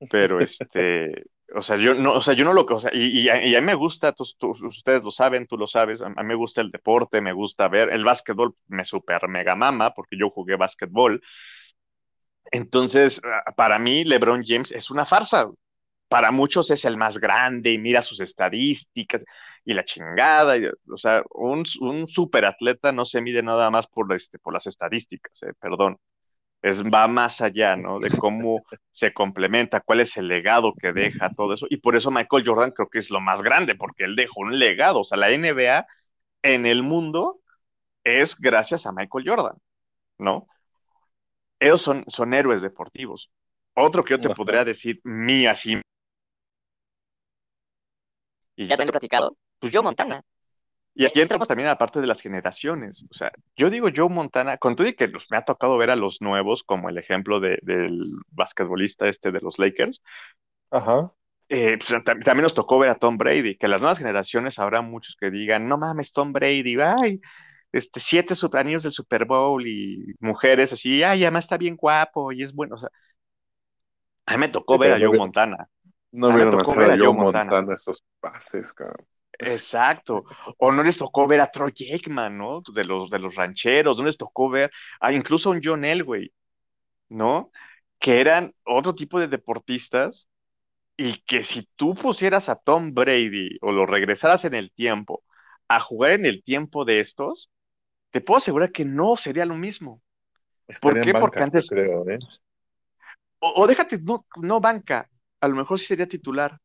Pero 0.10 0.41
este, 0.41 1.25
o 1.56 1.62
sea, 1.62 1.77
yo 1.77 1.93
no, 1.95 2.13
o 2.13 2.21
sea, 2.21 2.34
yo 2.36 2.45
no 2.45 2.53
lo, 2.53 2.65
o 2.65 2.79
sea, 2.79 2.91
y, 2.93 3.21
y, 3.21 3.29
a, 3.29 3.43
y 3.45 3.56
a 3.56 3.62
mí 3.62 3.65
me 3.67 3.73
gusta, 3.75 4.13
tú- 4.13 4.25
tú- 4.38 4.51
ustedes 4.67 5.03
lo 5.03 5.12
saben, 5.12 5.47
tú 5.47 5.58
lo 5.58 5.65
sabes, 5.67 6.01
a 6.01 6.10
mí 6.10 6.15
me 6.23 6.36
gusta 6.36 6.62
el 6.62 6.71
deporte, 6.71 7.21
me 7.21 7.34
gusta 7.34 7.67
ver, 7.67 7.89
el 7.91 8.03
básquetbol 8.03 8.56
me 8.67 8.86
super 8.86 9.27
mega 9.27 9.56
mama 9.56 9.93
porque 9.93 10.17
yo 10.17 10.29
jugué 10.29 10.56
básquetbol. 10.56 11.21
Entonces, 12.51 13.21
ah, 13.23 13.51
para 13.56 13.79
mí, 13.79 14.03
LeBron 14.03 14.43
James 14.45 14.71
es 14.71 14.91
una 14.91 15.06
farsa. 15.06 15.49
Para 16.08 16.32
muchos 16.32 16.69
es 16.71 16.86
el 16.86 16.97
más 16.97 17.17
grande 17.17 17.71
y 17.71 17.77
mira 17.79 18.01
sus 18.03 18.19
estadísticas 18.19 19.25
y 19.65 19.73
la 19.73 19.84
chingada. 19.86 20.56
o 20.91 20.97
sea, 20.97 21.23
un, 21.32 21.65
un 21.82 22.08
superatleta 22.08 22.91
no 22.91 23.06
se 23.06 23.21
mide 23.21 23.41
nada 23.43 23.69
más 23.71 23.88
por, 23.88 24.13
este, 24.13 24.39
por 24.39 24.53
las 24.53 24.67
estadísticas, 24.67 25.43
eh, 25.43 25.53
perdón. 25.60 25.97
Es, 26.62 26.84
va 26.84 27.08
más 27.10 27.41
allá, 27.41 27.75
¿no? 27.75 27.99
De 27.99 28.10
cómo 28.12 28.63
se 28.89 29.13
complementa, 29.13 29.82
cuál 29.82 29.99
es 30.01 30.15
el 30.17 30.29
legado 30.29 30.73
que 30.75 30.93
deja, 30.93 31.29
todo 31.36 31.53
eso. 31.56 31.67
Y 31.69 31.77
por 31.77 31.95
eso 31.97 32.10
Michael 32.12 32.43
Jordan 32.45 32.71
creo 32.71 32.89
que 32.89 32.99
es 32.99 33.10
lo 33.10 33.19
más 33.21 33.41
grande, 33.43 33.75
porque 33.75 34.06
él 34.06 34.15
dejó 34.15 34.41
un 34.41 34.58
legado. 34.60 35.01
O 35.01 35.03
sea, 35.03 35.17
la 35.17 35.32
NBA 35.32 35.86
en 36.43 36.65
el 36.65 36.84
mundo 36.84 37.41
es 38.03 38.38
gracias 38.39 38.86
a 38.86 38.91
Michael 38.93 39.25
Jordan, 39.27 39.56
¿no? 40.19 40.47
Ellos 41.63 41.82
son, 41.82 42.04
son 42.08 42.34
héroes 42.34 42.62
deportivos. 42.62 43.32
Otro 43.76 44.04
que 44.04 44.12
yo 44.15 44.19
te 44.21 44.28
Ajá. 44.28 44.36
podría 44.36 44.65
decir, 44.65 44.99
mí 45.04 45.45
así, 45.47 45.80
y 48.56 48.67
ya 48.67 48.78
te 48.78 48.84
lo 48.84 48.89
he 48.89 48.91
platicado, 48.91 49.38
pues 49.60 49.73
Joe 49.73 49.82
Montana. 49.84 50.21
Y 50.95 51.06
aquí 51.06 51.21
entramos 51.21 51.47
también 51.47 51.67
a 51.67 51.71
la 51.71 51.78
parte 51.78 52.02
de 52.02 52.06
las 52.08 52.21
generaciones. 52.21 53.06
O 53.10 53.13
sea, 53.15 53.32
yo 53.56 53.69
digo 53.71 53.88
Joe 53.95 54.10
Montana, 54.10 54.58
con 54.58 54.76
todo 54.76 54.88
y 54.88 54.95
que 54.95 55.08
los- 55.08 55.26
me 55.32 55.38
ha 55.38 55.45
tocado 55.45 55.78
ver 55.78 55.89
a 55.89 55.95
los 55.95 56.21
nuevos, 56.21 56.63
como 56.63 56.89
el 56.89 56.97
ejemplo 56.99 57.39
de- 57.39 57.60
del 57.63 57.99
basquetbolista 58.30 59.08
este 59.08 59.32
de 59.32 59.41
los 59.41 59.58
Lakers, 59.58 60.04
Ajá. 60.71 61.13
eh, 61.49 61.78
pues, 61.78 61.89
tam- 62.04 62.23
también 62.23 62.43
nos 62.43 62.54
tocó 62.54 62.80
ver 62.80 62.89
a 62.89 62.95
Tom 62.95 63.17
Brady, 63.17 63.58
que 63.58 63.67
las 63.67 63.82
nuevas 63.82 63.97
generaciones 63.99 64.60
habrá 64.60 64.82
muchos 64.82 65.15
que 65.19 65.30
digan, 65.32 65.67
no 65.67 65.78
mames, 65.78 66.12
Tom 66.12 66.34
Brady, 66.34 66.78
ay, 66.82 67.19
este, 67.73 67.99
siete 67.99 68.36
anillos 68.53 68.83
del 68.83 68.93
Super 68.93 69.25
Bowl 69.25 69.67
y 69.67 70.15
mujeres 70.21 70.73
así, 70.73 71.03
ay, 71.03 71.23
además 71.23 71.45
está 71.45 71.57
bien 71.57 71.77
guapo 71.77 72.31
y 72.31 72.43
es 72.43 72.53
bueno. 72.53 72.75
O 72.75 72.79
sea, 72.79 72.89
a 74.25 74.33
mí 74.33 74.39
me 74.39 74.49
tocó 74.49 74.77
Sí, 74.77 74.79
ver 74.79 74.93
a 74.93 74.99
Joe 74.99 75.13
Montana. 75.13 75.69
No 76.12 76.31
me 76.31 76.45
tocó 76.47 76.75
ver 76.75 76.91
a 76.91 76.97
Joe 76.97 77.13
Montana. 77.13 77.45
Montana 77.51 77.73
esos 77.73 78.03
pases, 78.19 78.73
cabrón. 78.73 79.05
Exacto. 79.39 80.23
O 80.57 80.71
no 80.71 80.83
les 80.83 80.97
tocó 80.97 81.27
ver 81.27 81.41
a 81.41 81.51
Troy 81.51 81.73
Aikman, 81.91 82.38
¿no? 82.38 82.62
De 82.73 82.83
los, 82.86 83.09
de 83.09 83.19
los 83.19 83.36
rancheros, 83.36 83.97
no 83.97 84.05
les 84.05 84.17
tocó 84.17 84.49
ver 84.49 84.71
a 84.99 85.12
incluso 85.12 85.49
a 85.49 85.53
un 85.53 85.62
John 85.63 85.83
Elway, 85.86 86.31
¿no? 87.09 87.51
Que 87.99 88.21
eran 88.21 88.55
otro 88.65 88.95
tipo 88.95 89.19
de 89.19 89.27
deportistas 89.29 90.29
y 90.97 91.21
que 91.23 91.43
si 91.43 91.67
tú 91.77 91.95
pusieras 91.95 92.49
a 92.49 92.57
Tom 92.57 92.93
Brady 92.93 93.57
o 93.62 93.71
lo 93.73 93.86
regresaras 93.88 94.45
en 94.45 94.55
el 94.55 94.71
tiempo 94.73 95.23
a 95.69 95.79
jugar 95.81 96.12
en 96.13 96.25
el 96.27 96.43
tiempo 96.43 96.86
de 96.86 97.01
estos, 97.01 97.51
te 98.13 98.21
puedo 98.21 98.38
asegurar 98.38 98.71
que 98.71 98.86
no 98.86 99.15
sería 99.17 99.45
lo 99.45 99.56
mismo. 99.56 100.02
Estaría 100.67 100.99
en 101.02 101.06
qué? 101.06 101.13
Porque 101.13 101.39
banca, 101.39 101.43
antes- 101.45 101.69
creo, 101.69 102.08
¿eh? 102.10 102.19
O, 103.39 103.63
o 103.63 103.67
déjate, 103.67 103.97
no, 103.99 104.26
no 104.38 104.62
banca, 104.62 105.10
a 105.41 105.47
lo 105.47 105.56
mejor 105.56 105.80
sí 105.80 105.86
sería 105.88 106.08
titular, 106.08 106.60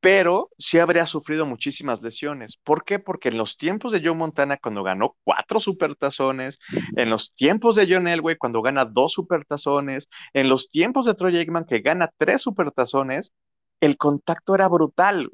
pero 0.00 0.50
sí 0.58 0.78
habría 0.78 1.06
sufrido 1.06 1.46
muchísimas 1.46 2.02
lesiones. 2.02 2.58
¿Por 2.64 2.84
qué? 2.84 2.98
Porque 2.98 3.30
en 3.30 3.38
los 3.38 3.56
tiempos 3.56 3.92
de 3.92 4.00
Joe 4.04 4.14
Montana, 4.14 4.58
cuando 4.58 4.82
ganó 4.82 5.16
cuatro 5.24 5.58
supertazones, 5.58 6.58
en 6.96 7.08
los 7.10 7.34
tiempos 7.34 7.76
de 7.76 7.86
John 7.90 8.06
Elway, 8.06 8.36
cuando 8.36 8.62
gana 8.62 8.84
dos 8.84 9.12
supertazones, 9.12 10.08
en 10.34 10.48
los 10.50 10.68
tiempos 10.68 11.06
de 11.06 11.14
Troy 11.14 11.36
Aikman, 11.38 11.64
que 11.64 11.80
gana 11.80 12.10
tres 12.18 12.42
supertazones, 12.42 13.32
el 13.80 13.96
contacto 13.96 14.54
era 14.54 14.68
brutal, 14.68 15.30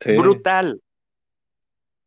Sí. 0.00 0.12
brutal. 0.16 0.80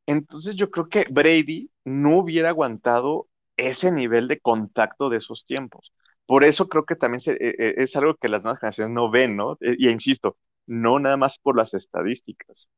Entonces 0.09 0.55
yo 0.55 0.71
creo 0.71 0.89
que 0.89 1.05
Brady 1.09 1.71
no 1.85 2.17
hubiera 2.19 2.49
aguantado 2.49 3.27
ese 3.57 3.91
nivel 3.91 4.27
de 4.27 4.39
contacto 4.39 5.09
de 5.09 5.17
esos 5.17 5.45
tiempos. 5.45 5.93
Por 6.25 6.43
eso 6.43 6.69
creo 6.69 6.85
que 6.85 6.95
también 6.95 7.19
se- 7.21 7.33
eh, 7.33 7.55
eh, 7.59 7.75
es 7.77 7.95
algo 7.95 8.15
que 8.15 8.29
las 8.29 8.43
nuevas 8.43 8.59
generaciones 8.61 8.93
no 8.93 9.09
ven, 9.11 9.35
¿no? 9.37 9.53
Eh, 9.61 9.75
Y 9.79 9.89
insisto, 9.89 10.37
no 10.67 10.99
nada 10.99 11.17
más 11.17 11.39
por 11.39 11.57
las 11.57 11.73
estadísticas, 11.73 12.69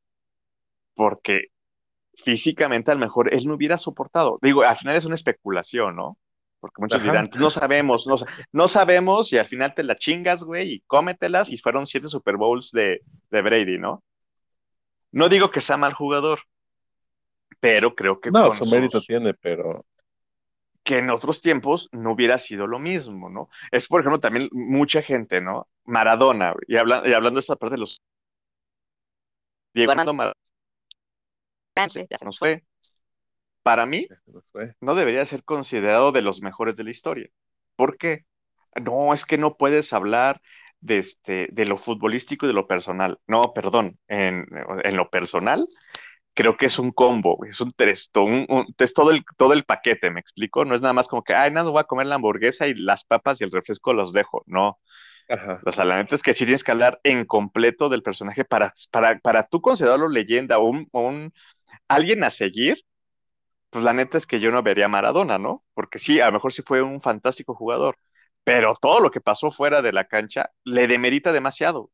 porque 0.94 1.46
físicamente 2.24 2.90
a 2.90 2.94
lo 2.94 3.00
mejor 3.00 3.34
él 3.34 3.46
no 3.46 3.54
hubiera 3.56 3.78
soportado. 3.78 4.38
Digo, 4.42 4.62
al 4.64 4.76
final 4.78 4.96
es 4.96 5.04
una 5.06 5.14
especulación, 5.16 5.96
¿no? 5.96 6.18
Porque 6.60 6.82
muchos 6.82 7.02
Ajá. 7.02 7.02
dirán, 7.02 7.28
"Pues 7.28 7.40
no 7.40 7.50
sabemos, 7.50 8.06
no, 8.06 8.16
no 8.52 8.68
sabemos 8.68 9.32
y 9.32 9.38
al 9.38 9.46
final 9.46 9.74
te 9.74 9.84
la 9.84 9.96
chingas, 9.96 10.44
güey, 10.44 10.74
y 10.76 10.80
cómetelas 10.82 11.50
y 11.50 11.58
fueron 11.58 11.86
siete 11.86 12.08
Super 12.08 12.36
Bowls 12.38 12.70
de, 12.72 13.00
de 13.30 13.42
Brady, 13.42 13.78
¿no? 13.78 14.04
No 15.10 15.28
digo 15.30 15.50
que 15.50 15.62
sea 15.62 15.76
mal 15.78 15.94
jugador, 15.94 16.40
pero 17.62 17.94
creo 17.94 18.20
que 18.20 18.30
No, 18.32 18.50
su 18.50 18.66
mérito 18.66 18.98
sus- 18.98 19.06
tiene, 19.06 19.34
pero 19.34 19.86
que 20.84 20.98
en 20.98 21.10
otros 21.10 21.40
tiempos 21.40 21.88
no 21.92 22.12
hubiera 22.12 22.38
sido 22.38 22.66
lo 22.66 22.80
mismo, 22.80 23.30
¿no? 23.30 23.48
Es, 23.70 23.86
por 23.86 24.00
ejemplo, 24.00 24.18
también 24.18 24.48
mucha 24.52 25.00
gente, 25.00 25.40
¿no? 25.40 25.68
Maradona, 25.84 26.54
y, 26.66 26.76
habla- 26.76 27.02
y 27.06 27.12
hablando 27.12 27.38
de 27.38 27.42
esa 27.42 27.56
parte 27.56 27.76
de 27.76 27.80
los... 27.80 28.02
Diego 29.74 29.92
Armando 29.92 30.12
Maradona 30.14 30.34
se 31.88 32.24
nos 32.24 32.38
fue, 32.38 32.64
para 33.62 33.86
mí, 33.86 34.08
no 34.80 34.94
debería 34.94 35.24
ser 35.26 35.44
considerado 35.44 36.12
de 36.12 36.22
los 36.22 36.40
mejores 36.42 36.76
de 36.76 36.84
la 36.84 36.90
historia. 36.90 37.28
¿Por 37.76 37.96
qué? 37.96 38.24
No, 38.80 39.14
es 39.14 39.24
que 39.24 39.38
no 39.38 39.56
puedes 39.56 39.92
hablar 39.92 40.40
de, 40.80 40.98
este, 40.98 41.48
de 41.52 41.64
lo 41.64 41.78
futbolístico 41.78 42.46
y 42.46 42.48
de 42.48 42.54
lo 42.54 42.66
personal. 42.66 43.20
No, 43.26 43.52
perdón, 43.54 43.98
en, 44.08 44.46
en 44.84 44.96
lo 44.96 45.10
personal 45.10 45.68
creo 46.34 46.56
que 46.56 46.66
es 46.66 46.78
un 46.78 46.92
combo, 46.92 47.38
es 47.48 47.60
un 47.60 47.72
tresto, 47.72 48.22
un, 48.24 48.46
un- 48.48 48.74
es 48.78 48.94
todo 48.94 49.10
el, 49.10 49.24
todo 49.36 49.52
el 49.52 49.64
paquete, 49.64 50.10
¿me 50.10 50.20
explico? 50.20 50.64
No 50.64 50.74
es 50.74 50.80
nada 50.82 50.94
más 50.94 51.08
como 51.08 51.22
que, 51.24 51.34
ay, 51.34 51.50
nada, 51.50 51.70
voy 51.70 51.80
a 51.80 51.84
comer 51.84 52.06
la 52.06 52.16
hamburguesa 52.16 52.66
y 52.68 52.74
las 52.74 53.04
papas 53.04 53.40
y 53.40 53.44
el 53.44 53.50
refresco 53.52 53.92
los 53.94 54.12
dejo. 54.12 54.42
No, 54.46 54.80
Ajá. 55.28 55.66
o 55.66 55.72
sea, 55.72 55.84
la 55.84 55.96
neta 55.98 56.16
es 56.16 56.22
que 56.22 56.34
sí 56.34 56.44
tienes 56.44 56.64
que 56.64 56.72
hablar 56.72 57.00
en 57.04 57.24
completo 57.26 57.88
del 57.88 58.02
personaje 58.02 58.44
para, 58.44 58.74
para, 58.90 59.18
para 59.20 59.46
tú 59.48 59.60
considerarlo 59.62 60.08
leyenda 60.08 60.58
o 60.58 60.68
un, 60.70 61.32
alguien 61.88 62.24
a 62.24 62.30
seguir 62.30 62.78
pues 63.70 63.84
la 63.84 63.92
neta 63.92 64.18
es 64.18 64.26
que 64.26 64.40
yo 64.40 64.50
no 64.50 64.62
vería 64.62 64.86
a 64.86 64.88
Maradona, 64.88 65.38
¿no? 65.38 65.64
Porque 65.74 65.98
sí, 65.98 66.20
a 66.20 66.26
lo 66.26 66.32
mejor 66.32 66.52
sí 66.52 66.62
fue 66.66 66.82
un 66.82 67.00
fantástico 67.00 67.54
jugador, 67.54 67.96
pero 68.44 68.74
todo 68.80 69.00
lo 69.00 69.10
que 69.10 69.20
pasó 69.20 69.50
fuera 69.50 69.80
de 69.82 69.92
la 69.92 70.06
cancha 70.06 70.50
le 70.64 70.86
demerita 70.88 71.32
demasiado, 71.32 71.90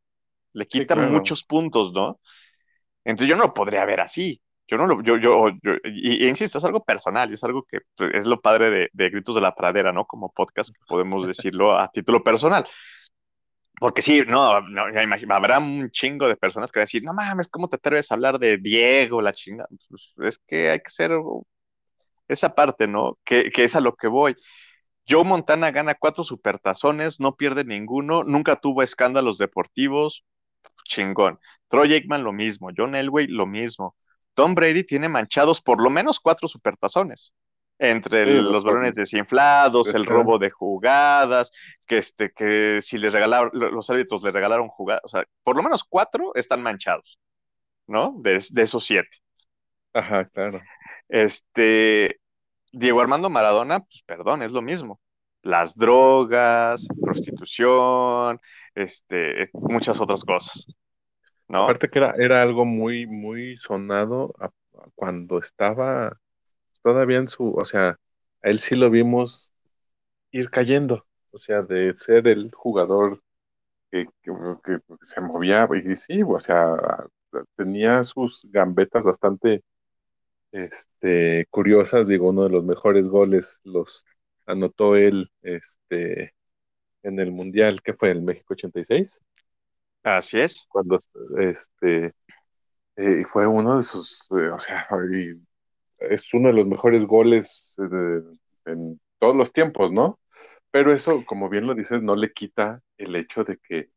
le 0.53 0.69
Sí, 0.69 0.87
quita 0.87 0.97
claro. 0.97 0.97
muchos 0.97 1.45
puntos, 1.45 1.93
¿no? 1.93 2.21
Entonces 3.09 3.31
yo 3.31 3.37
no 3.37 3.45
lo 3.45 3.55
podría 3.55 3.87
ver 3.87 4.01
así. 4.01 4.41
Yo 4.67 4.77
no 4.77 4.87
lo, 4.87 5.03
yo, 5.03 5.17
yo, 5.17 5.49
yo- 5.63 5.77
y, 5.85 6.29
insisto, 6.29 6.59
es 6.59 6.65
algo 6.65 6.85
personal, 6.85 7.33
es 7.33 7.43
algo 7.43 7.63
que 7.65 7.79
pues, 7.97 8.13
es 8.15 8.27
lo 8.27 8.39
padre 8.41 8.91
de, 8.93 9.11
Gritos 9.11 9.35
de 9.35 9.41
la 9.41 9.55
Pradera, 9.55 9.93
¿no? 9.93 10.05
Como 10.05 10.31
podcast, 10.31 10.71
podemos 10.87 11.27
decirlo 11.27 11.79
a 11.79 11.91
título 11.91 12.23
personal. 12.23 12.67
Porque 13.81 14.03
sí, 14.03 14.23
no, 14.27 14.61
no, 14.61 14.93
ya 14.93 15.03
imagino, 15.03 15.35
habrá 15.35 15.59
un 15.59 15.91
chingo 15.91 16.29
de 16.29 16.37
personas 16.37 16.71
que 16.71 16.81
van 16.81 16.83
a 16.83 16.87
decir, 16.87 17.03
no 17.03 17.15
mames, 17.15 17.49
¿cómo 17.49 17.69
te 17.69 17.77
atreves 17.77 18.11
a 18.11 18.15
hablar 18.15 18.39
de 18.39 18.59
Diego, 18.59 19.23
la 19.23 19.33
chinga? 19.33 19.67
Pues, 19.89 20.13
es 20.35 20.39
que 20.47 20.69
hay 20.71 20.81
que 20.81 20.91
ser 20.91 21.13
esa 22.29 22.55
parte, 22.55 22.87
¿no? 22.87 23.19
Que, 23.25 23.51
que 23.51 23.65
es 23.65 23.75
a 23.75 23.81
lo 23.81 23.95
que 23.95 24.09
voy. 24.09 24.37
Joe 25.09 25.25
Montana 25.25 25.71
gana 25.71 25.95
cuatro 25.95 26.25
supertazones, 26.25 27.21
no 27.21 27.37
pierde 27.37 27.65
ninguno, 27.65 28.25
nunca 28.25 28.57
tuvo 28.61 28.83
escándalos 28.83 29.39
deportivos, 29.39 30.25
chingón. 30.85 31.39
Troy 31.69 31.93
Aikman 31.95 32.25
lo 32.25 32.33
mismo, 32.33 32.71
John 32.77 32.95
Elway 32.95 33.27
lo 33.29 33.47
mismo. 33.47 33.97
Tom 34.35 34.55
Brady 34.55 34.85
tiene 34.85 35.09
manchados 35.09 35.61
por 35.61 35.81
lo 35.83 35.91
menos 35.91 36.21
cuatro 36.21 36.49
supertazones. 36.49 37.33
Entre 37.81 38.23
el- 38.23 38.43
los- 38.43 38.51
los 38.51 38.65
balones 38.65 38.95
desinflados, 38.95 39.95
el 39.95 40.05
robo 40.07 40.39
de 40.39 40.51
jugadas, 40.51 41.53
que 41.87 41.99
este, 41.99 42.31
que 42.33 42.81
si 42.83 42.99
les 42.99 43.13
regalaron, 43.13 43.51
lo- 43.53 43.71
los 43.71 43.89
árbitros 43.91 44.23
le 44.23 44.33
regalaron 44.33 44.69
jugadas, 44.69 45.03
o 45.05 45.09
sea, 45.09 45.25
por 45.45 45.57
lo 45.57 45.63
menos 45.63 45.85
cuatro 45.85 46.35
están 46.35 46.63
manchados, 46.63 47.19
¿no? 47.87 48.15
De, 48.19 48.45
de 48.51 48.63
esos 48.63 48.85
siete. 48.87 49.19
Ajá, 49.93 50.27
claro. 50.29 50.63
Este, 51.09 52.21
Diego 52.73 53.01
Armando 53.01 53.31
Maradona, 53.31 53.81
pues 53.81 54.03
perdón, 54.07 54.43
es 54.43 54.53
lo 54.53 54.63
mismo. 54.63 55.01
Las 55.43 55.75
drogas, 55.77 56.87
prostitución, 57.03 58.41
este, 58.83 59.51
muchas 59.55 60.01
otras 60.01 60.25
cosas. 60.25 60.67
Aparte 61.51 61.89
que 61.91 61.99
era, 61.99 62.15
era 62.19 62.43
algo 62.43 62.65
muy, 62.65 63.07
muy 63.07 63.57
sonado 63.59 64.35
cuando 64.97 65.39
estaba 65.39 66.19
todavía 66.83 67.19
en 67.19 67.29
su, 67.29 67.55
o 67.55 67.65
sea, 67.65 67.91
a 68.43 68.49
él 68.51 68.61
sí 68.61 68.77
lo 68.77 68.91
vimos 68.91 69.53
ir 70.33 70.51
cayendo, 70.51 71.07
o 71.33 71.39
sea, 71.39 71.63
de 71.63 71.95
ser 71.97 72.29
el 72.29 72.53
jugador 72.55 73.23
que, 73.91 74.07
que- 74.23 74.33
que 74.65 74.79
se 75.03 75.21
movía, 75.21 75.69
y 75.85 75.97
sí, 75.97 76.23
o 76.25 76.41
sea, 76.41 76.77
tenía 77.57 78.03
sus 78.05 78.43
gambetas 78.51 79.03
bastante 79.05 79.63
este, 80.53 81.47
curiosas, 81.51 82.09
digo, 82.09 82.29
uno 82.31 82.45
de 82.45 82.51
los 82.51 82.65
mejores 82.65 83.09
goles 83.09 83.61
los 83.65 84.05
anotó 84.47 84.97
él 84.97 85.31
este, 85.43 86.35
en 87.03 87.21
el 87.21 87.33
Mundial, 87.33 87.83
que 87.83 87.95
fue 87.95 88.11
el 88.11 88.23
México 88.23 88.55
86 88.55 89.21
Así 90.03 90.41
es. 90.41 90.69
cuando 90.69 90.99
este 91.41 92.15
eh, 92.97 93.25
fue 93.27 93.47
uno 93.47 93.79
de 93.79 93.85
sus, 93.85 94.29
eh, 94.33 94.51
o 94.51 94.61
sea, 94.61 94.89
y 95.13 95.41
es 95.99 96.33
uno 96.35 96.49
de 96.49 96.55
los 96.55 96.67
mejores 96.67 97.07
goles 97.07 97.77
eh, 97.79 97.89
de- 97.89 98.39
en 98.73 99.01
todos 99.19 99.37
los 99.37 99.53
tiempos, 99.53 99.93
¿no? 99.93 100.21
Pero 100.73 100.93
eso, 100.95 101.25
como 101.27 101.49
bien 101.51 101.67
lo 101.67 101.75
dices, 101.77 102.03
no 102.03 102.17
le 102.17 102.33
quita 102.33 102.83
el 102.99 103.17
hecho 103.17 103.45
de 103.45 103.59
que, 103.59 103.91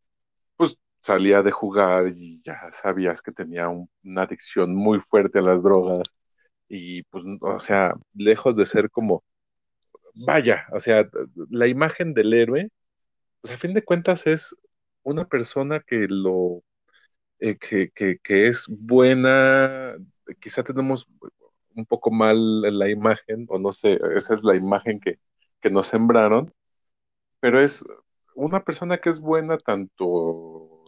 pues, 0.57 0.77
salía 1.01 1.43
de 1.43 1.51
jugar 1.51 2.09
y 2.15 2.41
ya 2.43 2.71
sabías 2.73 3.21
que 3.23 3.31
tenía 3.33 3.69
un- 3.69 3.89
una 4.03 4.23
adicción 4.23 4.75
muy 4.75 4.99
fuerte 5.01 5.39
a 5.39 5.41
las 5.43 5.63
drogas 5.63 6.15
y, 6.69 7.03
pues, 7.05 7.23
o 7.41 7.59
sea, 7.59 7.95
lejos 8.15 8.55
de 8.57 8.65
ser 8.67 8.89
como, 8.91 9.23
vaya, 10.15 10.65
o 10.73 10.79
sea, 10.79 11.07
la 11.49 11.67
imagen 11.67 12.13
del 12.13 12.33
héroe, 12.33 12.69
pues, 13.41 13.53
a 13.53 13.57
fin 13.57 13.73
de 13.73 13.83
cuentas 13.83 14.27
es 14.27 14.55
una 15.03 15.25
persona 15.25 15.81
que 15.81 16.07
lo 16.07 16.63
eh, 17.39 17.57
que, 17.57 17.91
que, 17.91 18.47
es 18.47 18.67
buena, 18.69 19.95
quizá 20.39 20.63
tenemos 20.63 21.07
un 21.75 21.85
poco 21.85 22.11
mal 22.11 22.61
la 22.77 22.89
imagen, 22.89 23.47
o 23.49 23.59
no 23.59 23.73
sé, 23.73 23.99
esa 24.15 24.35
es 24.35 24.43
la 24.43 24.55
imagen 24.55 24.99
que, 24.99 25.19
que 25.61 25.71
nos 25.71 25.87
sembraron, 25.87 26.53
pero 27.39 27.59
es 27.61 27.83
una 28.35 28.63
persona 28.63 28.99
que 28.99 29.09
es 29.09 29.19
buena 29.19 29.57
tanto 29.57 30.83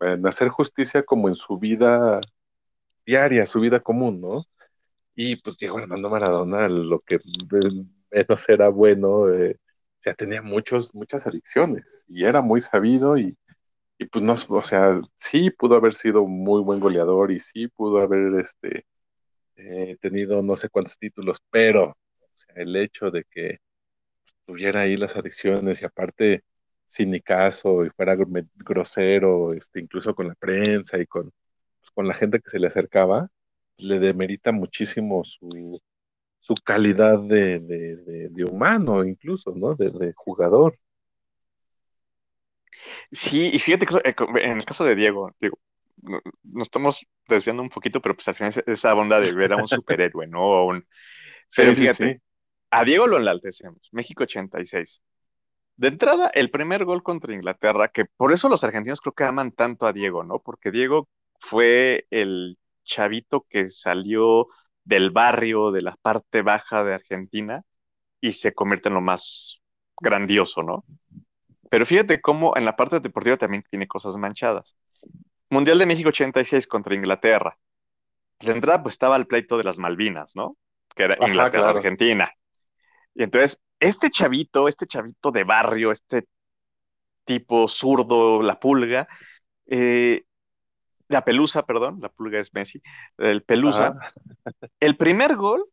en, 0.00 0.08
en 0.08 0.26
hacer 0.26 0.48
justicia 0.48 1.02
como 1.04 1.28
en 1.28 1.34
su 1.34 1.58
vida 1.58 2.20
diaria, 3.06 3.46
su 3.46 3.60
vida 3.60 3.80
común, 3.80 4.20
¿no? 4.20 4.46
Y 5.14 5.36
pues 5.36 5.58
Diego 5.58 5.78
Armando 5.78 6.10
Maradona, 6.10 6.68
lo 6.68 7.00
que 7.00 7.18
menos 8.10 8.48
era 8.48 8.68
bueno, 8.70 9.28
eh, 9.30 9.58
o 10.00 10.02
sea, 10.02 10.14
tenía 10.14 10.42
muchos, 10.42 10.94
muchas 10.94 11.26
adicciones 11.28 12.06
y 12.08 12.24
era 12.24 12.42
muy 12.42 12.60
sabido 12.62 13.18
y, 13.18 13.36
y 13.98 14.06
pues 14.06 14.24
no, 14.24 14.34
o 14.50 14.62
sea, 14.64 15.00
sí 15.16 15.50
pudo 15.50 15.76
haber 15.76 15.94
sido 15.94 16.26
muy 16.26 16.62
buen 16.62 16.80
goleador 16.80 17.32
y 17.32 17.40
sí 17.40 17.68
pudo 17.68 18.00
haber 18.00 18.40
este, 18.40 18.86
eh, 19.56 19.96
tenido 20.00 20.42
no 20.42 20.56
sé 20.56 20.68
cuántos 20.70 20.98
títulos, 20.98 21.38
pero 21.50 21.90
o 21.90 21.96
sea, 22.34 22.54
el 22.56 22.76
hecho 22.76 23.10
de 23.10 23.24
que 23.30 23.58
tuviera 24.46 24.80
ahí 24.82 24.96
las 24.96 25.16
adicciones 25.16 25.82
y 25.82 25.84
aparte 25.84 26.44
sinicazo 26.86 27.84
y 27.84 27.90
fuera 27.90 28.16
gr- 28.16 28.48
grosero, 28.56 29.52
este, 29.54 29.80
incluso 29.80 30.14
con 30.14 30.28
la 30.28 30.34
prensa 30.34 30.98
y 30.98 31.06
con, 31.06 31.30
pues, 31.80 31.90
con 31.92 32.08
la 32.08 32.14
gente 32.14 32.40
que 32.40 32.50
se 32.50 32.58
le 32.58 32.66
acercaba, 32.68 33.28
le 33.78 33.98
demerita 34.00 34.52
muchísimo 34.52 35.24
su, 35.24 35.80
su 36.40 36.54
calidad 36.56 37.20
de, 37.20 37.60
de, 37.60 37.96
de, 37.96 38.28
de 38.30 38.44
humano, 38.44 39.04
incluso, 39.04 39.54
¿no? 39.54 39.74
De, 39.76 40.12
jugador. 40.16 40.78
Sí, 43.12 43.50
y 43.52 43.58
fíjate 43.58 43.86
que 43.86 43.96
eh, 44.04 44.14
en 44.44 44.58
el 44.58 44.64
caso 44.64 44.84
de 44.84 44.94
Diego, 44.94 45.30
digo, 45.40 45.58
no- 46.02 46.20
nos 46.44 46.64
estamos 46.68 47.00
desviando 47.28 47.62
un 47.62 47.70
poquito, 47.70 48.00
pero 48.00 48.14
pues 48.14 48.28
al 48.28 48.34
final 48.36 48.52
es 48.56 48.62
esa 48.66 48.94
onda 48.94 49.20
de 49.20 49.32
ver 49.32 49.52
a 49.52 49.56
un 49.56 49.68
superhéroe, 49.68 50.26
¿no? 50.26 50.40
O 50.42 50.66
un- 50.68 50.86
Pero 51.54 51.74
Sí, 51.74 51.76
sí, 51.76 51.88
fíjate, 51.88 52.14
sí. 52.14 52.16
a 52.70 52.84
Diego 52.84 53.06
lo 53.06 53.18
enaltecemos, 53.18 53.88
México 53.92 54.24
86. 54.24 55.02
De 55.76 55.88
entrada, 55.88 56.30
el 56.34 56.50
primer 56.50 56.84
gol 56.86 57.02
contra 57.02 57.34
Inglaterra, 57.34 57.88
que 57.90 58.04
por 58.06 58.32
eso 58.32 58.48
los 58.48 58.64
argentinos 58.64 59.00
creo 59.02 59.14
que 59.14 59.24
aman 59.24 59.52
tanto 59.52 59.86
a 59.86 59.92
Diego, 59.94 60.24
¿no? 60.24 60.40
Porque 60.40 60.70
Diego 60.72 61.08
fue 61.40 62.06
el 62.10 62.58
chavito 62.84 63.46
que 63.50 63.70
salió 63.70 64.48
del 64.84 65.10
barrio, 65.10 65.70
de 65.70 65.82
la 65.82 65.96
parte 66.00 66.42
baja 66.42 66.84
de 66.84 66.94
Argentina, 66.94 67.62
y 68.20 68.32
se 68.32 68.52
convierte 68.52 68.88
en 68.88 68.94
lo 68.94 69.00
más 69.00 69.60
grandioso, 70.00 70.62
¿no? 70.62 70.84
Pero 71.70 71.86
fíjate 71.86 72.20
cómo 72.20 72.56
en 72.56 72.64
la 72.64 72.76
parte 72.76 73.00
deportiva 73.00 73.36
también 73.36 73.64
tiene 73.70 73.86
cosas 73.86 74.16
manchadas. 74.16 74.76
Mundial 75.48 75.78
de 75.78 75.86
México 75.86 76.08
86 76.08 76.66
contra 76.66 76.94
Inglaterra. 76.94 77.56
De 78.40 78.52
entrada, 78.52 78.82
pues 78.82 78.94
estaba 78.94 79.16
el 79.16 79.26
pleito 79.26 79.56
de 79.58 79.64
las 79.64 79.78
Malvinas, 79.78 80.34
¿no? 80.34 80.56
Que 80.94 81.04
era 81.04 81.16
claro. 81.16 81.32
Inglaterra-Argentina. 81.32 82.32
Y 83.14 83.22
entonces, 83.22 83.60
este 83.78 84.10
chavito, 84.10 84.68
este 84.68 84.86
chavito 84.86 85.30
de 85.30 85.44
barrio, 85.44 85.92
este 85.92 86.26
tipo 87.24 87.68
zurdo, 87.68 88.42
la 88.42 88.58
pulga, 88.58 89.06
eh, 89.66 90.24
la 91.10 91.24
pelusa, 91.24 91.66
perdón, 91.66 91.98
la 92.00 92.08
pulga 92.08 92.38
es 92.38 92.54
Messi, 92.54 92.80
el 93.18 93.42
pelusa, 93.42 93.88
Ajá. 93.88 94.12
el 94.78 94.96
primer 94.96 95.36
gol 95.36 95.66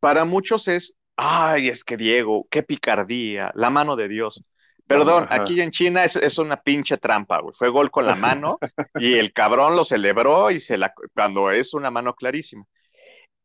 para 0.00 0.24
muchos 0.24 0.68
es, 0.68 0.96
ay, 1.16 1.68
es 1.68 1.82
que 1.82 1.96
Diego, 1.96 2.46
qué 2.50 2.62
picardía, 2.62 3.50
la 3.54 3.70
mano 3.70 3.96
de 3.96 4.08
Dios. 4.08 4.44
Perdón, 4.86 5.28
Ajá. 5.30 5.42
aquí 5.42 5.60
en 5.62 5.70
China 5.70 6.04
es, 6.04 6.16
es 6.16 6.38
una 6.38 6.58
pinche 6.62 6.98
trampa, 6.98 7.40
güey. 7.40 7.54
Fue 7.56 7.70
gol 7.70 7.90
con 7.90 8.04
la 8.06 8.14
mano 8.16 8.58
y 8.94 9.14
el 9.14 9.32
cabrón 9.32 9.76
lo 9.76 9.84
celebró 9.84 10.50
y 10.50 10.60
se 10.60 10.76
la, 10.76 10.92
cuando 11.14 11.50
es 11.50 11.72
una 11.72 11.90
mano 11.90 12.14
clarísima. 12.14 12.64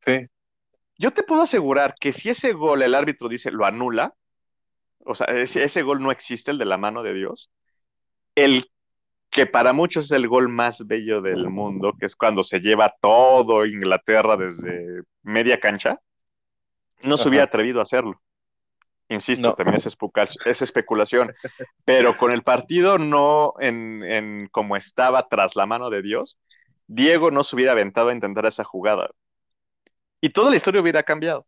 Sí, 0.06 0.28
Yo 0.98 1.12
te 1.12 1.24
puedo 1.24 1.44
asegurar 1.44 1.96
que 2.00 2.12
si 2.14 2.30
ese 2.30 2.54
gol 2.54 2.82
el 2.84 2.94
árbitro 2.96 3.30
dice 3.30 3.52
lo 3.52 3.66
anula, 3.66 4.14
o 5.06 5.16
sea, 5.16 5.28
ese, 5.28 5.64
ese 5.64 5.82
gol 5.82 6.02
no 6.02 6.12
existe, 6.12 6.52
el 6.52 6.58
de 6.58 6.66
la 6.66 6.78
mano 6.78 7.04
de 7.04 7.14
Dios, 7.14 7.50
el 8.36 8.70
que 9.38 9.46
para 9.46 9.72
muchos 9.74 10.06
es 10.06 10.12
el 10.12 10.28
gol 10.28 10.50
más 10.50 10.86
bello 10.86 11.22
del 11.22 11.48
mundo, 11.50 11.94
que 12.00 12.08
es 12.08 12.16
cuando 12.16 12.44
se 12.44 12.60
lleva 12.60 12.94
todo 13.00 13.66
Inglaterra 13.66 14.36
desde 14.36 15.04
media 15.24 15.60
cancha, 15.60 16.00
no 17.04 17.18
se 17.18 17.22
Ajá. 17.24 17.30
hubiera 17.30 17.46
atrevido 17.46 17.80
a 17.80 17.84
hacerlo. 17.84 18.20
Insisto, 19.10 19.50
No. 19.50 19.54
también 19.56 19.78
es 20.46 20.62
especulación, 20.62 21.34
pero 21.86 22.18
con 22.18 22.32
el 22.32 22.44
partido 22.44 22.98
no 22.98 23.54
en, 23.60 24.04
en 24.04 24.48
como 24.52 24.76
estaba 24.76 25.28
tras 25.30 25.56
la 25.56 25.66
mano 25.66 25.90
de 25.90 26.02
Dios, 26.02 26.38
Diego 26.88 27.32
no 27.32 27.44
se 27.44 27.56
hubiera 27.56 27.72
aventado 27.74 28.10
a 28.10 28.14
intentar 28.14 28.46
esa 28.46 28.66
jugada. 28.66 29.10
Y 30.20 30.30
toda 30.30 30.50
la 30.50 30.58
historia 30.58 30.82
hubiera 30.82 31.04
cambiado. 31.04 31.46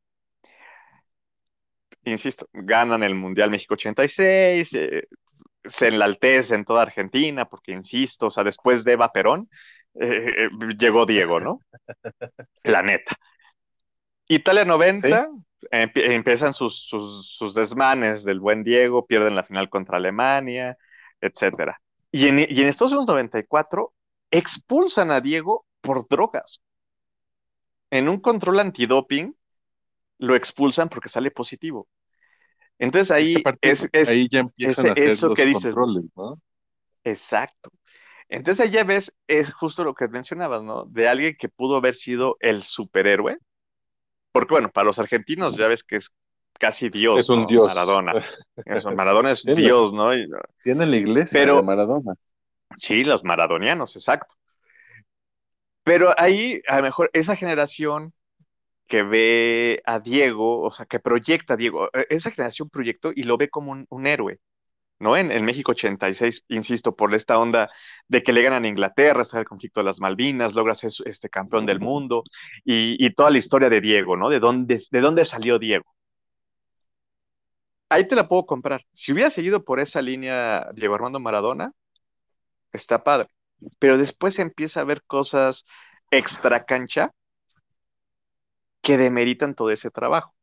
Insisto, 2.05 2.47
ganan 2.53 3.03
el 3.03 3.13
Mundial 3.15 3.49
México 3.51 3.73
86, 3.73 4.69
eh, 4.73 5.07
se 5.65 5.87
enlaltece 5.87 6.55
en 6.55 6.65
toda 6.65 6.83
Argentina, 6.83 7.45
porque 7.45 7.71
insisto, 7.73 8.27
o 8.27 8.31
sea, 8.31 8.43
después 8.43 8.83
de 8.83 8.93
Eva 8.93 9.11
Perón, 9.11 9.49
eh, 9.95 10.47
eh, 10.47 10.49
llegó 10.79 11.05
Diego, 11.05 11.39
¿no? 11.39 11.61
La 12.63 12.81
neta. 12.83 13.17
Italia 14.27 14.65
90, 14.65 15.27
empie- 15.71 16.11
empiezan 16.13 16.53
sus, 16.53 16.87
sus, 16.87 17.27
sus 17.35 17.53
desmanes 17.55 18.23
del 18.23 18.39
buen 18.39 18.63
Diego, 18.63 19.05
pierden 19.07 19.35
la 19.35 19.43
final 19.43 19.69
contra 19.69 19.97
Alemania, 19.97 20.77
etcétera. 21.21 21.81
Y 22.11 22.27
en, 22.27 22.39
y 22.39 22.61
en 22.61 22.67
Estados 22.67 22.91
Unidos 22.93 23.07
94 23.07 23.93
expulsan 24.31 25.11
a 25.11 25.21
Diego 25.21 25.65
por 25.81 26.07
drogas. 26.07 26.61
En 27.91 28.09
un 28.09 28.19
control 28.19 28.59
antidoping 28.61 29.35
lo 30.19 30.35
expulsan 30.35 30.89
porque 30.89 31.09
sale 31.09 31.31
positivo. 31.31 31.87
Entonces 32.79 33.11
ahí 33.11 33.31
Es 33.31 33.35
que 33.35 33.41
aparte, 33.41 33.69
es, 33.71 33.89
es- 33.91 34.09
ahí 34.09 34.27
ya 34.31 34.39
empiezan 34.39 34.87
a 34.87 34.91
hacer 34.93 35.07
eso 35.09 35.27
los 35.27 35.35
que 35.35 35.45
dices. 35.45 35.75
controles, 35.75 36.05
¿no? 36.15 36.39
Exacto. 37.03 37.69
Entonces 38.29 38.65
ahí 38.65 38.71
ya 38.71 38.83
ves, 38.83 39.13
es 39.27 39.51
justo 39.53 39.83
lo 39.83 39.93
que 39.95 40.07
mencionabas, 40.07 40.63
¿no? 40.63 40.85
De 40.85 41.07
alguien 41.07 41.35
que 41.37 41.49
pudo 41.49 41.77
haber 41.77 41.95
sido 41.95 42.37
el 42.39 42.63
superhéroe. 42.63 43.37
Porque 44.31 44.53
bueno, 44.53 44.69
para 44.69 44.85
los 44.85 44.99
argentinos 44.99 45.57
ya 45.57 45.67
ves 45.67 45.83
que 45.83 45.97
es 45.97 46.11
casi 46.59 46.89
Dios, 46.89 47.19
Es 47.19 47.29
un 47.29 47.41
¿no? 47.41 47.47
dios. 47.47 47.67
Maradona. 47.73 48.13
Eso, 48.65 48.91
Maradona 48.91 49.31
es 49.31 49.43
Dios, 49.55 49.93
¿no? 49.93 50.13
Y- 50.15 50.27
Tiene 50.63 50.85
la 50.85 50.97
iglesia 50.97 51.39
Pero- 51.41 51.55
de 51.57 51.63
Maradona. 51.63 52.13
sí, 52.77 53.03
los 53.03 53.23
maradonianos, 53.23 53.95
exacto. 53.95 54.35
Pero 55.83 56.13
ahí, 56.17 56.61
a 56.67 56.77
lo 56.77 56.83
mejor, 56.83 57.09
esa 57.13 57.35
generación 57.35 58.13
que 58.89 59.03
ve 59.03 59.83
a 59.85 59.99
Diego, 60.01 60.63
o 60.63 60.71
sea, 60.71 60.87
que 60.87 60.99
proyecta 61.01 61.55
a 61.55 61.57
Diego, 61.57 61.87
eh, 61.93 62.07
esa 62.11 62.31
generación 62.31 62.69
proyectó 62.71 63.11
y 63.15 63.23
lo 63.23 63.37
ve 63.37 63.49
como 63.49 63.71
un, 63.73 63.87
un 63.89 64.07
héroe, 64.07 64.39
¿no? 64.99 65.17
En, 65.17 65.31
en 65.31 65.45
México 65.45 65.71
86, 65.73 66.45
insisto, 66.49 66.95
por 66.95 67.13
esta 67.15 67.39
onda 67.39 67.69
de 68.07 68.23
que 68.23 68.33
le 68.33 68.43
ganan 68.43 68.65
a 68.65 68.69
Inglaterra, 68.69 69.21
está 69.23 69.39
el 69.39 69.45
conflicto 69.47 69.81
de 69.81 69.85
las 69.85 69.99
Malvinas, 70.01 70.53
logra 70.55 70.75
ser 70.75 70.91
este 71.05 71.29
campeón 71.29 71.65
del 71.67 71.79
mundo 71.81 72.23
y, 72.65 72.97
y 73.05 73.13
toda 73.15 73.31
la 73.31 73.39
historia 73.39 73.69
de 73.69 73.81
Diego, 73.81 74.17
¿no? 74.17 74.29
De 74.29 74.39
dónde, 74.39 74.81
de 74.91 75.01
dónde 75.01 75.25
salió 75.25 75.59
Diego. 75.59 75.85
Ahí 77.89 78.07
te 78.07 78.15
la 78.15 78.27
puedo 78.27 78.45
comprar. 78.45 78.81
Si 78.93 79.11
hubiera 79.13 79.29
seguido 79.29 79.63
por 79.63 79.79
esa 79.79 80.01
línea 80.01 80.69
Diego 80.73 80.95
Armando 80.95 81.19
Maradona, 81.19 81.71
está 82.73 83.03
padre. 83.03 83.29
Pero 83.79 83.97
después 83.97 84.39
empieza 84.39 84.81
a 84.81 84.83
ver 84.85 85.03
cosas 85.03 85.65
extra 86.11 86.65
cancha 86.65 87.11
que 88.81 88.97
demeritan 88.97 89.55
todo 89.55 89.71
ese 89.71 89.91
trabajo. 89.91 90.33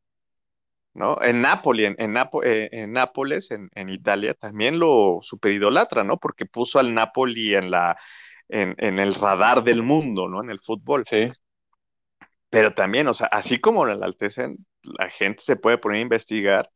¿no? 0.93 1.21
En 1.21 1.41
Nápoli, 1.41 1.85
en, 1.85 1.95
en, 1.99 2.13
Napo- 2.13 2.43
eh, 2.43 2.69
en 2.71 2.93
Nápoles, 2.93 3.51
en, 3.51 3.69
en 3.75 3.89
Italia, 3.89 4.33
también 4.33 4.79
lo 4.79 5.19
superidolatran, 5.21 6.07
¿no? 6.07 6.17
Porque 6.17 6.45
puso 6.45 6.79
al 6.79 6.93
Napoli 6.93 7.55
en 7.55 7.69
la, 7.71 7.97
en, 8.49 8.75
en 8.79 8.99
el 8.99 9.13
radar 9.15 9.63
del 9.63 9.83
mundo, 9.83 10.27
¿no? 10.27 10.41
En 10.41 10.49
el 10.49 10.59
fútbol. 10.59 11.05
Sí. 11.05 11.31
Pero 12.49 12.73
también, 12.73 13.07
o 13.07 13.13
sea, 13.13 13.27
así 13.27 13.59
como 13.59 13.85
lo 13.85 13.93
enaltecen, 13.93 14.65
la 14.83 15.09
gente 15.09 15.43
se 15.43 15.55
puede 15.57 15.77
poner 15.77 15.99
a 15.99 16.01
investigar 16.01 16.69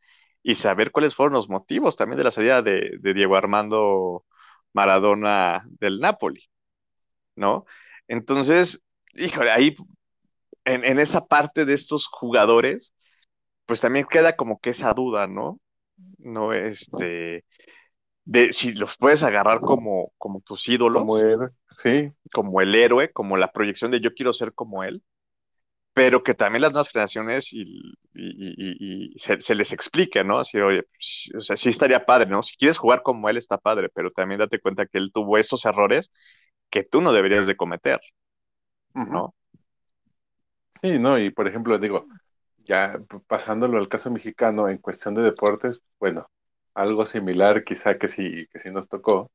y 0.44 0.56
saber 0.56 0.92
cuáles 0.92 1.16
fueron 1.16 1.34
los 1.34 1.50
motivos 1.50 1.96
también 1.98 2.18
de 2.18 2.24
la 2.26 2.32
salida 2.32 2.62
de, 2.62 2.98
de 3.00 3.14
Diego 3.14 3.36
Armando 3.36 4.26
Maradona 4.74 5.64
del 5.80 6.00
Napoli, 6.00 6.44
¿no? 7.36 7.66
Entonces, 8.08 8.82
híjole, 9.16 9.52
ahí 9.52 9.76
en, 10.66 10.86
en 10.86 11.00
esa 11.00 11.26
parte 11.28 11.66
de 11.66 11.74
estos 11.74 12.08
jugadores, 12.08 12.94
pues 13.66 13.82
también 13.82 14.08
queda 14.10 14.36
como 14.38 14.60
que 14.60 14.72
esa 14.72 14.94
duda, 14.94 15.28
¿no? 15.28 15.60
No, 16.20 16.54
este, 16.54 17.46
de 18.26 18.54
si 18.54 18.74
los 18.74 18.98
puedes 18.98 19.24
agarrar 19.24 19.64
como, 19.64 20.14
como 20.18 20.42
tus 20.42 20.68
ídolos, 20.70 21.06
Como 21.06 21.18
él. 21.18 21.50
Sí. 21.76 22.12
como 22.34 22.62
el 22.62 22.76
héroe, 22.76 23.12
como 23.12 23.38
la 23.38 23.52
proyección 23.52 23.92
de 23.92 24.00
yo 24.02 24.14
quiero 24.14 24.34
ser 24.34 24.54
como 24.54 24.84
él, 24.84 25.04
pero 25.94 26.24
que 26.24 26.36
también 26.36 26.62
las 26.64 26.72
nuevas 26.74 26.90
generaciones 26.90 27.54
y, 27.54 27.62
y- 27.64 27.94
y- 28.16 29.14
y 29.16 29.20
se, 29.20 29.42
se 29.42 29.56
les 29.56 29.74
explique, 29.74 30.24
¿no? 30.24 30.40
Así, 30.40 30.60
oye, 30.60 30.84
pues, 30.84 31.32
o 31.38 31.42
sea, 31.42 31.58
sí 31.58 31.70
estaría 31.70 32.06
padre, 32.06 32.28
¿no? 32.30 32.44
Si 32.44 32.56
quieres 32.58 32.78
jugar 32.78 33.04
como 33.04 33.30
él, 33.30 33.38
está 33.38 33.58
padre, 33.60 33.90
pero 33.94 34.12
también 34.12 34.40
date 34.40 34.62
cuenta 34.62 34.86
que 34.88 34.98
él 35.00 35.12
tuvo 35.14 35.38
estos 35.38 35.66
errores 35.66 36.12
que 36.70 36.84
tú 36.84 37.02
no 37.02 37.14
deberías 37.14 37.48
de 37.48 37.58
cometer, 37.58 38.02
¿no? 38.94 39.36
Sí, 40.82 40.98
no, 40.98 41.20
y 41.20 41.30
por 41.30 41.48
ejemplo, 41.48 41.78
digo, 41.78 42.08
ya 42.58 43.00
pasándolo 43.28 43.78
al 43.78 43.88
caso 43.90 44.10
mexicano 44.12 44.68
en 44.68 44.80
cuestión 44.80 45.14
de 45.14 45.22
deportes, 45.22 45.80
bueno, 46.00 46.28
algo 46.74 47.06
similar 47.06 47.64
quizá 47.64 47.98
que 48.00 48.08
sí, 48.08 48.48
que 48.52 48.60
sí 48.60 48.72
nos 48.72 48.88
tocó. 48.90 49.32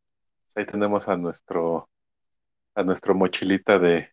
Pues 0.47 0.57
ahí 0.57 0.67
tenemos 0.73 1.09
a 1.09 1.17
nuestro, 1.17 1.89
a 2.75 2.83
nuestro 2.85 3.15
mochilita 3.15 3.79
de, 3.79 4.11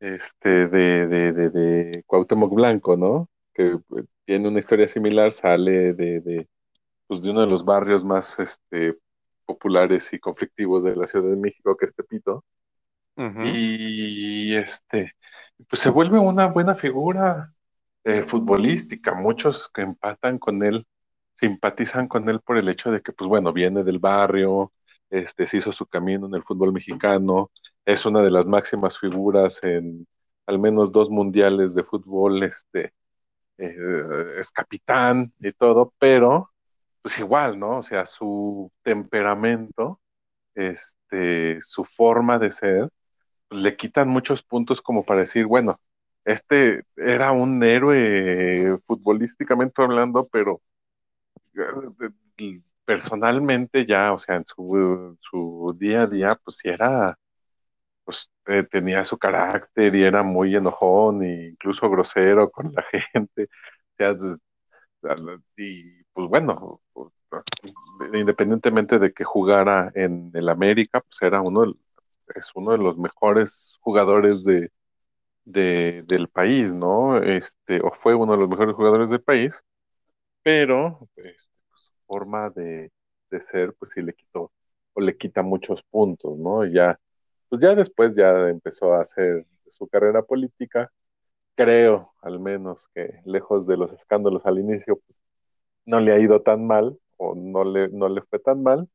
este, 0.00 0.68
de, 0.68 1.06
de, 1.08 1.32
de, 1.32 1.50
de 1.50 2.04
Cuauhtémoc 2.06 2.54
Blanco, 2.54 2.96
¿no? 2.96 3.28
Que 3.54 3.72
eh, 3.74 4.04
tiene 4.26 4.48
una 4.48 4.60
historia 4.60 4.88
similar, 4.88 5.32
sale 5.32 5.94
de, 5.94 6.20
de, 6.20 6.48
pues, 7.08 7.22
de 7.22 7.30
uno 7.30 7.42
de 7.42 7.48
los 7.48 7.64
barrios 7.64 8.04
más, 8.04 8.38
este, 8.40 8.96
populares 9.46 10.12
y 10.14 10.20
conflictivos 10.20 10.84
de 10.84 10.96
la 10.96 11.06
Ciudad 11.08 11.30
de 11.30 11.36
México, 11.36 11.76
que 11.76 11.86
es 11.86 11.94
Tepito. 11.94 12.44
Y 13.16 14.54
este, 14.56 15.14
pues 15.68 15.80
se 15.80 15.90
vuelve 15.90 16.18
una 16.18 16.46
buena 16.46 16.74
figura 16.74 17.52
eh, 18.04 18.22
futbolística. 18.24 19.14
Muchos 19.14 19.68
que 19.68 19.82
empatan 19.82 20.38
con 20.38 20.62
él, 20.62 20.86
simpatizan 21.34 22.08
con 22.08 22.28
él 22.28 22.40
por 22.40 22.56
el 22.58 22.68
hecho 22.68 22.90
de 22.90 23.00
que, 23.00 23.12
pues 23.12 23.28
bueno, 23.28 23.52
viene 23.52 23.84
del 23.84 23.98
barrio, 23.98 24.72
este, 25.10 25.46
se 25.46 25.58
hizo 25.58 25.72
su 25.72 25.86
camino 25.86 26.26
en 26.26 26.34
el 26.34 26.42
fútbol 26.42 26.72
mexicano, 26.72 27.50
es 27.84 28.06
una 28.06 28.22
de 28.22 28.30
las 28.30 28.46
máximas 28.46 28.98
figuras 28.98 29.62
en 29.62 30.06
al 30.46 30.58
menos 30.58 30.90
dos 30.92 31.10
mundiales 31.10 31.74
de 31.74 31.84
fútbol, 31.84 32.42
este, 32.42 32.92
eh, 33.58 33.74
es 34.38 34.50
capitán 34.50 35.32
y 35.40 35.52
todo, 35.52 35.92
pero 35.98 36.50
pues 37.02 37.18
igual, 37.18 37.58
¿no? 37.58 37.78
O 37.78 37.82
sea, 37.82 38.06
su 38.06 38.70
temperamento, 38.82 40.00
este, 40.54 41.60
su 41.62 41.84
forma 41.84 42.38
de 42.38 42.52
ser, 42.52 42.88
le 43.52 43.76
quitan 43.76 44.08
muchos 44.08 44.42
puntos 44.42 44.80
como 44.82 45.04
para 45.04 45.20
decir, 45.20 45.46
bueno, 45.46 45.80
este 46.24 46.84
era 46.96 47.32
un 47.32 47.62
héroe 47.62 48.78
futbolísticamente 48.84 49.82
hablando, 49.82 50.28
pero 50.30 50.60
eh, 52.38 52.60
personalmente 52.84 53.86
ya, 53.86 54.12
o 54.12 54.18
sea, 54.18 54.36
en 54.36 54.44
su, 54.46 55.76
día 55.78 56.02
a 56.02 56.06
día, 56.06 56.34
pues 56.44 56.58
sí 56.58 56.68
era, 56.68 57.18
pues 58.04 58.30
eh, 58.46 58.64
tenía 58.64 59.04
su 59.04 59.18
carácter 59.18 59.94
y 59.94 60.04
era 60.04 60.22
muy 60.22 60.56
enojón 60.56 61.22
e 61.24 61.48
incluso 61.50 61.90
grosero 61.90 62.50
con 62.50 62.72
la 62.74 62.82
gente. 63.12 63.44
O 63.44 63.96
sea, 63.96 64.16
y 65.56 66.02
pues 66.12 66.28
bueno, 66.28 66.80
independientemente 68.14 68.98
de 68.98 69.12
que 69.12 69.24
jugara 69.24 69.90
en 69.94 70.30
el 70.34 70.48
América, 70.48 71.00
pues 71.00 71.22
era 71.22 71.40
uno, 71.40 71.74
es 72.36 72.50
uno 72.54 72.72
de 72.72 72.78
los 72.78 72.98
mejores 72.98 73.78
jugadores 73.80 74.44
de, 74.44 74.70
de- 75.44 76.04
del 76.06 76.28
país, 76.28 76.72
¿no? 76.72 77.18
Este, 77.22 77.80
o 77.82 77.92
fue 77.92 78.14
uno 78.14 78.32
de 78.34 78.38
los 78.40 78.48
mejores 78.50 78.74
jugadores 78.76 79.10
del 79.10 79.22
país, 79.22 79.62
pero 80.42 81.08
pues, 81.14 81.48
su 81.74 81.92
forma 82.06 82.50
de, 82.50 82.92
de 83.30 83.40
ser, 83.40 83.74
pues 83.78 83.92
sí 83.92 84.02
le 84.02 84.14
quitó, 84.14 84.52
o 84.94 85.00
le 85.00 85.16
quita 85.16 85.42
muchos 85.42 85.82
puntos, 85.84 86.38
¿no? 86.38 86.64
Ya, 86.66 86.98
pues 87.48 87.62
ya 87.62 87.74
después 87.74 88.14
ya 88.16 88.48
empezó 88.50 88.94
a 88.94 89.02
hacer 89.02 89.46
su 89.68 89.88
carrera 89.88 90.22
política, 90.22 90.92
creo, 91.56 92.14
al 92.22 92.40
menos 92.40 92.88
que 92.94 93.20
lejos 93.24 93.66
de 93.66 93.76
los 93.76 93.92
escándalos 93.92 94.46
al 94.46 94.58
inicio, 94.58 94.98
pues 95.06 95.22
no 95.86 96.00
le 96.00 96.12
ha 96.12 96.18
ido 96.20 96.42
tan 96.42 96.66
mal, 96.66 96.98
o 97.16 97.34
no 97.34 97.64
le, 97.64 97.88
no 97.90 98.08
le 98.08 98.22
fue 98.22 98.38
tan 98.38 98.62
mal, 98.62 98.88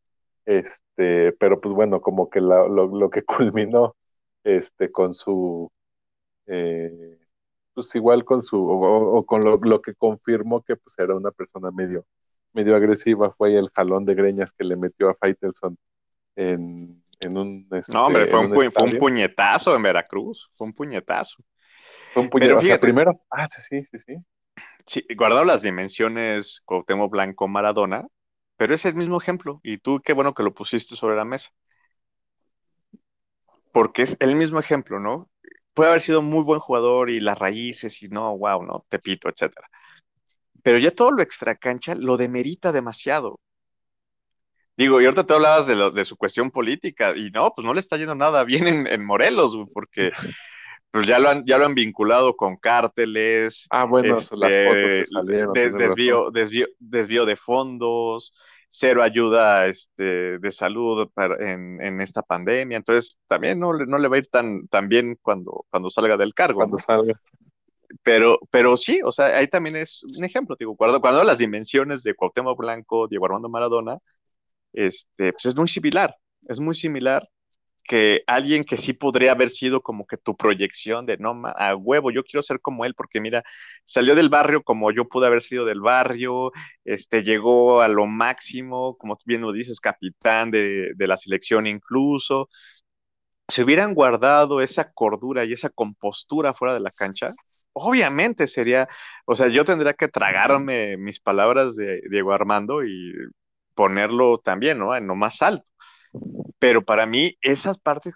este, 0.47 1.33
pero 1.33 1.61
pues 1.61 1.75
bueno, 1.75 2.01
como 2.01 2.31
que 2.31 2.41
la- 2.41 2.67
lo, 2.69 2.87
lo 2.87 3.11
que 3.11 3.23
culminó 3.53 3.97
este, 4.45 4.91
con 4.91 5.13
su, 5.15 5.71
eh, 6.47 7.19
pues 7.73 7.93
igual 7.95 8.25
con 8.25 8.43
su, 8.43 8.57
o, 8.57 9.17
o 9.19 9.25
con 9.25 9.43
lo, 9.45 9.57
lo 9.57 9.81
que 9.81 9.95
confirmó 9.95 10.63
que 10.63 10.75
pues 10.77 10.97
era 10.99 11.15
una 11.15 11.31
persona 11.31 11.71
medio, 11.71 12.05
medio 12.53 12.75
agresiva, 12.75 13.31
fue 13.33 13.57
el 13.57 13.69
jalón 13.75 14.05
de 14.05 14.15
greñas 14.15 14.53
que 14.53 14.63
le 14.65 14.75
metió 14.77 15.09
a 15.09 15.15
Faitelson 15.15 15.77
en, 16.35 17.03
en 17.21 17.37
un. 17.37 17.67
este, 17.71 17.93
No, 17.93 18.07
hombre, 18.07 18.27
fue 18.27 18.39
un, 18.39 18.51
pu- 18.51 18.71
fue 18.73 18.83
un 18.89 18.97
puñetazo 18.99 19.75
en 19.75 19.83
Veracruz, 19.83 20.49
fue 20.55 20.67
un 20.67 20.73
puñetazo. 20.73 21.37
Fue 22.13 22.23
un 22.23 22.29
Pero 22.29 22.57
o 22.57 22.61
sea, 22.61 22.75
fíjate- 22.75 22.81
primero. 22.81 23.21
Ah, 23.29 23.47
sí, 23.47 23.61
sí, 23.61 23.85
sí, 23.91 23.99
sí. 23.99 24.15
Sí, 24.85 25.05
guardado 25.17 25.43
las 25.45 25.63
dimensiones 25.63 26.61
Cuauhtémoc 26.65 27.11
Blanco 27.11 27.47
Maradona, 27.47 28.07
pero 28.57 28.75
es 28.75 28.85
el 28.85 28.95
mismo 28.95 29.19
ejemplo, 29.21 29.59
y 29.63 29.77
tú 29.79 30.01
qué 30.03 30.13
bueno 30.13 30.33
que 30.33 30.43
lo 30.43 30.53
pusiste 30.53 30.95
sobre 30.95 31.15
la 31.15 31.25
mesa, 31.25 31.49
porque 33.71 34.03
es 34.03 34.17
el 34.19 34.35
mismo 34.35 34.59
ejemplo, 34.59 34.99
¿no? 34.99 35.29
Puede 35.73 35.89
haber 35.89 36.01
sido 36.01 36.21
muy 36.21 36.43
buen 36.43 36.59
jugador 36.59 37.09
y 37.09 37.19
las 37.19 37.37
raíces 37.37 38.01
y 38.03 38.09
no, 38.09 38.35
wow, 38.37 38.63
¿no? 38.63 38.85
Tepito, 38.89 39.29
etcétera. 39.29 39.67
Pero 40.63 40.77
ya 40.79 40.91
todo 40.91 41.11
lo 41.11 41.23
extracancha 41.23 41.95
lo 41.95 42.17
demerita 42.17 42.71
demasiado. 42.71 43.39
Digo, 44.77 45.01
y 45.01 45.05
ahorita 45.05 45.25
te 45.25 45.33
hablabas 45.33 45.65
de, 45.67 45.75
lo- 45.75 45.89
de 45.91 46.05
su 46.05 46.15
cuestión 46.17 46.51
política, 46.51 47.15
y 47.15 47.31
no, 47.31 47.51
pues 47.55 47.65
no 47.65 47.73
le 47.73 47.79
está 47.79 47.97
yendo 47.97 48.13
nada 48.15 48.43
bien 48.43 48.67
en, 48.87 49.05
Morelos, 49.05 49.55
porque 49.73 50.11
pues 50.97 51.07
ya 51.07 51.19
lo 51.19 51.29
han, 51.29 51.45
ya 51.45 51.57
lo 51.57 51.65
han 51.65 51.75
vinculado 51.75 52.35
con 52.35 52.57
cárteles, 52.57 53.67
Ah, 53.69 53.85
bueno, 53.85 54.15
las 54.15 54.31
este, 54.31 54.65
fotos 54.67 54.91
que 54.91 55.05
salieron. 55.05 55.53
de- 55.53 55.69
tienes 55.69 55.79
desvío, 55.87 56.31
desvío, 56.31 56.67
desvío 56.79 57.25
de 57.25 57.35
fondos, 57.35 58.33
cero 58.69 59.03
ayuda 59.03 59.67
este, 59.67 60.39
de 60.39 60.51
salud 60.51 61.09
para- 61.13 61.35
en, 61.51 61.81
en 61.81 62.01
esta 62.01 62.21
pandemia. 62.21 62.77
Entonces, 62.77 63.17
también 63.27 63.59
no, 63.59 63.73
le- 63.73 63.85
no 63.85 63.97
le 63.97 64.07
va 64.07 64.15
a 64.15 64.19
ir 64.19 64.27
tan, 64.27 64.67
tan 64.67 64.89
bien 64.89 65.17
cuando, 65.21 65.65
cuando 65.69 65.89
salga 65.89 66.17
del 66.17 66.33
cargo. 66.33 66.57
Cuando 66.59 66.77
¿no? 66.77 66.83
salga. 66.83 67.19
Pero, 68.03 68.39
pero 68.51 68.75
sí, 68.75 68.99
o 69.03 69.11
sea, 69.11 69.37
ahí 69.37 69.47
también 69.47 69.75
es 69.77 70.01
un 70.17 70.25
ejemplo, 70.25 70.55
digo, 70.59 70.75
cuando, 70.75 70.99
cuando 70.99 71.23
las 71.23 71.37
dimensiones 71.37 72.03
de 72.03 72.13
Cuauhtémoc 72.15 72.57
Blanco, 72.59 73.07
Diego 73.07 73.25
Armando 73.25 73.49
Maradona, 73.49 73.97
este, 74.73 75.31
pues 75.33 75.45
es 75.45 75.55
muy 75.55 75.67
similar, 75.67 76.15
es 76.47 76.59
muy 76.59 76.75
similar 76.75 77.27
que 77.87 78.23
alguien 78.27 78.63
que 78.65 78.77
sí 78.77 78.93
podría 78.93 79.31
haber 79.33 79.49
sido 79.49 79.81
como 79.81 80.05
que 80.07 80.17
tu 80.17 80.35
proyección 80.37 81.05
de, 81.05 81.17
no, 81.17 81.41
a 81.55 81.75
huevo, 81.75 82.11
yo 82.11 82.23
quiero 82.23 82.43
ser 82.43 82.61
como 82.61 82.85
él, 82.85 82.93
porque 82.95 83.21
mira, 83.21 83.43
salió 83.85 84.15
del 84.15 84.29
barrio 84.29 84.63
como 84.63 84.91
yo 84.91 85.07
pude 85.09 85.27
haber 85.27 85.41
salido 85.41 85.65
del 85.65 85.81
barrio, 85.81 86.51
este, 86.85 87.23
llegó 87.23 87.81
a 87.81 87.87
lo 87.87 88.05
máximo, 88.07 88.97
como 88.97 89.17
bien 89.25 89.41
lo 89.41 89.51
dices, 89.53 89.79
capitán 89.79 90.51
de, 90.51 90.91
de 90.95 91.07
la 91.07 91.17
selección 91.17 91.67
incluso. 91.67 92.49
Si 93.49 93.61
hubieran 93.63 93.93
guardado 93.93 94.61
esa 94.61 94.91
cordura 94.91 95.45
y 95.45 95.53
esa 95.53 95.69
compostura 95.69 96.53
fuera 96.53 96.73
de 96.73 96.81
la 96.81 96.91
cancha, 96.91 97.33
obviamente 97.73 98.45
sería, 98.47 98.89
o 99.25 99.35
sea, 99.35 99.47
yo 99.47 99.63
tendría 99.65 99.93
que 99.93 100.09
tragarme 100.09 100.97
mis 100.97 101.19
palabras 101.21 101.75
de 101.75 102.01
Diego 102.09 102.33
Armando 102.33 102.83
y 102.83 103.13
ponerlo 103.75 104.39
también, 104.39 104.79
¿no? 104.79 104.95
En 104.95 105.07
lo 105.07 105.15
más 105.15 105.41
alto. 105.41 105.69
Pero 106.59 106.83
para 106.83 107.05
mí, 107.05 107.37
esas 107.41 107.77
partes 107.79 108.15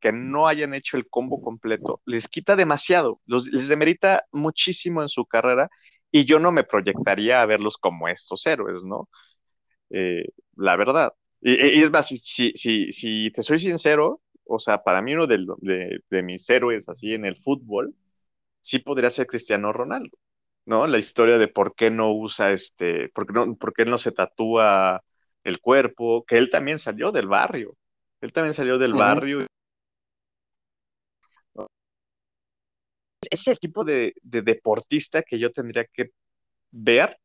que 0.00 0.12
no 0.12 0.48
hayan 0.48 0.74
hecho 0.74 0.96
el 0.96 1.08
combo 1.08 1.42
completo, 1.42 2.00
les 2.06 2.26
quita 2.28 2.56
demasiado, 2.56 3.20
les 3.26 3.68
demerita 3.68 4.24
muchísimo 4.32 5.02
en 5.02 5.08
su 5.08 5.26
carrera 5.26 5.68
y 6.10 6.24
yo 6.24 6.38
no 6.38 6.52
me 6.52 6.64
proyectaría 6.64 7.42
a 7.42 7.46
verlos 7.46 7.76
como 7.78 8.08
estos 8.08 8.46
héroes, 8.46 8.84
¿no? 8.84 9.08
Eh, 9.90 10.24
la 10.56 10.76
verdad. 10.76 11.12
Y, 11.40 11.82
es 11.82 11.90
más, 11.90 12.08
si, 12.08 12.18
si, 12.18 12.92
si, 12.92 13.30
te 13.32 13.42
soy 13.42 13.58
sincero, 13.58 14.20
o 14.44 14.58
sea, 14.58 14.82
para 14.82 15.02
mí 15.02 15.14
uno 15.14 15.26
de, 15.26 16.00
de 16.10 16.22
mis 16.22 16.48
héroes 16.50 16.88
así 16.88 17.14
en 17.14 17.24
el 17.26 17.36
fútbol, 17.42 17.94
sí 18.60 18.78
podría 18.78 19.10
ser 19.10 19.26
Cristiano 19.26 19.72
Ronaldo, 19.72 20.16
¿no? 20.66 20.86
La 20.86 20.98
historia 20.98 21.38
de 21.38 21.48
por 21.48 21.74
qué 21.74 21.90
no 21.90 22.12
usa 22.14 22.52
este, 22.52 23.08
por 23.10 23.26
qué 23.26 23.32
no, 23.34 23.56
por 23.56 23.74
qué 23.74 23.84
no 23.84 23.98
se 23.98 24.12
tatúa 24.12 25.02
el 25.44 25.60
cuerpo, 25.60 26.24
que 26.26 26.38
él 26.38 26.50
también 26.50 26.78
salió 26.78 27.12
del 27.12 27.26
barrio, 27.28 27.76
él 28.22 28.32
también 28.32 28.54
salió 28.54 28.78
del 28.78 28.94
barrio. 28.94 29.40
Es 33.30 33.48
el 33.48 33.58
tipo 33.58 33.82
de, 33.84 34.14
de 34.22 34.42
deportista 34.42 35.22
que 35.24 35.38
yo 35.38 35.50
tendría 35.52 35.84
que 35.86 36.10
ver 36.72 37.18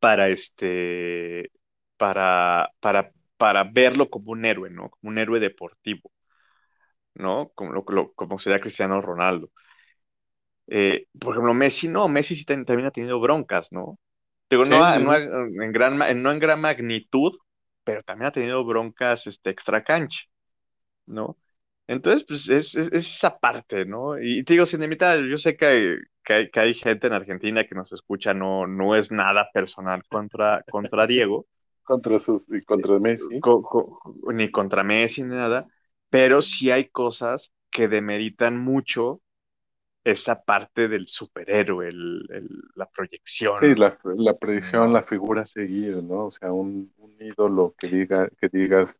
para 0.00 0.28
este, 0.28 1.50
para, 1.96 2.70
para, 2.80 3.12
para 3.36 3.64
verlo 3.64 4.08
como 4.10 4.32
un 4.32 4.44
héroe, 4.44 4.70
¿no? 4.70 4.90
Como 4.90 5.10
un 5.10 5.18
héroe 5.18 5.40
deportivo, 5.40 6.10
¿no? 7.14 7.50
Como, 7.54 7.72
lo- 7.72 7.84
lo- 7.88 8.12
como 8.14 8.38
sería 8.38 8.60
Cristiano 8.60 9.00
Ronaldo. 9.00 9.50
Eh, 10.68 11.06
por 11.20 11.32
ejemplo, 11.34 11.54
Messi 11.54 11.88
no, 11.88 12.08
Messi 12.08 12.34
sí 12.34 12.44
también 12.44 12.86
ha 12.86 12.90
tenido 12.90 13.20
broncas, 13.20 13.72
¿no? 13.72 13.98
Digo, 14.50 14.64
Sí, 14.64 14.74
no, 14.80 14.84
sí, 14.86 15.20
en 15.62 15.72
gran, 15.72 16.22
no 16.22 16.32
en 16.32 16.38
gran 16.40 16.60
magnitud, 16.60 17.32
pero 17.86 18.04
también 18.04 18.28
ha 18.28 18.32
tenido 18.32 18.64
broncas 18.66 19.28
este, 19.28 19.50
extra 19.50 19.84
cancha, 19.84 20.20
¿no? 21.06 21.38
Entonces, 21.88 22.24
pues 22.28 22.48
es, 22.48 22.74
es, 22.76 22.88
es 22.92 23.08
esa 23.16 23.38
parte, 23.38 23.84
¿no? 23.86 24.20
Y 24.20 24.44
te 24.44 24.54
digo, 24.54 24.66
Cinemita, 24.66 25.16
yo 25.18 25.38
sé 25.38 25.56
que 25.56 25.66
hay, 25.66 25.96
que 26.24 26.32
hay, 26.34 26.50
que 26.50 26.60
hay 26.60 26.74
gente 26.74 27.06
en 27.08 27.12
Argentina 27.14 27.66
que 27.66 27.74
nos 27.76 27.92
escucha, 27.92 28.34
no, 28.34 28.66
no 28.66 28.96
es 28.96 29.12
nada 29.12 29.50
personal 29.52 30.04
contra, 30.08 30.64
contra 30.68 31.06
Diego, 31.06 31.46
Contra, 31.84 32.18
sus, 32.18 32.44
contra 32.66 32.98
Messi. 32.98 33.42
co- 33.44 33.62
co- 33.62 34.00
ni 34.32 34.50
contra 34.50 34.82
Messi, 34.84 35.22
ni 35.22 35.34
nada, 35.34 35.66
pero 36.10 36.42
sí 36.42 36.70
hay 36.70 36.88
cosas 36.90 37.52
que 37.70 37.88
demeritan 37.88 38.58
mucho 38.58 39.20
esa 40.12 40.42
parte 40.44 40.88
del 40.88 41.08
superhéroe, 41.08 41.88
el- 41.88 42.26
el- 42.30 42.62
la 42.76 42.86
proyección. 42.90 43.58
Sí, 43.58 43.74
la, 43.74 43.98
la 44.04 44.36
predicción, 44.36 44.92
No. 44.92 44.92
la 44.92 45.02
figura 45.02 45.42
a 45.42 45.46
seguir, 45.46 46.02
¿no? 46.02 46.26
O 46.26 46.30
sea, 46.30 46.52
un, 46.52 46.92
un 46.98 47.16
ídolo 47.20 47.74
que 47.78 47.88
diga, 47.88 48.28
que 48.38 48.48
digas, 48.50 48.94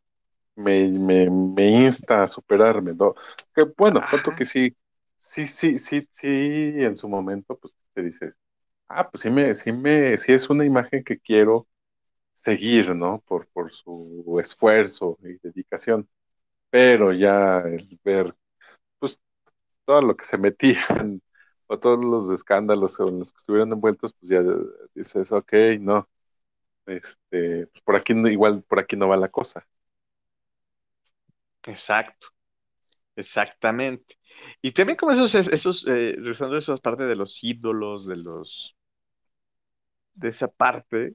me, 0.57 0.88
me, 0.90 1.30
me 1.30 1.68
insta 1.84 2.22
a 2.24 2.26
superarme, 2.28 2.94
¿no? 2.94 3.14
Que 3.54 3.64
bueno, 3.76 4.00
Ajá. 4.00 4.36
que 4.36 4.44
sí, 4.46 4.76
sí, 5.18 5.46
sí, 5.46 5.78
sí, 5.78 6.09
sí, 6.11 6.26
en 6.28 6.96
su 6.96 7.09
momento, 7.09 7.59
pues 7.59 7.76
te 7.94 8.02
dices, 8.02 8.34
ah, 8.88 9.11
pues 9.11 9.22
sí 9.22 9.30
me, 9.30 9.54
sí 9.54 9.72
me, 9.72 10.16
sí 10.18 10.32
es 10.32 10.50
una 10.50 10.64
imagen 10.66 11.04
que 11.04 11.18
quiero 11.20 11.68
seguir, 12.36 12.94
¿no? 12.94 13.22
Por, 13.26 13.48
por 13.48 13.72
su 13.72 14.38
esfuerzo 14.40 15.18
y 15.22 15.38
dedicación. 15.46 16.09
Pero 16.70 17.12
ya 17.12 17.61
el 17.61 17.98
ver, 18.04 18.34
todo 19.87 20.03
lo 20.03 20.16
que 20.16 20.26
se 20.26 20.39
metían, 20.39 21.22
o 21.68 21.80
todos 21.80 22.05
los 22.05 22.30
escándalos 22.30 23.01
en 23.01 23.20
los 23.20 23.32
que 23.32 23.39
estuvieron 23.39 23.72
envueltos, 23.72 24.14
pues 24.14 24.30
ya 24.30 24.43
dices, 24.95 25.32
ok, 25.32 25.55
no, 25.80 26.09
este, 26.87 27.68
pues 27.68 27.82
por 27.84 27.97
aquí 27.97 28.14
no, 28.14 28.28
igual 28.28 28.62
por 28.64 28.80
aquí 28.80 28.97
no 28.97 29.09
va 29.09 29.16
la 29.18 29.30
cosa. 29.30 29.66
Exacto, 31.64 32.28
exactamente. 33.16 34.16
Y 34.62 34.72
también 34.72 34.97
como 34.99 35.12
esos, 35.12 35.34
esos 35.34 35.87
eh, 35.89 36.14
regresando 36.18 36.57
a 36.57 36.59
esas 36.61 36.80
partes 36.80 37.09
de 37.09 37.16
los 37.16 37.43
ídolos, 37.45 38.07
de 38.07 38.16
los, 38.18 38.76
de 40.14 40.28
esa 40.30 40.49
parte, 40.49 41.14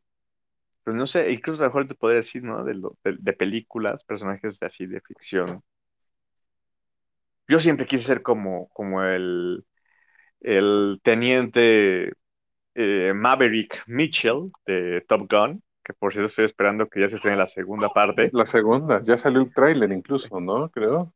pues 0.84 0.96
no 0.96 1.08
sé, 1.08 1.32
incluso 1.34 1.62
a 1.64 1.66
lo 1.68 1.70
mejor 1.72 1.88
te 1.90 1.96
podría 1.96 2.18
decir, 2.20 2.44
¿no? 2.44 2.64
De, 2.66 2.76
lo- 2.76 2.98
de, 3.04 3.18
de 3.20 3.34
películas, 3.34 4.04
personajes 4.06 4.62
así 4.64 4.86
de 4.88 5.02
ficción. 5.02 5.64
Yo 7.52 7.60
siempre 7.60 7.86
quise 7.88 8.06
ser 8.06 8.22
como, 8.22 8.70
como 8.70 9.04
el, 9.04 9.66
el 10.42 11.00
teniente 11.04 12.14
eh, 12.76 13.14
Maverick 13.16 13.84
Mitchell 13.88 14.52
de 14.66 15.02
Top 15.08 15.32
Gun, 15.32 15.64
que 15.84 15.94
por 15.94 16.14
cierto 16.14 16.28
estoy 16.30 16.46
esperando 16.46 16.88
que 16.90 17.02
ya 17.02 17.10
se 17.10 17.18
estrene 17.18 17.38
la 17.38 17.48
segunda 17.48 17.90
parte. 17.90 18.34
La 18.34 18.46
segunda, 18.46 19.02
ya 19.04 19.18
salió 19.18 19.42
el 19.42 19.54
tráiler 19.54 19.92
incluso, 19.92 20.40
¿no? 20.40 20.70
Creo. 20.70 21.14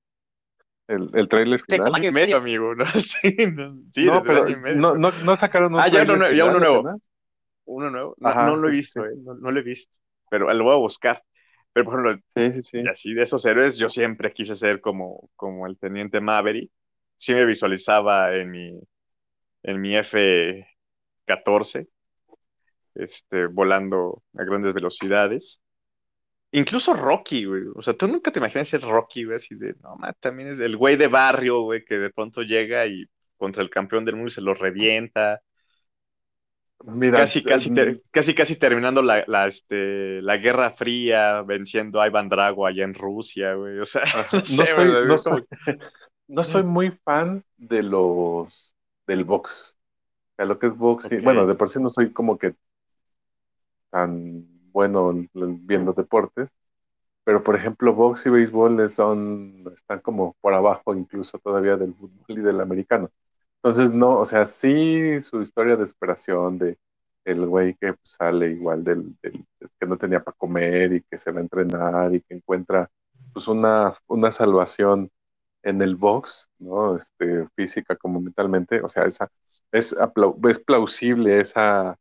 El, 0.87 1.09
el 1.13 1.29
tráiler 1.29 1.61
final. 1.67 1.93
Año 1.93 2.09
y 2.09 2.11
medio, 2.11 2.37
amigo, 2.37 2.75
¿no? 2.75 2.85
Sí, 3.01 3.35
no, 3.53 3.75
sí, 3.93 4.09
No, 4.09 4.11
desde 4.11 4.29
el 4.29 4.35
pero 4.35 4.37
año 4.37 4.53
y 4.53 4.57
medio. 4.57 4.83
no, 4.83 4.95
no, 4.95 5.11
no 5.11 5.35
sacaron 5.35 5.73
un 5.75 5.83
Ah, 5.83 5.87
ya 5.89 6.03
uno 6.03 6.15
nuevo, 6.17 6.33
ya 6.33 6.45
uno 6.45 6.59
nuevo. 6.59 6.89
apenas? 6.89 7.09
Uno 7.65 7.89
nuevo. 7.91 8.15
No, 8.19 8.33
Ajá, 8.33 8.41
no 8.41 8.57
lo 8.57 8.69
he 8.69 8.71
sí, 8.71 8.73
sí, 8.73 8.83
visto, 8.83 9.05
sí. 9.05 9.05
eh, 9.05 9.11
No, 9.17 9.35
no 9.35 9.51
lo 9.51 9.59
he 9.59 9.63
visto. 9.63 9.99
Pero 10.29 10.53
lo 10.53 10.63
voy 10.65 10.73
a 10.73 10.77
buscar. 10.77 11.23
Pero 11.75 11.85
por 11.85 11.99
ejemplo, 12.01 12.23
Sí, 12.35 12.51
sí, 12.53 12.63
sí. 12.63 12.79
así 12.91 13.13
de 13.13 13.23
esos 13.23 13.45
héroes, 13.45 13.77
yo 13.77 13.89
siempre 13.89 14.33
quise 14.33 14.55
ser 14.55 14.81
como, 14.81 15.29
como 15.35 15.67
el 15.67 15.77
teniente 15.79 16.21
Maverick. 16.21 16.71
Sí 17.17 17.33
me 17.33 17.45
visualizaba 17.45 18.35
en 18.35 18.51
mi, 18.51 18.79
en 19.63 19.81
mi 19.81 19.95
F-14, 19.97 21.87
este, 22.95 23.47
volando 23.47 24.23
a 24.37 24.43
grandes 24.43 24.73
velocidades. 24.73 25.61
Incluso 26.51 26.93
Rocky, 26.93 27.45
güey. 27.45 27.63
O 27.75 27.81
sea, 27.83 27.95
tú 27.95 28.07
nunca 28.07 28.31
te 28.31 28.39
imaginas 28.39 28.69
ser 28.69 28.81
Rocky, 28.81 29.25
güey, 29.25 29.37
así 29.37 29.55
de, 29.55 29.75
no, 29.81 29.95
ma, 29.97 30.13
también 30.13 30.49
es 30.49 30.59
el 30.59 30.77
güey 30.77 30.95
de 30.97 31.07
barrio, 31.07 31.61
güey, 31.61 31.83
que 31.85 31.95
de 31.97 32.09
pronto 32.11 32.43
llega 32.43 32.87
y 32.87 33.05
contra 33.37 33.63
el 33.63 33.69
campeón 33.69 34.05
del 34.05 34.15
mundo 34.15 34.29
y 34.29 34.33
se 34.33 34.41
lo 34.41 34.53
revienta. 34.53 35.41
Mira, 36.83 37.23
Casi, 37.23 37.45
casi, 37.45 37.71
eh, 37.71 37.71
ter- 37.71 38.01
casi, 38.11 38.35
casi 38.35 38.57
terminando 38.57 39.01
la, 39.01 39.23
la, 39.27 39.47
este, 39.47 40.21
la 40.21 40.35
Guerra 40.37 40.71
Fría, 40.71 41.41
venciendo 41.43 42.01
a 42.01 42.07
Iván 42.07 42.27
Drago 42.27 42.65
allá 42.67 42.83
en 42.83 42.93
Rusia, 42.93 43.53
güey. 43.53 43.79
O 43.79 43.85
sea, 43.85 44.03
no 44.47 44.65
sé, 44.65 44.73
soy, 44.73 44.89
güey, 44.89 45.05
no 45.05 45.17
soy, 45.17 45.45
no 46.27 46.43
soy 46.43 46.63
muy 46.63 46.91
fan 47.05 47.43
de 47.57 47.83
los 47.83 48.75
del 49.07 49.23
box. 49.25 49.77
O 50.33 50.35
sea, 50.37 50.45
lo 50.45 50.59
que 50.59 50.67
es 50.67 50.77
box, 50.77 51.11
bueno, 51.21 51.47
de 51.47 51.55
por 51.55 51.69
sí 51.69 51.81
no 51.81 51.89
soy 51.89 52.13
como 52.13 52.37
que 52.39 52.55
tan 53.89 54.45
bueno 54.71 55.11
en- 55.11 55.29
en- 55.33 55.65
viendo 55.67 55.93
deportes, 55.93 56.49
pero 57.25 57.43
por 57.43 57.55
ejemplo, 57.55 57.93
box 57.95 58.25
y 58.27 58.31
béisbol 58.31 58.89
son, 58.91 59.65
están 59.75 60.01
como 60.01 60.35
por 60.41 60.53
abajo 60.55 60.95
incluso 60.95 61.39
todavía 61.39 61.77
del 61.77 61.95
fútbol 61.95 62.25
y 62.39 62.41
del 62.41 62.61
americano. 62.61 63.09
Entonces, 63.65 63.91
no, 63.91 64.19
o 64.19 64.25
sea, 64.27 64.45
sí 64.45 65.19
su 65.23 65.41
historia 65.41 65.75
de 65.75 65.87
superación 65.87 66.59
de 66.59 66.77
el 67.23 67.47
güey 67.47 67.73
que 67.75 67.93
pues, 67.93 68.11
sale 68.11 68.51
igual 68.51 68.83
del, 68.83 69.15
del, 69.23 69.43
que 69.79 69.87
no 69.87 69.97
tenía 69.97 70.23
para 70.23 70.37
comer 70.37 70.93
y 70.93 71.01
que 71.01 71.17
se 71.17 71.31
va 71.31 71.39
a 71.39 71.41
entrenar 71.43 72.13
y 72.13 72.21
que 72.21 72.35
encuentra 72.35 72.87
pues 73.33 73.47
una, 73.47 73.97
una 74.05 74.29
salvación 74.31 75.09
en 75.63 75.81
el 75.81 75.95
box, 75.95 76.47
¿no? 76.59 76.95
Este, 76.95 77.47
física 77.55 77.95
como 77.95 78.21
mentalmente, 78.21 78.81
o 78.81 78.89
sea, 78.89 79.05
esa, 79.05 79.31
es, 79.71 79.95
es 80.49 80.59
plausible 80.59 81.41
esa, 81.41 81.97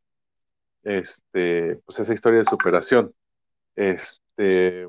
este, 0.82 1.76
pues 1.86 1.98
esa 2.00 2.14
historia 2.14 2.40
de 2.40 2.46
superación. 2.46 3.14
Este, 3.76 4.86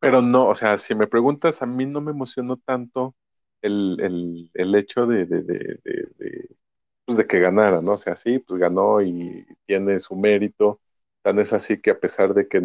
pero 0.00 0.22
no, 0.22 0.48
o 0.48 0.54
sea, 0.56 0.76
si 0.78 0.96
me 0.96 1.06
preguntas, 1.06 1.62
a 1.62 1.66
mí 1.66 1.86
no 1.86 2.00
me 2.00 2.12
emocionó 2.12 2.56
tanto 2.56 3.14
el, 3.62 3.98
el, 4.00 4.50
el 4.54 4.74
hecho 4.74 5.06
de, 5.06 5.26
de, 5.26 5.42
de, 5.42 6.48
pues 7.04 7.18
de 7.18 7.26
que 7.26 7.40
ganara, 7.40 7.80
¿no? 7.82 7.94
O 7.94 7.98
sea, 7.98 8.16
sí, 8.16 8.38
pues 8.40 8.60
ganó 8.60 9.02
y 9.02 9.46
tiene 9.66 10.00
su 10.00 10.16
mérito. 10.16 10.80
Tan 11.22 11.38
es 11.40 11.52
así 11.52 11.80
que 11.80 11.90
a 11.90 12.00
pesar 12.00 12.34
de 12.34 12.48
que 12.48 12.58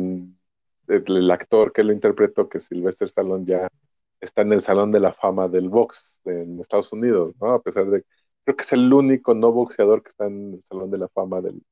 el, 0.87 1.31
actor 1.31 1.73
que 1.73 1.83
lo 1.83 1.93
interpretó, 1.93 2.49
que 2.49 2.59
Sylvester 2.59 3.05
Stallone 3.07 3.45
ya 3.45 3.67
está 4.19 4.41
en 4.43 4.53
el 4.53 4.61
Salón 4.61 4.91
de 4.91 4.99
la 4.99 5.13
Fama 5.13 5.47
del 5.47 5.69
box 5.69 6.21
en 6.25 6.59
Estados 6.59 6.91
Unidos, 6.93 7.33
¿no? 7.41 7.53
A 7.53 7.61
pesar 7.61 7.85
de, 7.89 8.05
creo 8.43 8.55
que 8.55 8.63
es 8.63 8.73
el 8.73 8.91
único 8.93 9.33
no 9.33 9.51
boxeador 9.51 10.03
que 10.03 10.09
está 10.09 10.27
en 10.27 10.55
el 10.55 10.63
Salón 10.63 10.91
de 10.91 10.97
la 10.99 11.07
Fama 11.09 11.41
del 11.41 11.63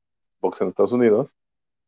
box 0.42 0.62
en 0.62 0.70
Estados 0.70 0.94
Unidos, 0.94 1.36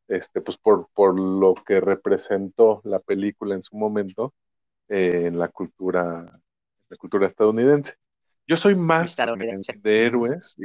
este, 0.07 0.41
pues 0.41 0.57
por, 0.57 0.89
por 0.93 1.19
lo 1.19 1.55
que 1.55 1.79
representó 1.81 2.81
la 2.83 2.99
película 2.99 3.55
en 3.55 3.63
su 3.63 3.77
momento 3.77 4.33
eh, 4.89 5.27
en 5.27 5.39
la 5.39 5.49
cultura, 5.49 6.41
la 6.91 6.97
cultura 6.97 7.27
estadounidense. 7.27 7.95
Yo 8.45 8.57
soy 8.57 8.75
más 8.75 9.15
de 9.15 10.05
héroes, 10.05 10.57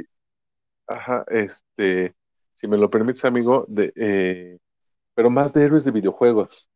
ajá, 0.85 1.23
este, 1.29 2.13
si 2.53 2.67
me 2.67 2.77
lo 2.77 2.89
permites, 2.89 3.23
amigo, 3.23 3.65
de, 3.69 3.93
eh, 3.95 4.57
pero 5.13 5.29
más 5.29 5.53
de 5.53 5.63
héroes 5.63 5.85
de 5.85 5.91
videojuegos. 5.91 6.69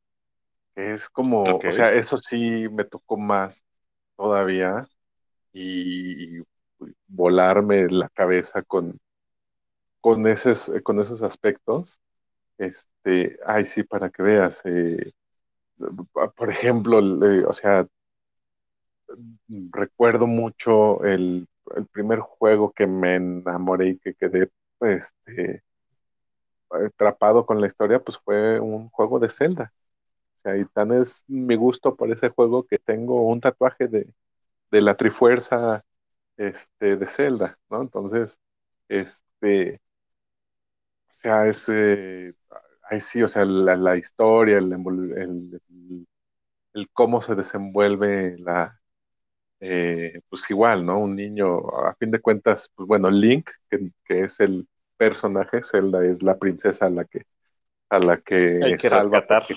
Es 0.73 1.09
como, 1.09 1.43
o 1.43 1.71
sea, 1.71 1.91
eso 1.91 2.15
sí 2.17 2.69
me 2.69 2.85
tocó 2.85 3.17
más 3.17 3.61
todavía 4.15 4.87
y, 5.51 6.39
volarme 7.07 7.87
la 7.89 8.09
cabeza 8.09 8.63
con, 8.63 8.97
con, 9.99 10.25
esos, 10.27 10.71
con 10.81 11.01
esos 11.01 11.21
aspectos. 11.21 12.01
Este, 12.57 13.37
ay, 13.45 13.65
sí, 13.65 13.83
para 13.83 14.09
que 14.09 14.23
veas. 14.23 14.61
Eh, 14.63 15.11
por 16.35 16.49
ejemplo, 16.49 17.01
o 17.47 17.53
sea, 17.53 17.85
recuerdo 19.71 20.27
mucho 20.27 21.03
el, 21.05 21.47
el, 21.75 21.87
primer 21.87 22.19
juego 22.19 22.71
que 22.71 22.87
me 22.87 23.15
enamoré 23.15 23.89
y 23.89 23.99
que 23.99 24.13
quedé 24.15 24.49
este, 24.81 25.63
atrapado 26.69 27.45
con 27.45 27.61
la 27.61 27.67
historia, 27.67 27.99
pues 27.99 28.17
fue 28.17 28.59
un 28.59 28.89
juego 28.89 29.19
de 29.19 29.29
Zelda. 29.29 29.73
O 30.37 30.39
sea, 30.39 30.57
y 30.57 30.65
tan 30.65 30.91
es 30.93 31.23
mi 31.27 31.55
gusto 31.55 31.95
por 31.95 32.11
ese 32.11 32.29
juego 32.29 32.65
que 32.65 32.79
tengo 32.79 33.27
un 33.27 33.41
tatuaje 33.41 33.87
de, 33.87 34.07
de 34.71 34.81
la 34.81 34.95
Trifuerza 34.97 35.83
este, 36.37 36.97
de 36.97 37.07
Zelda, 37.07 37.57
¿no? 37.69 37.81
Entonces, 37.81 38.39
este, 38.89 39.81
o 41.09 41.13
sea, 41.13 41.47
es, 41.47 41.69
eh, 41.69 42.33
ahí 42.89 43.01
sí, 43.01 43.21
o 43.23 43.27
sea, 43.27 43.45
la, 43.45 43.75
la 43.75 43.97
historia, 43.97 44.57
el, 44.57 44.73
el, 44.73 45.61
el, 46.73 46.89
cómo 46.93 47.21
se 47.21 47.35
desenvuelve 47.35 48.37
la, 48.39 48.80
eh, 49.61 50.21
pues 50.29 50.49
igual, 50.51 50.85
¿no? 50.85 50.99
Un 50.99 51.15
niño, 51.17 51.59
a 51.87 51.95
fin 51.95 52.11
de 52.11 52.21
cuentas, 52.21 52.71
pues 52.75 52.87
bueno, 52.87 53.11
Link, 53.11 53.49
que, 53.69 53.91
que 54.05 54.25
es 54.25 54.39
el 54.41 54.67
personaje, 54.97 55.63
Zelda 55.63 56.05
es 56.05 56.23
la 56.23 56.39
princesa 56.39 56.87
a 56.87 56.91
la 56.91 57.05
que, 57.05 57.23
a 57.89 57.99
la 57.99 58.21
que, 58.21 58.61
Hay 58.61 58.79
que 58.79 58.89
salva 58.89 59.21
rescatar. 59.27 59.43
porque, 59.47 59.55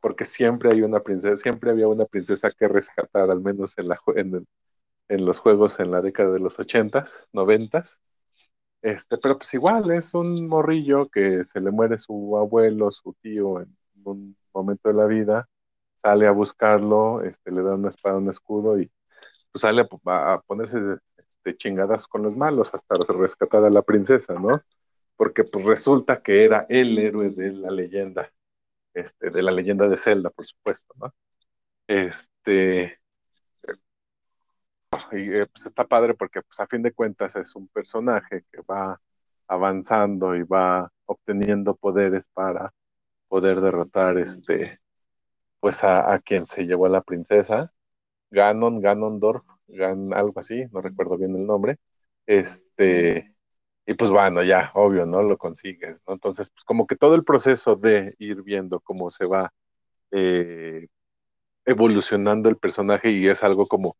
porque 0.00 0.24
siempre 0.26 0.70
hay 0.72 0.82
una 0.82 1.00
princesa, 1.02 1.36
siempre 1.36 1.70
había 1.70 1.88
una 1.88 2.06
princesa 2.06 2.50
que 2.52 2.68
rescatar, 2.68 3.30
al 3.30 3.40
menos 3.42 3.76
en, 3.78 3.88
la, 3.88 3.96
ju- 3.98 4.18
en, 4.18 4.34
el- 4.36 4.46
en 5.08 5.26
los 5.26 5.40
juegos 5.40 5.80
en 5.80 5.90
la 5.92 6.02
década 6.02 6.32
de 6.32 6.40
los 6.40 6.58
ochentas, 6.60 7.26
noventas. 7.32 8.00
Este, 8.82 9.18
pero 9.18 9.36
pues 9.38 9.52
igual 9.54 9.90
es 9.90 10.14
un 10.14 10.46
morrillo 10.48 11.08
que 11.10 11.44
se 11.44 11.60
le 11.60 11.70
muere 11.70 11.98
su 11.98 12.36
abuelo, 12.38 12.90
su 12.90 13.12
tío 13.20 13.60
en 13.60 13.76
un 14.04 14.36
momento 14.54 14.88
de 14.88 14.94
la 14.94 15.04
vida, 15.06 15.48
sale 15.96 16.26
a 16.26 16.30
buscarlo, 16.32 17.22
este, 17.22 17.50
le 17.52 17.62
da 17.62 17.74
una 17.74 17.90
espada, 17.90 18.16
un 18.16 18.30
escudo 18.30 18.80
y 18.80 18.90
pues 19.52 19.62
sale 19.62 19.86
a, 20.06 20.40
ponerse 20.46 20.78
este, 21.16 21.56
chingadas 21.56 22.06
con 22.06 22.22
los 22.22 22.36
malos 22.36 22.72
hasta 22.74 22.96
rescatar 23.08 23.64
a 23.64 23.70
la 23.70 23.82
princesa, 23.82 24.34
¿no? 24.34 24.62
Porque 25.16 25.44
pues 25.44 25.64
resulta 25.64 26.22
que 26.22 26.44
era 26.44 26.66
el 26.68 26.98
héroe 26.98 27.30
de 27.30 27.52
la 27.52 27.70
leyenda, 27.70 28.32
este, 28.94 29.30
de 29.30 29.42
la 29.42 29.52
leyenda 29.52 29.88
de 29.88 29.96
Zelda, 29.98 30.30
por 30.30 30.46
supuesto, 30.46 30.94
¿no? 30.98 31.14
Este, 31.86 33.00
y 35.12 35.32
eh, 35.32 35.46
pues 35.46 35.66
está 35.66 35.84
padre 35.86 36.14
porque 36.14 36.42
pues 36.42 36.58
a 36.60 36.66
fin 36.66 36.82
de 36.82 36.92
cuentas 36.92 37.36
es 37.36 37.54
un 37.56 37.68
personaje 37.68 38.44
que 38.52 38.60
va 38.62 39.00
avanzando 39.48 40.36
y 40.36 40.42
va 40.42 40.90
obteniendo 41.06 41.76
poderes 41.76 42.24
para 42.32 42.72
poder 43.28 43.60
derrotar 43.60 44.18
este 44.18 44.80
pues 45.60 45.84
a, 45.84 46.12
a 46.14 46.20
quien 46.20 46.46
se 46.46 46.64
llevó 46.64 46.86
a 46.86 46.90
la 46.90 47.02
princesa, 47.02 47.72
Ganon, 48.30 48.80
Ganondorf, 48.80 49.44
Gan, 49.68 50.12
algo 50.14 50.38
así, 50.40 50.64
no 50.72 50.80
recuerdo 50.80 51.18
bien 51.18 51.34
el 51.36 51.46
nombre. 51.46 51.76
Este, 52.26 53.34
y 53.86 53.94
pues 53.94 54.10
bueno, 54.10 54.42
ya, 54.44 54.70
obvio, 54.74 55.06
¿no? 55.06 55.22
Lo 55.22 55.38
consigues, 55.38 56.02
¿no? 56.06 56.14
Entonces, 56.14 56.50
pues 56.50 56.64
como 56.64 56.86
que 56.86 56.96
todo 56.96 57.14
el 57.16 57.24
proceso 57.24 57.76
de 57.76 58.14
ir 58.18 58.42
viendo 58.42 58.80
cómo 58.80 59.10
se 59.10 59.26
va 59.26 59.52
eh, 60.12 60.88
evolucionando 61.64 62.48
el 62.48 62.56
personaje 62.56 63.10
y 63.10 63.28
es 63.28 63.42
algo 63.42 63.66
como 63.68 63.96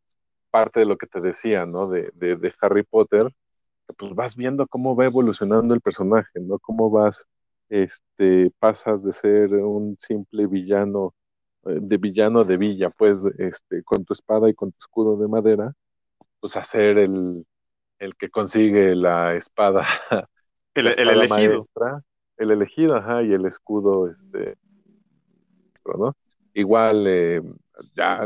parte 0.51 0.81
de 0.81 0.85
lo 0.87 0.97
que 0.97 1.07
te 1.07 1.21
decía, 1.21 1.65
¿no? 1.65 1.89
De, 1.89 2.11
de, 2.15 2.35
de 2.37 2.53
Harry 2.61 2.83
Potter, 2.83 3.29
pues 3.97 4.13
vas 4.15 4.35
viendo 4.35 4.67
cómo 4.67 4.95
va 4.95 5.05
evolucionando 5.05 5.73
el 5.73 5.81
personaje, 5.81 6.39
¿no? 6.41 6.59
Cómo 6.59 6.89
vas, 6.91 7.27
este, 7.69 8.51
pasas 8.59 9.03
de 9.03 9.13
ser 9.13 9.53
un 9.55 9.97
simple 9.99 10.47
villano, 10.47 11.13
de 11.63 11.97
villano 11.97 12.43
de 12.43 12.57
villa, 12.57 12.89
pues, 12.89 13.19
este, 13.37 13.83
con 13.83 14.05
tu 14.05 14.13
espada 14.13 14.49
y 14.49 14.53
con 14.53 14.71
tu 14.71 14.77
escudo 14.79 15.17
de 15.17 15.27
madera, 15.27 15.73
pues 16.39 16.55
a 16.57 16.63
ser 16.63 16.97
el, 16.97 17.45
el 17.99 18.15
que 18.15 18.29
consigue 18.29 18.95
la 18.95 19.35
espada, 19.35 19.85
El, 20.75 20.85
la 20.85 20.91
el 20.91 21.09
espada 21.09 21.13
elegido. 21.13 21.27
maestra, 21.27 22.01
el 22.37 22.51
elegido, 22.51 22.95
ajá, 22.95 23.23
y 23.23 23.33
el 23.33 23.45
escudo, 23.45 24.07
este, 24.09 24.57
¿no? 25.97 26.15
Igual, 26.53 27.05
eh, 27.07 27.41
ya 27.95 28.21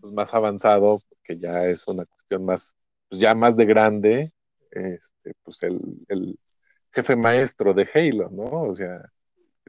pues, 0.00 0.12
más 0.12 0.34
avanzado, 0.34 1.00
que 1.22 1.38
ya 1.38 1.66
es 1.66 1.86
una 1.88 2.04
cuestión 2.06 2.44
más, 2.44 2.76
pues 3.08 3.20
ya 3.20 3.34
más 3.34 3.56
de 3.56 3.64
grande, 3.66 4.32
este, 4.70 5.32
pues 5.42 5.62
el, 5.62 5.80
el 6.08 6.38
jefe 6.92 7.16
maestro 7.16 7.74
de 7.74 7.88
Halo, 7.94 8.30
¿no? 8.30 8.62
O 8.62 8.74
sea, 8.74 9.00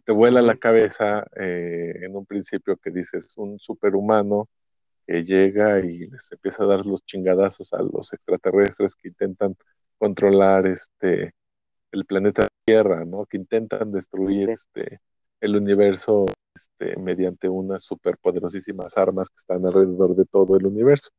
te 0.04 0.12
vuela 0.12 0.42
la 0.42 0.58
cabeza 0.58 1.26
eh, 1.40 1.94
en 2.02 2.16
un 2.16 2.26
principio 2.26 2.78
que 2.78 2.92
dices 2.92 3.38
un 3.38 3.60
superhumano 3.60 4.50
que 5.08 5.24
llega 5.24 5.80
y 5.80 6.08
les 6.08 6.32
empieza 6.32 6.64
a 6.64 6.68
dar 6.68 6.86
los 6.86 7.04
chingadazos 7.06 7.74
a 7.74 7.82
los 7.82 8.14
extraterrestres 8.14 8.96
que 8.96 9.10
intentan 9.10 9.56
controlar 9.98 10.68
este 10.68 11.34
el 11.92 12.06
planeta 12.06 12.48
Tierra, 12.66 13.06
¿no? 13.06 13.26
Que 13.26 13.38
intentan 13.38 13.92
destruir 13.92 14.50
este 14.50 15.00
el 15.42 15.56
universo 15.56 16.26
este, 16.56 16.98
mediante 16.98 17.50
unas 17.50 17.84
superpoderosísimas 17.84 18.98
armas 18.98 19.30
que 19.30 19.36
están 19.38 19.66
alrededor 19.66 20.16
de 20.16 20.26
todo 20.26 20.58
el 20.58 20.66
universo. 20.68 21.10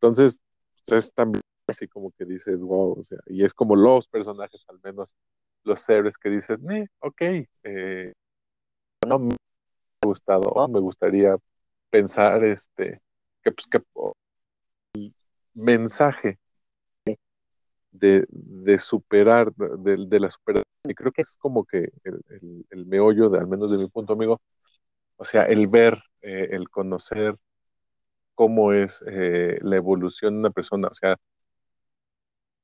Entonces, 0.00 0.40
pues, 0.86 1.06
es 1.06 1.12
también 1.12 1.42
así 1.68 1.86
como 1.88 2.10
que 2.12 2.24
dices, 2.24 2.58
wow, 2.60 2.98
o 2.98 3.02
sea, 3.02 3.18
y 3.26 3.44
es 3.44 3.54
como 3.54 3.76
los 3.76 4.08
personajes, 4.08 4.64
al 4.68 4.80
menos 4.82 5.14
los 5.64 5.88
héroes 5.88 6.16
que 6.18 6.30
dices, 6.30 6.58
eh, 6.70 6.86
ok, 7.00 7.22
no 9.06 9.18
me 9.18 9.34
ha 10.02 10.06
gustado, 10.06 10.68
me 10.68 10.80
gustaría 10.80 11.36
pensar 11.90 12.44
este, 12.44 13.00
que 13.42 13.52
pues 13.52 13.66
que 13.68 13.82
el 14.94 15.14
mensaje 15.54 16.38
de, 17.92 18.26
de 18.28 18.78
superar, 18.78 19.52
de, 19.54 20.06
de, 20.06 20.20
la 20.20 20.30
superación, 20.30 20.64
y 20.84 20.94
creo 20.94 21.12
que 21.12 21.22
es 21.22 21.36
como 21.38 21.64
que 21.64 21.90
el 22.70 22.86
meollo, 22.86 23.28
de, 23.30 23.38
al 23.38 23.46
menos 23.46 23.70
de 23.70 23.78
mi 23.78 23.88
punto, 23.88 24.14
amigo, 24.14 24.40
o 25.16 25.24
sea, 25.24 25.44
el 25.44 25.68
ver, 25.68 26.02
eh, 26.22 26.48
el 26.52 26.68
conocer 26.70 27.36
cómo 28.34 28.72
es 28.72 29.04
eh, 29.06 29.58
la 29.62 29.76
evolución 29.76 30.34
de 30.34 30.40
una 30.40 30.50
persona, 30.50 30.88
o 30.88 30.94
sea, 30.94 31.16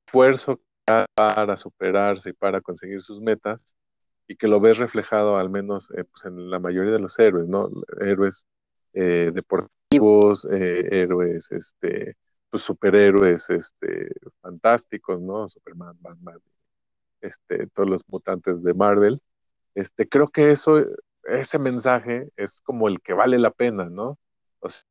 esfuerzo 0.05 0.59
para 1.15 1.57
superarse 1.57 2.29
y 2.29 2.33
para 2.33 2.61
conseguir 2.61 3.01
sus 3.01 3.21
metas, 3.21 3.75
y 4.27 4.35
que 4.35 4.47
lo 4.47 4.59
ves 4.59 4.77
reflejado 4.77 5.37
al 5.37 5.49
menos 5.49 5.89
eh, 5.91 6.03
pues, 6.03 6.25
en 6.25 6.49
la 6.49 6.59
mayoría 6.59 6.91
de 6.91 6.99
los 6.99 7.17
héroes, 7.19 7.47
¿no? 7.47 7.69
Héroes 7.99 8.45
eh, 8.93 9.31
deportivos, 9.33 10.47
eh, 10.51 10.87
héroes, 10.91 11.51
este, 11.51 12.15
pues 12.49 12.63
superhéroes, 12.63 13.49
este, 13.49 14.11
fantásticos, 14.41 15.21
¿no? 15.21 15.49
Superman, 15.49 15.97
Batman, 15.99 16.39
este, 17.21 17.67
todos 17.67 17.89
los 17.89 18.01
mutantes 18.07 18.63
de 18.63 18.73
Marvel. 18.73 19.21
Este, 19.75 20.07
creo 20.07 20.27
que 20.29 20.51
eso, 20.51 20.83
ese 21.25 21.59
mensaje 21.59 22.29
es 22.37 22.61
como 22.61 22.87
el 22.87 23.01
que 23.01 23.13
vale 23.13 23.39
la 23.39 23.51
pena, 23.51 23.85
¿no? 23.89 24.17
O 24.59 24.69
sea, 24.69 24.83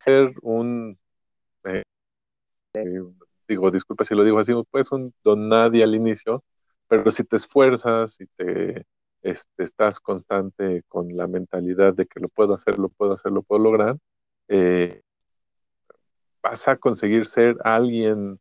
ser 0.00 0.34
un, 0.42 0.98
eh, 1.64 1.82
digo, 3.52 3.70
disculpa 3.70 4.04
si 4.04 4.14
lo 4.14 4.24
digo 4.24 4.38
así, 4.38 4.52
pues 4.70 4.92
un 4.92 5.12
don 5.24 5.48
nadie 5.48 5.82
al 5.84 5.94
inicio, 5.94 6.44
pero 6.88 7.10
si 7.10 7.24
te 7.24 7.36
esfuerzas 7.36 8.20
y 8.20 8.26
te 8.36 8.86
este, 9.22 9.62
estás 9.64 10.00
constante 10.00 10.82
con 10.88 11.16
la 11.16 11.26
mentalidad 11.26 11.94
de 11.94 12.06
que 12.06 12.20
lo 12.20 12.28
puedo 12.28 12.54
hacer, 12.54 12.78
lo 12.78 12.88
puedo 12.88 13.14
hacer, 13.14 13.32
lo 13.32 13.42
puedo 13.42 13.62
lograr, 13.62 13.96
eh, 14.48 15.00
vas 16.42 16.66
a 16.68 16.76
conseguir 16.76 17.26
ser 17.26 17.56
alguien, 17.64 18.40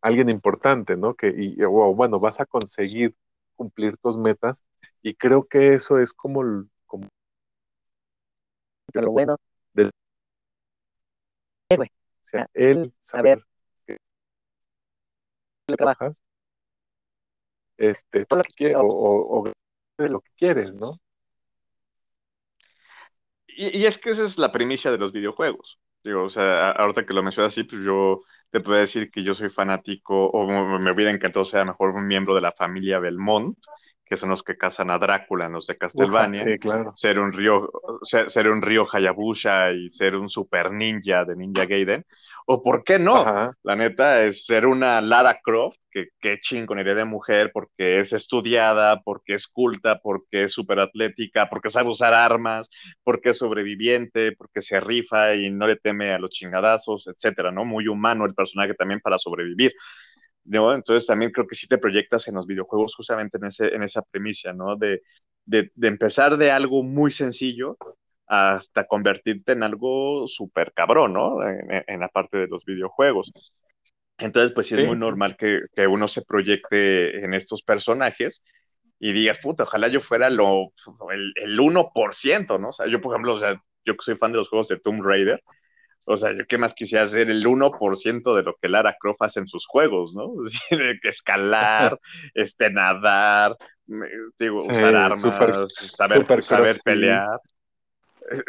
alguien 0.00 0.28
importante, 0.28 0.96
¿no? 0.96 1.14
Que, 1.14 1.28
y, 1.36 1.62
o, 1.64 1.94
bueno, 1.94 2.20
vas 2.20 2.40
a 2.40 2.46
conseguir 2.46 3.14
cumplir 3.56 3.96
tus 3.98 4.16
metas 4.16 4.64
y 5.02 5.14
creo 5.14 5.44
que 5.44 5.74
eso 5.74 5.98
es 5.98 6.12
como, 6.12 6.42
como 6.86 7.08
Pero 8.92 9.10
bueno, 9.10 9.36
del 9.74 9.90
héroe. 11.68 11.90
o 12.22 12.26
sea, 12.26 12.42
A- 12.42 12.48
él 12.54 12.92
a 12.96 13.04
saber 13.04 13.44
trabaja. 15.66 15.98
trabajas, 15.98 16.22
este, 17.76 18.26
Todo 18.26 18.38
lo 18.40 18.44
que- 18.44 18.54
que- 18.56 18.76
o, 18.76 18.82
o- 18.82 19.40
o 19.42 19.52
de 19.98 20.08
lo 20.08 20.20
que 20.20 20.30
quieres, 20.36 20.72
¿no? 20.74 20.98
Y, 23.46 23.78
y 23.78 23.86
es 23.86 23.98
que 23.98 24.10
esa 24.10 24.24
es 24.24 24.38
la 24.38 24.52
primicia 24.52 24.90
de 24.90 24.98
los 24.98 25.12
videojuegos. 25.12 25.78
Digo, 26.04 26.24
o 26.24 26.30
sea, 26.30 26.70
a- 26.70 26.72
ahorita 26.72 27.04
que 27.06 27.14
lo 27.14 27.22
mencionas 27.22 27.52
así, 27.52 27.64
pues 27.64 27.82
yo 27.84 28.22
te 28.50 28.60
puedo 28.60 28.78
decir 28.78 29.10
que 29.10 29.22
yo 29.24 29.34
soy 29.34 29.50
fanático, 29.50 30.26
o 30.30 30.46
me 30.78 30.92
hubiera 30.92 31.10
encantado 31.10 31.44
ser 31.44 31.60
a 31.60 31.64
lo 31.64 31.72
mejor 31.72 31.90
un 31.90 32.06
miembro 32.06 32.34
de 32.34 32.40
la 32.40 32.52
familia 32.52 32.98
Belmont, 32.98 33.56
que 34.04 34.16
son 34.16 34.28
los 34.30 34.42
que 34.42 34.56
cazan 34.58 34.90
a 34.90 34.98
Drácula 34.98 35.46
en 35.46 35.52
los 35.52 35.66
de 35.66 35.78
Castlevania. 35.78 36.42
Ufa, 36.42 36.50
sí, 36.52 36.58
claro. 36.58 36.92
ser 36.96 37.18
un 37.18 37.32
Ryo, 37.32 37.70
ser, 38.02 38.30
ser 38.30 38.48
un 38.50 38.60
Ryo 38.60 38.86
Hayabusa 38.92 39.72
y 39.72 39.90
ser 39.90 40.16
un 40.16 40.28
super 40.28 40.70
ninja 40.72 41.24
de 41.24 41.36
Ninja 41.36 41.64
Gaiden. 41.64 42.04
O 42.46 42.62
por 42.62 42.84
qué 42.84 42.98
no, 42.98 43.16
Ajá. 43.16 43.52
la 43.62 43.76
neta 43.76 44.24
es 44.24 44.46
ser 44.46 44.66
una 44.66 45.00
Lara 45.00 45.40
Croft, 45.42 45.76
que 45.90 46.08
qué 46.20 46.40
chingonería 46.40 46.94
de 46.94 47.04
mujer, 47.04 47.50
porque 47.52 48.00
es 48.00 48.12
estudiada, 48.12 49.00
porque 49.02 49.34
es 49.34 49.46
culta, 49.48 50.00
porque 50.00 50.44
es 50.44 50.52
súper 50.52 50.80
atlética, 50.80 51.48
porque 51.50 51.70
sabe 51.70 51.90
usar 51.90 52.14
armas, 52.14 52.70
porque 53.04 53.30
es 53.30 53.38
sobreviviente, 53.38 54.32
porque 54.32 54.62
se 54.62 54.80
rifa 54.80 55.34
y 55.34 55.50
no 55.50 55.66
le 55.66 55.76
teme 55.76 56.12
a 56.12 56.18
los 56.18 56.30
chingadazos, 56.30 57.06
etcétera, 57.08 57.52
¿no? 57.52 57.64
Muy 57.64 57.88
humano 57.88 58.24
el 58.26 58.34
personaje 58.34 58.74
también 58.74 59.00
para 59.00 59.18
sobrevivir. 59.18 59.72
¿no? 60.44 60.74
Entonces 60.74 61.06
también 61.06 61.30
creo 61.32 61.46
que 61.46 61.54
sí 61.56 61.66
te 61.68 61.78
proyectas 61.78 62.26
en 62.28 62.34
los 62.34 62.46
videojuegos 62.46 62.94
justamente 62.96 63.38
en, 63.38 63.46
ese, 63.46 63.74
en 63.74 63.82
esa 63.82 64.02
premisa, 64.02 64.52
¿no? 64.52 64.76
De, 64.76 65.02
de, 65.44 65.70
de 65.74 65.88
empezar 65.88 66.36
de 66.36 66.50
algo 66.50 66.82
muy 66.82 67.10
sencillo 67.10 67.76
hasta 68.26 68.86
convertirte 68.86 69.52
en 69.52 69.62
algo 69.62 70.26
súper 70.26 70.72
cabrón, 70.72 71.12
¿no? 71.12 71.42
En, 71.46 71.84
en, 71.86 72.00
la 72.00 72.08
parte 72.08 72.38
de 72.38 72.46
los 72.48 72.64
videojuegos. 72.64 73.30
Entonces, 74.18 74.52
pues 74.52 74.68
sí, 74.68 74.76
Sí. 74.76 74.82
es 74.82 74.88
muy 74.88 74.96
normal 74.96 75.36
que, 75.36 75.60
que 75.74 75.86
uno 75.86 76.08
se 76.08 76.22
proyecte 76.22 77.24
en 77.24 77.34
estos 77.34 77.62
personajes 77.62 78.42
y 78.98 79.12
digas, 79.12 79.38
puta, 79.38 79.64
ojalá 79.64 79.88
yo 79.88 80.00
fuera 80.00 80.30
lo, 80.30 80.72
el, 81.12 81.32
el 81.36 81.58
1%, 81.58 82.58
¿no? 82.58 82.68
O 82.68 82.72
sea, 82.72 82.86
yo, 82.86 83.00
por 83.00 83.12
ejemplo, 83.14 83.34
o 83.34 83.38
sea, 83.38 83.60
yo 83.84 83.94
que 83.96 84.02
soy 84.04 84.16
fan 84.16 84.32
de 84.32 84.38
los 84.38 84.48
juegos 84.48 84.68
de 84.68 84.78
Tomb 84.78 85.02
Raider, 85.04 85.42
o 86.04 86.16
sea, 86.16 86.32
yo 86.32 86.46
qué 86.46 86.58
más 86.58 86.74
quisiera 86.74 87.04
hacer 87.04 87.30
el 87.30 87.44
1% 87.46 88.34
de 88.36 88.42
lo 88.42 88.56
que 88.60 88.68
Lara 88.68 88.96
Croft 88.98 89.22
hace 89.22 89.40
en 89.40 89.46
sus 89.48 89.66
juegos, 89.66 90.14
¿no? 90.14 90.32
escalar, 91.02 91.98
este, 92.34 92.70
nadar, 92.70 93.56
digo, 94.38 94.60
Sí, 94.60 94.72
usar 94.72 94.96
armas, 94.96 95.20
super- 95.20 95.66
saber, 95.68 96.18
super 96.18 96.42
saber 96.42 96.80
pelear. 96.84 97.38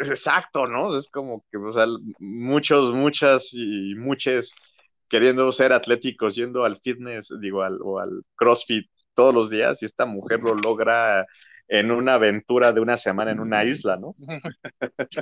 Exacto, 0.00 0.66
¿no? 0.66 0.96
Es 0.98 1.08
como 1.08 1.44
que, 1.50 1.58
o 1.58 1.72
sea, 1.72 1.86
muchos, 2.18 2.94
muchas 2.94 3.50
y 3.52 3.94
muchas 3.96 4.52
queriendo 5.08 5.50
ser 5.52 5.72
atléticos, 5.72 6.34
yendo 6.34 6.64
al 6.64 6.80
fitness, 6.80 7.32
digo, 7.40 7.62
al, 7.62 7.78
o 7.82 7.98
al 7.98 8.22
CrossFit 8.34 8.88
todos 9.14 9.34
los 9.34 9.50
días, 9.50 9.80
y 9.82 9.86
esta 9.86 10.06
mujer 10.06 10.40
lo 10.40 10.54
logra 10.54 11.26
en 11.68 11.90
una 11.90 12.14
aventura 12.14 12.72
de 12.72 12.80
una 12.80 12.96
semana 12.96 13.30
en 13.30 13.40
una 13.40 13.64
isla, 13.64 13.96
¿no? 13.96 14.14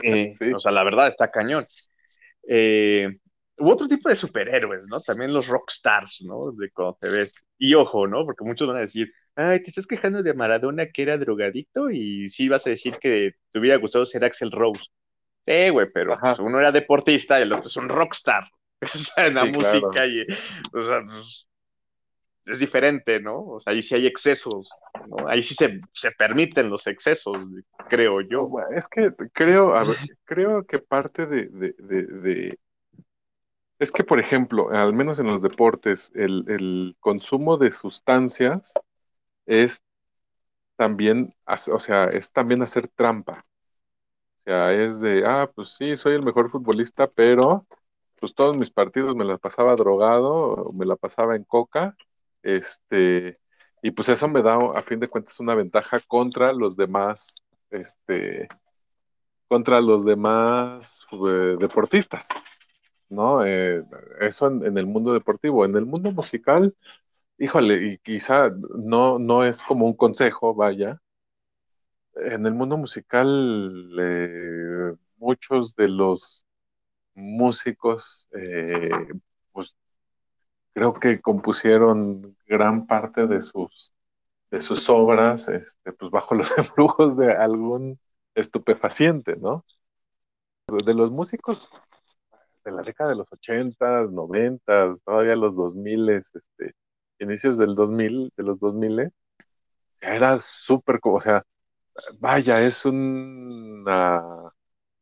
Eh, 0.02 0.32
Sí. 0.38 0.50
O 0.54 0.60
sea, 0.60 0.72
la 0.72 0.84
verdad 0.84 1.08
está 1.08 1.30
cañón. 1.30 1.64
Eh, 2.48 3.08
u 3.58 3.70
otro 3.70 3.86
tipo 3.86 4.08
de 4.08 4.16
superhéroes, 4.16 4.86
¿no? 4.88 5.00
También 5.00 5.32
los 5.32 5.46
rockstars, 5.46 6.22
¿no? 6.26 6.52
De 6.52 6.70
cuando 6.70 6.98
te 7.00 7.08
ves. 7.10 7.34
Y 7.58 7.74
ojo, 7.74 8.06
¿no? 8.06 8.24
Porque 8.24 8.44
muchos 8.44 8.66
van 8.66 8.78
a 8.78 8.80
decir, 8.80 9.12
ay, 9.36 9.62
te 9.62 9.70
estás 9.70 9.86
quejando 9.86 10.22
de 10.22 10.34
Maradona 10.34 10.88
que 10.90 11.02
era 11.02 11.18
drogadicto 11.18 11.90
y 11.90 12.30
sí 12.30 12.48
vas 12.48 12.66
a 12.66 12.70
decir 12.70 12.98
que 13.00 13.32
te 13.50 13.58
hubiera 13.58 13.76
gustado 13.78 14.06
ser 14.06 14.24
Axel 14.24 14.50
Rose. 14.52 14.84
Sí, 15.46 15.70
güey, 15.70 15.90
pero 15.92 16.18
pues, 16.20 16.38
uno 16.38 16.58
era 16.60 16.72
deportista 16.72 17.38
y 17.38 17.42
el 17.42 17.52
otro 17.52 17.68
es 17.68 17.76
un 17.76 17.88
rockstar. 17.88 18.44
O 18.94 18.98
sea, 18.98 19.26
en 19.28 19.34
la 19.36 19.44
Sí, 19.44 19.52
claro. 19.52 19.90
música 19.90 20.06
y, 20.06 20.22
o 20.72 20.84
sea, 20.86 21.02
pues, 21.04 21.46
es 22.46 22.58
diferente, 22.58 23.20
¿no? 23.20 23.40
O 23.44 23.60
sea, 23.60 23.72
ahí 23.72 23.82
sí 23.82 23.94
hay 23.94 24.06
excesos, 24.06 24.68
¿no? 25.08 25.28
Ahí 25.28 25.42
sí 25.42 25.54
se, 25.54 25.80
se 25.92 26.10
permiten 26.12 26.70
los 26.70 26.86
excesos, 26.88 27.36
creo 27.88 28.20
yo. 28.22 28.50
Es 28.74 28.88
que 28.88 29.12
creo, 29.32 29.74
a 29.76 29.84
ver, 29.84 29.98
creo 30.24 30.64
que 30.66 30.78
parte 30.80 31.26
de, 31.26 31.46
de- 31.48 31.74
de- 31.78 32.06
de- 32.06 32.58
Es 33.78 33.90
que, 33.92 34.04
por 34.04 34.18
ejemplo, 34.20 34.70
al 34.70 34.92
menos 34.94 35.18
en 35.18 35.26
los 35.26 35.42
deportes, 35.42 36.10
el, 36.14 36.44
el 36.48 36.96
consumo 37.00 37.56
de 37.58 37.72
sustancias 37.72 38.72
es 39.46 39.82
también, 40.76 41.34
o 41.46 41.80
sea, 41.80 42.06
es 42.06 42.32
también 42.32 42.62
hacer 42.62 42.88
trampa. 42.88 43.44
O 44.40 44.44
sea, 44.44 44.72
es 44.72 45.00
de, 45.00 45.24
ah, 45.26 45.50
pues 45.54 45.70
sí, 45.76 45.96
soy 45.96 46.14
el 46.14 46.22
mejor 46.22 46.50
futbolista, 46.50 47.06
pero 47.08 47.66
pues 48.20 48.34
todos 48.34 48.56
mis 48.56 48.70
partidos 48.70 49.16
me 49.16 49.24
la 49.24 49.38
pasaba 49.38 49.76
drogado, 49.76 50.72
me 50.74 50.86
la 50.86 50.96
pasaba 50.96 51.36
en 51.36 51.44
coca, 51.44 51.96
este, 52.42 53.38
y 53.82 53.90
pues 53.92 54.08
eso 54.08 54.28
me 54.28 54.42
da, 54.42 54.56
a 54.76 54.82
fin 54.82 55.00
de 55.00 55.08
cuentas, 55.08 55.40
una 55.40 55.54
ventaja 55.54 56.00
contra 56.06 56.52
los 56.52 56.76
demás, 56.76 57.42
este, 57.70 58.48
contra 59.48 59.80
los 59.80 60.04
demás 60.04 61.06
eh, 61.12 61.56
deportistas, 61.60 62.28
¿no? 63.08 63.44
Eh, 63.44 63.84
eso 64.20 64.46
en 64.48 64.78
el 64.78 64.86
mundo 64.86 65.12
deportivo. 65.12 65.64
En 65.64 65.76
el 65.76 65.86
mundo 65.86 66.12
musical, 66.12 66.74
híjole, 67.38 67.86
y 67.94 67.98
quizá 67.98 68.50
no, 68.76 69.18
no 69.18 69.44
es 69.44 69.62
como 69.62 69.86
un 69.86 69.94
consejo, 69.96 70.54
vaya. 70.54 71.00
En 72.14 72.46
el 72.46 72.54
mundo 72.54 72.76
musical, 72.76 73.90
eh, 73.98 74.94
muchos 75.16 75.74
de 75.76 75.88
los 75.88 76.46
músicos, 77.14 78.28
eh, 78.32 78.90
pues 79.52 79.76
creo 80.74 80.94
que 80.94 81.20
compusieron 81.20 82.36
gran 82.46 82.86
parte 82.86 83.26
de 83.26 83.42
sus, 83.42 83.92
de 84.50 84.62
sus 84.62 84.88
obras, 84.90 85.48
este, 85.48 85.92
pues 85.92 86.10
bajo 86.10 86.34
los 86.34 86.52
embrujos 86.58 87.16
de 87.16 87.32
algún 87.32 87.98
estupefaciente, 88.34 89.36
¿no? 89.36 89.64
De 90.66 90.94
los 90.94 91.10
músicos 91.10 91.68
de 92.64 92.72
la 92.72 92.82
década 92.82 93.10
de 93.10 93.16
los 93.16 93.32
80, 93.32 94.04
90, 94.10 94.94
todavía 95.04 95.36
los 95.36 95.54
2000, 95.56 96.08
este, 96.10 96.40
inicios 97.22 97.58
del 97.58 97.74
2000, 97.74 98.32
de 98.36 98.42
los 98.44 98.58
2000, 98.60 99.10
ya 100.02 100.14
era 100.16 100.38
súper, 100.38 101.00
o 101.04 101.20
sea, 101.20 101.44
vaya, 102.20 102.62
es 102.62 102.84
una, 102.86 104.22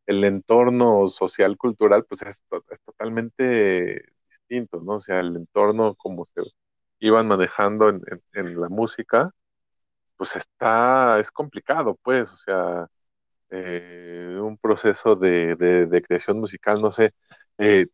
el 0.06 0.24
entorno 0.24 1.06
social, 1.08 1.56
cultural, 1.58 2.04
pues 2.06 2.22
es, 2.22 2.42
to- 2.50 2.64
es 2.70 2.80
totalmente 2.82 4.04
distinto, 4.30 4.80
¿no? 4.82 4.94
O 4.96 5.00
sea, 5.00 5.20
el 5.20 5.36
entorno 5.36 5.94
como 5.96 6.26
se 6.26 6.42
iban 7.00 7.28
manejando 7.28 7.88
en, 7.90 8.02
en- 8.34 8.60
la 8.60 8.68
música, 8.68 9.32
pues 10.16 10.36
está, 10.36 11.18
es 11.20 11.30
complicado, 11.30 11.98
pues, 12.02 12.32
o 12.32 12.36
sea, 12.36 12.86
eh, 13.50 14.38
un 14.42 14.58
proceso 14.58 15.16
de, 15.16 15.56
de- 15.56 15.86
creación 16.02 16.40
musical, 16.40 16.80
no 16.82 16.90
sé, 16.90 17.14
eh, 17.58 17.86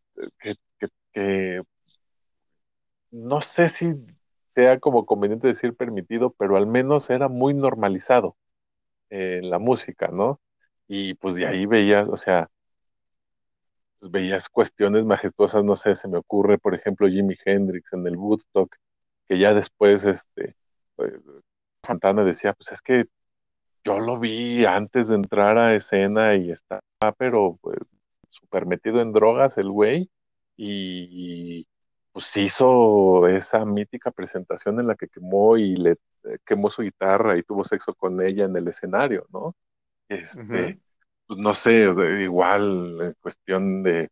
que 1.13 1.61
no 3.11 3.41
sé 3.41 3.67
si 3.67 3.93
sea 4.57 4.79
como 4.79 5.05
conveniente 5.05 5.47
decir 5.47 5.75
permitido, 5.75 6.31
pero 6.31 6.57
al 6.57 6.65
menos 6.65 7.11
era 7.11 7.27
muy 7.27 7.53
normalizado 7.53 8.37
eh, 9.11 9.39
en 9.43 9.51
la 9.51 9.59
música, 9.59 10.07
¿no? 10.07 10.41
Y 10.87 11.13
pues 11.15 11.35
de 11.35 11.45
ahí 11.47 11.67
veías, 11.67 12.07
o 12.09 12.17
sea, 12.17 12.49
pues 13.99 14.11
veías 14.11 14.49
cuestiones 14.49 15.05
majestuosas, 15.05 15.63
no 15.63 15.75
sé, 15.75 15.95
se 15.95 16.07
me 16.07 16.17
ocurre, 16.17 16.57
por 16.57 16.73
ejemplo, 16.73 17.07
Jimi 17.07 17.35
Hendrix 17.45 17.93
en 17.93 18.07
el 18.07 18.17
Woodstock, 18.17 18.75
que 19.27 19.37
ya 19.39 19.53
después, 19.53 20.03
este, 20.05 20.55
pues, 20.95 21.13
Santana 21.85 22.23
decía, 22.23 22.53
pues 22.53 22.71
es 22.71 22.81
que 22.81 23.05
yo 23.83 23.99
lo 23.99 24.19
vi 24.19 24.65
antes 24.65 25.09
de 25.09 25.15
entrar 25.15 25.57
a 25.59 25.75
escena 25.75 26.35
y 26.35 26.51
estaba, 26.51 26.81
pero 27.17 27.59
pues, 27.61 27.77
súper 28.29 28.65
metido 28.65 29.01
en 29.01 29.13
drogas 29.13 29.57
el 29.59 29.69
güey, 29.69 30.09
y 30.57 31.67
pues 32.17 32.35
hizo 32.37 33.27
esa 33.27 33.63
mítica 33.63 34.09
presentación 34.09 34.79
en 34.79 34.87
la 34.87 34.95
que 34.95 35.07
quemó 35.07 35.55
y 35.55 35.75
le 35.75 35.91
eh, 35.91 36.39
quemó 36.43 36.67
su 36.71 36.81
guitarra 36.81 37.37
y 37.37 37.43
tuvo 37.43 37.63
sexo 37.63 37.93
con 37.93 38.19
ella 38.25 38.45
en 38.45 38.55
el 38.55 38.67
escenario, 38.67 39.27
¿no? 39.31 39.55
Este, 40.09 40.79
pues 41.27 41.37
no 41.37 41.53
sé, 41.53 41.93
igual 42.23 42.97
en 43.01 43.13
cuestión 43.21 43.83
de 43.83 44.09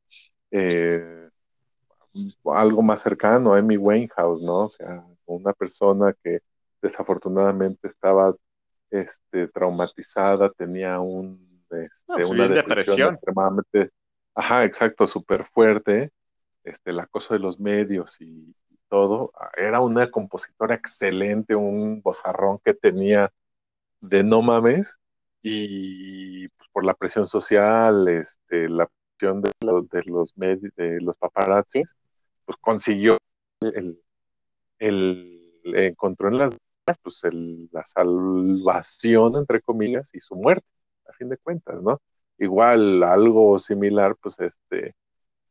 eh, 0.51 1.29
algo 2.53 2.83
más 2.83 3.01
cercano 3.01 3.55
a 3.55 3.57
Amy 3.57 3.75
Winehouse, 3.75 4.43
¿no? 4.43 4.65
O 4.65 4.69
sea, 4.69 5.03
una 5.25 5.53
persona 5.53 6.13
que 6.23 6.41
desafortunadamente 6.83 7.87
estaba 7.87 8.35
este, 8.91 9.47
traumatizada, 9.47 10.51
tenía 10.51 10.99
un, 10.99 11.65
este, 11.71 12.13
pues, 12.13 12.27
una 12.27 12.47
depresión 12.47 12.75
depresión. 12.75 13.13
extremadamente, 13.15 13.89
ajá, 14.35 14.63
exacto, 14.63 15.07
súper 15.07 15.45
fuerte, 15.45 16.11
este, 16.65 16.91
el 16.91 16.99
acoso 16.99 17.33
de 17.33 17.39
los 17.39 17.59
medios 17.59 18.19
y, 18.21 18.55
todo. 18.89 19.33
Era 19.57 19.81
una 19.81 20.11
compositora 20.11 20.75
excelente, 20.75 21.55
un 21.55 22.01
bozarrón 22.01 22.59
que 22.63 22.73
tenía 22.73 23.31
de 24.01 24.23
no 24.23 24.41
mames, 24.41 24.95
y 25.41 26.47
pues, 26.49 26.69
por 26.71 26.85
la 26.85 26.93
presión 26.93 27.27
social, 27.27 28.07
este, 28.07 28.69
la 28.69 28.89
presión 29.17 29.41
de 29.41 29.51
los, 29.61 29.89
de 29.89 30.03
los 30.05 30.37
medios, 30.37 30.73
de 30.75 31.01
los 31.01 31.17
paparazzis, 31.17 31.95
pues 32.45 32.57
consiguió 32.61 33.17
el, 33.61 33.99
el, 34.79 35.61
encontró 35.65 36.29
en 36.29 36.37
las 36.39 36.57
pues 37.01 37.21
la 37.71 37.83
salvación 37.83 39.37
entre 39.37 39.61
comillas 39.61 40.11
y 40.13 40.19
su 40.19 40.35
muerte 40.35 40.67
a 41.07 41.13
fin 41.13 41.29
de 41.29 41.37
cuentas 41.37 41.81
no 41.81 41.99
igual 42.37 43.01
algo 43.03 43.57
similar 43.57 44.15
pues 44.21 44.39
este 44.39 44.93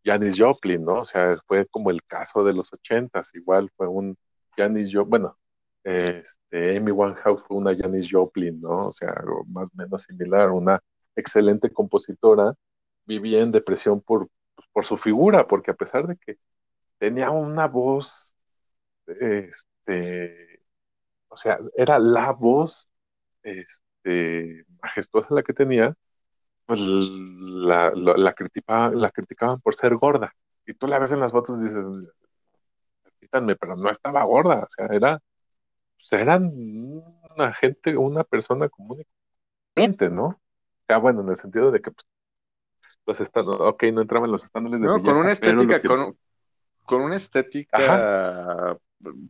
Janis 0.04 0.36
Joplin 0.38 0.84
no 0.84 1.00
o 1.00 1.04
sea 1.04 1.36
fue 1.46 1.66
como 1.66 1.90
el 1.90 2.02
caso 2.04 2.44
de 2.44 2.52
los 2.52 2.72
ochentas 2.72 3.34
igual 3.34 3.70
fue 3.76 3.88
un 3.88 4.16
Janis 4.56 4.90
Joplin 4.92 5.10
bueno 5.10 5.38
este 5.82 6.76
Amy 6.76 6.90
Winehouse 6.92 7.42
fue 7.46 7.56
una 7.56 7.76
Janis 7.76 8.08
Joplin 8.10 8.60
no 8.60 8.88
o 8.88 8.92
sea 8.92 9.10
algo 9.10 9.44
más 9.46 9.70
o 9.70 9.76
menos 9.76 10.02
similar 10.02 10.50
una 10.50 10.80
excelente 11.16 11.70
compositora 11.72 12.54
vivía 13.06 13.40
en 13.40 13.52
depresión 13.52 14.00
por 14.00 14.28
por 14.72 14.84
su 14.84 14.96
figura 14.96 15.46
porque 15.46 15.70
a 15.70 15.74
pesar 15.74 16.06
de 16.06 16.16
que 16.16 16.38
tenía 16.98 17.30
una 17.30 17.66
voz 17.68 18.36
este 19.06 20.54
o 21.34 21.36
sea, 21.36 21.58
era 21.76 21.98
la 21.98 22.32
voz 22.32 22.88
este, 23.42 24.64
majestuosa 24.82 25.34
la 25.34 25.42
que 25.42 25.52
tenía, 25.52 25.96
pues 26.66 26.80
la, 26.80 27.90
la, 27.94 28.16
la, 28.16 28.34
la 28.90 29.10
criticaban 29.10 29.60
por 29.60 29.74
ser 29.74 29.96
gorda. 29.96 30.34
Y 30.66 30.74
tú 30.74 30.86
la 30.86 30.98
ves 30.98 31.12
en 31.12 31.20
las 31.20 31.32
fotos 31.32 31.58
y 31.60 31.64
dices, 31.64 31.84
quítanme, 33.20 33.56
pero 33.56 33.76
no 33.76 33.90
estaba 33.90 34.24
gorda, 34.24 34.60
o 34.60 34.68
sea, 34.68 34.86
era, 34.86 35.20
pues 35.96 36.12
eran 36.20 36.52
una 36.54 37.52
gente, 37.54 37.96
una 37.96 38.24
persona 38.24 38.68
común 38.68 39.00
y 39.00 39.04
corriente, 39.74 40.08
¿no? 40.08 40.26
O 40.26 40.86
sea, 40.86 40.98
bueno, 40.98 41.22
en 41.22 41.30
el 41.30 41.36
sentido 41.36 41.70
de 41.70 41.80
que 41.80 41.90
pues, 41.90 42.06
los 43.06 43.20
estándares, 43.20 43.60
ok, 43.60 43.82
no 43.92 44.02
entraban 44.02 44.30
los 44.30 44.44
estándares 44.44 44.80
de 44.80 44.86
no, 44.86 44.94
belleza, 44.94 45.12
con 45.12 45.22
una 45.22 45.32
estética, 45.32 45.82
que... 45.82 45.88
con, 45.88 46.16
con, 46.84 47.00
una 47.02 47.16
estética 47.16 47.76
Ajá. 47.76 48.78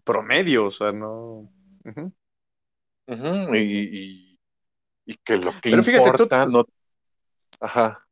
promedio, 0.04 0.66
o 0.66 0.70
sea, 0.70 0.92
no. 0.92 1.50
Uh 1.84 1.90
-huh. 1.90 2.12
Uh 3.06 3.12
-huh. 3.12 3.58
Y, 3.58 3.98
y, 3.98 4.38
y, 5.06 5.16
que 5.18 5.36
lo 5.36 5.52
que 5.52 5.70
Pero 5.70 5.78
importa 5.78 6.24
fíjate, 6.24 6.46
tú... 6.46 6.50
no. 6.52 6.66
Ajá. 7.64 8.06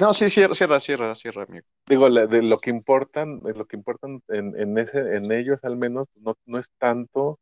No, 0.00 0.12
sí, 0.14 0.28
cierra, 0.28 0.52
cierra, 0.52 0.80
cierra, 0.80 1.14
cierra, 1.14 1.44
amigo. 1.44 1.64
Digo, 1.86 2.10
de 2.10 2.42
lo 2.42 2.58
que 2.58 2.70
importan, 2.70 3.40
lo 3.44 3.66
que 3.66 3.76
importan 3.76 4.20
en, 4.26 4.58
en, 4.60 4.76
ese, 4.78 4.98
en 5.14 5.30
ellos 5.30 5.60
al 5.62 5.76
menos, 5.76 6.08
no, 6.16 6.36
no 6.44 6.58
es 6.58 6.72
tanto 6.78 7.38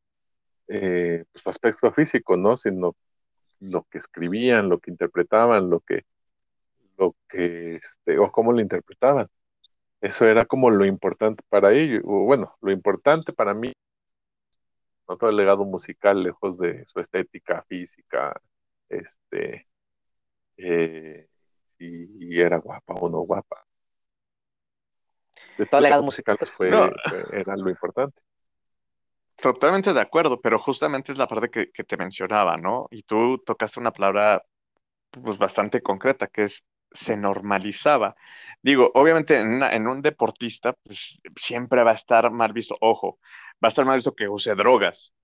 eh, 0.69 1.25
pues, 1.33 1.43
su 1.43 1.49
aspecto 1.49 1.91
físico, 1.91 2.37
¿no? 2.37 2.59
Sino 2.59 2.95
lo 3.61 3.85
que 3.85 3.97
escribían, 3.97 4.69
lo 4.69 4.79
que 4.79 4.91
interpretaban, 4.91 5.71
lo 5.71 5.81
que, 5.81 6.05
lo 6.99 7.17
que, 7.31 7.77
este, 7.77 8.19
o 8.19 8.31
cómo 8.31 8.53
lo 8.53 8.61
interpretaban. 8.61 9.29
Eso 10.03 10.27
era 10.27 10.45
como 10.45 10.69
lo 10.69 10.85
importante 10.85 11.43
para 11.49 11.73
ellos, 11.73 12.03
o 12.05 12.25
bueno, 12.25 12.57
lo 12.61 12.73
importante 12.73 13.33
para 13.33 13.55
mí 13.55 13.73
no 15.09 15.17
todo 15.17 15.31
el 15.31 15.37
legado 15.37 15.65
musical 15.65 16.23
lejos 16.23 16.59
de 16.59 16.85
su 16.87 17.01
estética 17.01 17.63
física, 17.69 18.39
este, 18.91 19.67
eh, 20.57 21.29
si 21.79 22.41
era 22.41 22.59
guapa 22.59 22.95
o 22.95 23.09
no 23.09 23.21
guapa. 23.21 23.65
De 25.59 25.67
todo 25.67 25.79
el 25.79 25.85
legado 25.85 26.03
musical 26.03 26.39
fue, 26.57 26.71
no. 26.71 26.91
fue, 27.09 27.41
era 27.41 27.57
lo 27.57 27.71
importante. 27.71 28.21
Totalmente 29.37 29.93
de 29.93 30.01
acuerdo, 30.01 30.41
pero 30.41 30.59
justamente 30.59 31.13
es 31.13 31.19
la 31.19 31.27
parte 31.27 31.51
que, 31.51 31.71
que, 31.73 31.85
te 31.85 31.97
mencionaba, 31.97 32.57
¿no? 32.57 32.87
Y 32.91 33.03
tú 33.03 33.39
tocaste 33.45 33.81
una 33.81 33.91
palabra 33.91 34.45
pues 35.11 35.37
bastante 35.39 35.83
concreta, 35.83 36.29
que 36.29 36.45
es 36.45 36.65
se 36.93 37.17
normalizaba. 37.17 38.15
Digo, 38.63 38.91
obviamente 38.95 39.39
en, 39.39 39.49
una, 39.49 39.73
en, 39.73 39.87
un 39.87 40.03
deportista, 40.03 40.75
pues 40.85 41.21
siempre 41.37 41.83
va 41.83 41.93
a 41.93 41.95
estar 41.95 42.31
mal 42.31 42.53
visto. 42.53 42.77
Ojo, 42.81 43.19
va 43.55 43.67
a 43.67 43.69
estar 43.69 43.85
mal 43.85 43.97
visto 43.97 44.15
que 44.15 44.29
use 44.29 44.55
drogas. 44.55 45.15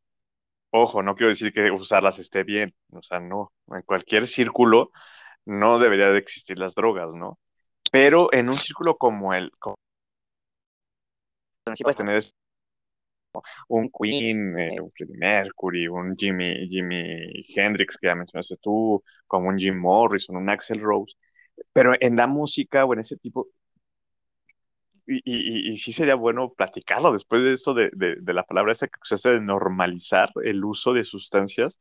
Ojo, 0.70 1.03
no 1.03 1.14
quiero 1.14 1.31
decir 1.31 1.53
que 1.53 1.70
usarlas 1.70 2.18
esté 2.18 2.45
bien. 2.45 2.74
O 2.93 3.03
sea, 3.03 3.20
no. 3.20 3.53
En 3.68 3.83
cualquier 3.83 4.26
círculo 4.26 4.91
no 5.49 5.79
debería 5.79 6.11
de 6.11 6.19
existir 6.19 6.59
las 6.59 6.75
drogas, 6.75 7.15
¿no? 7.15 7.39
Pero 7.91 8.33
en 8.33 8.49
un 8.51 8.59
círculo 8.59 8.97
como 8.97 9.35
el. 9.35 9.51
Como... 9.59 9.77
Sí, 11.75 11.83
pues 11.83 11.97
tener 11.97 12.23
un 13.69 13.91
Queen, 13.91 14.59
eh, 14.59 14.81
un 14.81 14.91
Freddie 14.93 15.19
Mercury, 15.19 15.87
un 15.87 16.17
Jimmy, 16.17 16.67
Jimmy 16.69 17.45
Hendrix, 17.55 17.97
que 17.99 18.07
ya 18.09 18.15
mencionaste 18.15 18.57
tú, 18.57 19.03
como 19.27 19.49
un 19.49 19.59
Jim 19.59 19.79
Morrison, 19.79 20.37
un 20.37 20.49
Axel 20.49 20.81
Rose 20.81 21.15
pero 21.73 21.95
en 22.01 22.17
la 22.17 22.27
música 22.27 22.85
o 22.85 22.93
en 22.95 23.01
ese 23.01 23.17
tipo, 23.17 23.49
y, 25.07 25.23
y, 25.25 25.73
y, 25.73 25.79
sí 25.79 25.93
sería 25.93 26.15
bueno 26.15 26.53
platicarlo 26.53 27.13
después 27.13 27.43
de 27.43 27.55
esto 27.55 27.73
de, 27.73 27.91
de, 27.95 28.17
de 28.17 28.35
la 28.35 28.43
palabra 28.45 28.73
esa 28.73 28.89
que 28.89 29.01
usaste 29.03 29.31
de 29.31 29.41
normalizar 29.41 30.31
el 30.45 30.63
uso 30.65 30.93
de 30.93 31.05
sustancias, 31.05 31.79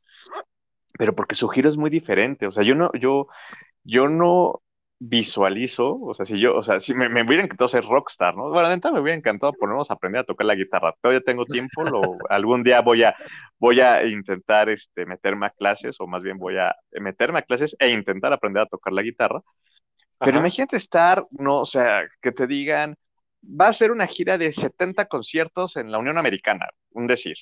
pero 0.97 1.15
porque 1.15 1.35
su 1.35 1.47
giro 1.49 1.69
es 1.69 1.77
muy 1.77 1.89
diferente, 1.89 2.47
o 2.47 2.51
sea, 2.51 2.63
yo 2.63 2.75
no, 2.75 2.91
yo, 2.93 3.27
yo 3.83 4.07
no 4.09 4.61
visualizo, 4.99 5.99
o 6.01 6.13
sea, 6.15 6.25
si 6.25 6.39
yo, 6.39 6.55
o 6.57 6.63
sea, 6.63 6.79
si 6.79 6.93
me, 6.95 7.07
me 7.07 7.23
hubiera 7.23 7.43
encantado 7.43 7.67
ser 7.67 7.83
rockstar, 7.83 8.35
¿no? 8.35 8.49
Bueno, 8.49 8.69
de 8.69 8.91
me 8.91 8.99
hubiera 8.99 9.17
encantado 9.17 9.53
ponernos 9.53 9.91
a 9.91 9.93
aprender 9.93 10.21
a 10.21 10.23
tocar 10.23 10.45
la 10.47 10.55
guitarra, 10.55 10.95
todavía 11.01 11.21
tengo 11.21 11.45
tiempo, 11.45 11.83
lo, 11.83 12.01
algún 12.29 12.63
día 12.63 12.81
voy 12.81 13.03
a, 13.03 13.15
voy 13.59 13.79
a 13.81 14.05
intentar, 14.05 14.69
este, 14.69 15.05
meterme 15.05 15.45
a 15.47 15.51
clases, 15.51 15.97
o 15.99 16.07
más 16.07 16.23
bien 16.23 16.37
voy 16.37 16.57
a 16.57 16.75
meterme 16.99 17.39
a 17.39 17.43
clases 17.43 17.75
e 17.79 17.89
intentar 17.89 18.33
aprender 18.33 18.63
a 18.63 18.65
tocar 18.65 18.93
la 18.93 19.03
guitarra, 19.03 19.41
pero 20.19 20.31
Ajá. 20.31 20.39
imagínate 20.39 20.77
estar, 20.77 21.25
no, 21.31 21.61
o 21.61 21.65
sea, 21.65 22.07
que 22.21 22.31
te 22.31 22.47
digan, 22.47 22.95
va 23.43 23.67
a 23.67 23.73
ser 23.73 23.91
una 23.91 24.07
gira 24.07 24.37
de 24.37 24.51
70 24.51 25.05
conciertos 25.05 25.77
en 25.77 25.91
la 25.91 25.99
Unión 25.99 26.17
Americana, 26.17 26.67
un 26.91 27.07
decir. 27.07 27.37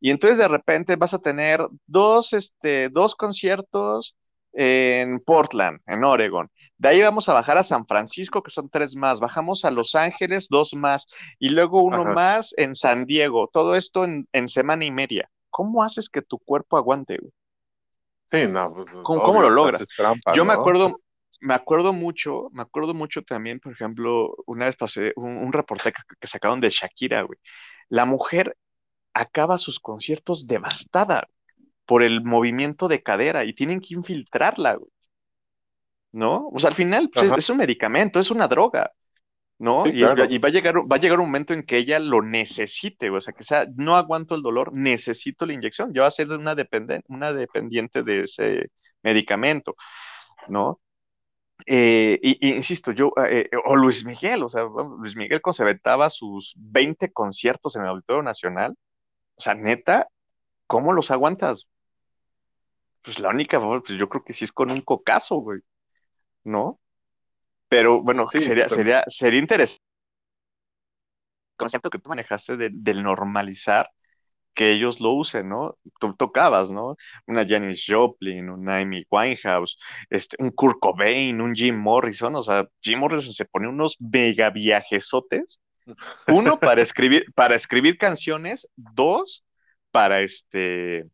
Y 0.00 0.10
entonces 0.10 0.38
de 0.38 0.48
repente 0.48 0.96
vas 0.96 1.14
a 1.14 1.18
tener 1.18 1.66
dos, 1.86 2.32
este, 2.32 2.88
dos 2.88 3.14
conciertos 3.14 4.16
en 4.52 5.20
Portland, 5.20 5.80
en 5.86 6.04
Oregon. 6.04 6.50
De 6.78 6.88
ahí 6.88 7.02
vamos 7.02 7.28
a 7.28 7.34
bajar 7.34 7.58
a 7.58 7.64
San 7.64 7.86
Francisco, 7.86 8.42
que 8.42 8.50
son 8.50 8.70
tres 8.70 8.96
más. 8.96 9.20
Bajamos 9.20 9.64
a 9.66 9.70
Los 9.70 9.94
Ángeles, 9.94 10.48
dos 10.48 10.74
más. 10.74 11.06
Y 11.38 11.50
luego 11.50 11.82
uno 11.82 12.02
Ajá. 12.02 12.12
más 12.12 12.54
en 12.56 12.74
San 12.74 13.04
Diego. 13.04 13.50
Todo 13.52 13.76
esto 13.76 14.04
en, 14.04 14.26
en, 14.32 14.48
semana 14.48 14.86
y 14.86 14.90
media. 14.90 15.30
¿Cómo 15.50 15.82
haces 15.82 16.08
que 16.08 16.22
tu 16.22 16.38
cuerpo 16.38 16.78
aguante? 16.78 17.18
Güey? 17.18 17.32
Sí, 18.30 18.50
no. 18.50 18.72
Pues, 18.72 18.86
¿Cómo, 19.02 19.22
¿Cómo, 19.22 19.42
lo 19.42 19.50
logras? 19.50 19.86
Trampa, 19.94 20.32
Yo 20.32 20.44
¿no? 20.44 20.48
me 20.48 20.54
acuerdo, 20.54 21.00
me 21.40 21.54
acuerdo 21.54 21.92
mucho, 21.92 22.48
me 22.52 22.62
acuerdo 22.62 22.94
mucho 22.94 23.22
también, 23.22 23.60
por 23.60 23.72
ejemplo, 23.72 24.34
una 24.46 24.66
vez 24.66 24.76
pasé 24.76 25.12
un, 25.16 25.36
un 25.36 25.52
reportaje 25.52 25.92
que, 25.92 26.14
que, 26.18 26.26
sacaron 26.26 26.60
de 26.60 26.70
Shakira, 26.70 27.22
güey. 27.22 27.38
La 27.88 28.06
mujer 28.06 28.56
acaba 29.14 29.58
sus 29.58 29.80
conciertos 29.80 30.46
devastada 30.46 31.28
por 31.86 32.02
el 32.02 32.22
movimiento 32.22 32.88
de 32.88 33.02
cadera 33.02 33.44
y 33.44 33.52
tienen 33.52 33.80
que 33.80 33.94
infiltrarla, 33.94 34.74
güey. 34.74 34.90
¿No? 36.12 36.48
O 36.48 36.58
sea, 36.58 36.70
al 36.70 36.76
final 36.76 37.10
pues, 37.12 37.30
es, 37.36 37.50
un 37.50 37.58
medicamento, 37.58 38.18
es 38.18 38.30
una 38.32 38.48
droga, 38.48 38.92
¿no? 39.58 39.84
Sí, 39.84 39.90
y, 39.90 39.98
claro. 39.98 40.24
y, 40.24 40.38
va, 40.38 40.48
a 40.48 40.52
llegar, 40.52 40.76
va 40.78 40.96
a 40.96 40.98
llegar 40.98 41.20
un 41.20 41.26
momento 41.26 41.54
en 41.54 41.62
que 41.62 41.78
ella 41.78 42.00
lo 42.00 42.22
necesite, 42.22 43.10
o 43.10 43.20
sea, 43.20 43.32
que 43.32 43.44
sea, 43.44 43.66
no 43.76 43.96
aguanto 43.96 44.34
el 44.34 44.42
dolor, 44.42 44.72
necesito 44.72 45.46
la 45.46 45.52
inyección, 45.52 45.92
ya 45.94 46.02
va 46.02 46.08
a 46.08 46.12
ser 46.12 46.28
una, 46.30 46.56
dependen 46.56 47.02
una 47.08 47.32
dependiente 47.32 48.02
de 48.02 48.22
ese 48.22 48.70
medicamento, 49.02 49.76
¿no? 50.48 50.80
Eh, 51.66 52.18
y, 52.22 52.48
y, 52.48 52.54
insisto, 52.54 52.92
yo, 52.92 53.12
eh, 53.28 53.48
o 53.64 53.76
Luis 53.76 54.04
Miguel, 54.04 54.42
o 54.42 54.48
sea, 54.48 54.62
Luis 54.62 55.14
Miguel 55.14 55.40
aventaba 55.58 56.10
sus 56.10 56.54
20 56.56 57.12
conciertos 57.12 57.76
en 57.76 57.82
el 57.82 57.88
Auditorio 57.88 58.22
Nacional, 58.22 58.76
o 59.40 59.42
sea, 59.42 59.54
neta, 59.54 60.06
¿cómo 60.66 60.92
los 60.92 61.10
aguantas? 61.10 61.66
Pues 63.02 63.18
la 63.18 63.30
única, 63.30 63.58
pues 63.58 63.98
yo 63.98 64.06
creo 64.10 64.22
que 64.22 64.34
sí 64.34 64.44
es 64.44 64.52
con 64.52 64.70
un 64.70 64.82
cocazo, 64.82 65.36
güey, 65.36 65.60
¿no? 66.44 66.78
Pero 67.70 68.02
bueno, 68.02 68.26
Sí, 68.30 68.40
sería, 68.42 68.64
pero- 68.64 68.76
sería, 68.76 69.02
sería 69.06 69.40
interesante 69.40 69.80
el 71.54 71.56
concepto 71.56 71.88
que 71.88 71.98
tú 71.98 72.10
manejaste 72.10 72.58
de- 72.58 72.68
del 72.70 73.02
normalizar 73.02 73.88
que 74.52 74.72
ellos 74.72 75.00
lo 75.00 75.12
usen, 75.12 75.48
¿no? 75.48 75.78
Tú 76.00 76.14
tocabas, 76.16 76.70
¿no? 76.70 76.96
Una 77.26 77.46
Janis 77.48 77.84
Joplin, 77.88 78.50
una 78.50 78.76
Amy 78.78 79.04
Winehouse, 79.10 79.78
este, 80.10 80.36
un 80.38 80.50
Kurt 80.50 80.76
Cobain, 80.80 81.40
un 81.40 81.54
Jim 81.54 81.78
Morrison, 81.78 82.34
o 82.36 82.42
sea, 82.42 82.68
Jim 82.82 82.98
Morrison 82.98 83.32
se 83.32 83.46
pone 83.46 83.66
unos 83.68 83.96
mega 84.00 84.50
viajesotes, 84.50 85.62
uno 86.28 86.58
para 86.58 86.82
escribir, 86.82 87.26
para 87.34 87.54
escribir 87.54 87.98
canciones, 87.98 88.68
dos 88.76 89.44
para 89.90 90.20
este, 90.20 91.06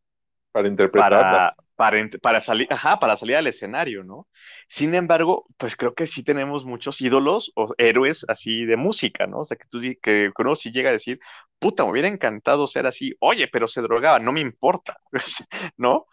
Para 0.53 0.69
interpretarlas. 0.69 1.55
para, 1.77 2.09
para, 2.21 2.41
salir, 2.41 2.67
ajá, 2.71 2.99
para 2.99 3.17
salir 3.17 3.37
al 3.37 3.47
escenario, 3.47 4.05
¿no? 4.05 4.27
Sin 4.69 4.95
embargo, 4.95 5.47
pues 5.57 5.77
creo 5.77 5.95
que 5.95 6.07
sí 6.07 6.23
tenemos 6.23 6.65
muchos 6.65 7.01
ídolos 7.01 7.53
o 7.55 7.75
héroes 7.79 8.25
así 8.29 8.65
de 8.65 8.77
música, 8.77 9.27
¿no? 9.27 9.41
O 9.41 9.45
sea, 9.45 9.57
que 9.57 9.67
tú 9.71 9.81
que 10.03 10.31
uno 10.39 10.57
sí 10.57 10.71
llega 10.73 10.91
a 10.91 10.93
decir, 10.93 11.21
puta, 11.59 11.85
me 11.85 11.91
hubiera 11.91 12.09
encantado 12.09 12.67
ser 12.67 12.87
así, 12.87 13.15
oye, 13.21 13.49
pero 13.49 13.69
se 13.69 13.83
drogaba, 13.83 14.19
no 14.19 14.33
me 14.33 14.41
importa, 14.41 14.97
¿no? 15.77 16.07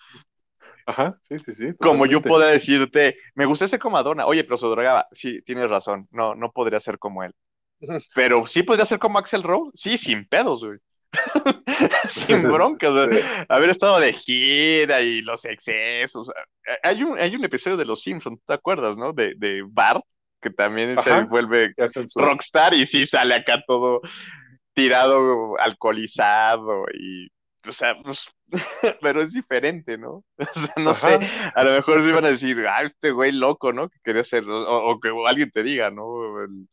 Ajá, 0.85 1.17
sí, 1.21 1.39
sí, 1.39 1.53
sí. 1.53 1.73
Como 1.79 2.05
yo 2.05 2.21
puedo 2.21 2.45
decirte, 2.45 3.15
me 3.35 3.45
gusta 3.45 3.65
ese 3.65 3.79
como 3.79 3.93
Madonna, 3.93 4.25
oye, 4.25 4.43
pero 4.43 4.57
se 4.57 4.67
drogaba, 4.67 5.07
sí, 5.11 5.41
tienes 5.43 5.69
razón, 5.69 6.07
no, 6.11 6.35
no 6.35 6.51
podría 6.51 6.79
ser 6.79 6.99
como 6.99 7.23
él. 7.23 7.33
Pero 8.15 8.45
sí 8.47 8.63
podría 8.63 8.85
ser 8.85 8.99
como 8.99 9.19
Axel 9.19 9.43
Rose, 9.43 9.71
sí, 9.75 9.97
sin 9.97 10.27
pedos, 10.27 10.63
güey. 10.63 10.79
sin 12.09 12.43
broncas, 12.51 12.91
haber 13.49 13.69
estado 13.69 13.99
de 13.99 14.13
gira 14.13 15.01
y 15.01 15.21
los 15.21 15.45
excesos. 15.45 16.29
Hay 16.81 17.03
un, 17.03 17.17
hay 17.19 17.35
un 17.35 17.45
episodio 17.45 17.77
de 17.77 17.85
Los 17.85 18.01
Simpsons, 18.01 18.39
¿te 18.45 18.53
acuerdas, 18.53 18.97
no? 18.97 19.13
De, 19.13 19.33
de 19.37 19.63
Bart, 19.67 20.03
que 20.41 20.49
también 20.49 20.97
se 21.01 21.23
vuelve 21.23 21.73
rockstar 22.15 22.73
y 22.73 22.85
sí 22.85 23.05
sale 23.05 23.35
acá 23.35 23.63
todo 23.65 24.01
tirado, 24.73 25.57
alcoholizado 25.59 26.85
y, 26.93 27.27
o 27.67 27.71
sea, 27.71 27.95
pues, 28.01 28.27
pero 29.01 29.21
es 29.21 29.33
diferente, 29.33 29.97
¿no? 29.97 30.23
O 30.37 30.45
sea, 30.53 30.73
no 30.77 30.89
Ajá. 30.91 31.19
sé, 31.19 31.29
a 31.55 31.63
lo 31.63 31.71
mejor 31.71 32.01
se 32.01 32.09
iban 32.09 32.25
a 32.25 32.29
decir, 32.29 32.57
ah, 32.67 32.83
este 32.83 33.11
güey 33.11 33.31
loco, 33.31 33.71
¿no? 33.71 33.89
Que 33.89 33.99
quería 34.03 34.23
ser, 34.23 34.43
o, 34.49 34.89
o 34.89 34.99
que 34.99 35.09
alguien 35.27 35.51
te 35.51 35.63
diga, 35.63 35.91
¿no? 35.91 36.41
El, 36.43 36.67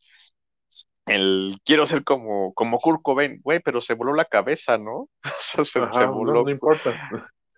el 1.07 1.57
quiero 1.65 1.85
ser 1.87 2.03
como, 2.03 2.53
como 2.53 2.79
Kurt 2.79 3.01
Cobain, 3.01 3.39
güey, 3.43 3.59
pero 3.59 3.81
se 3.81 3.93
voló 3.95 4.13
la 4.13 4.25
cabeza, 4.25 4.77
¿no? 4.77 5.09
O 5.23 5.39
sea, 5.39 5.63
se, 5.65 5.79
Ajá, 5.79 5.93
se 5.93 6.05
no, 6.05 6.13
voló. 6.13 6.43
no 6.43 6.49
importa. 6.49 6.93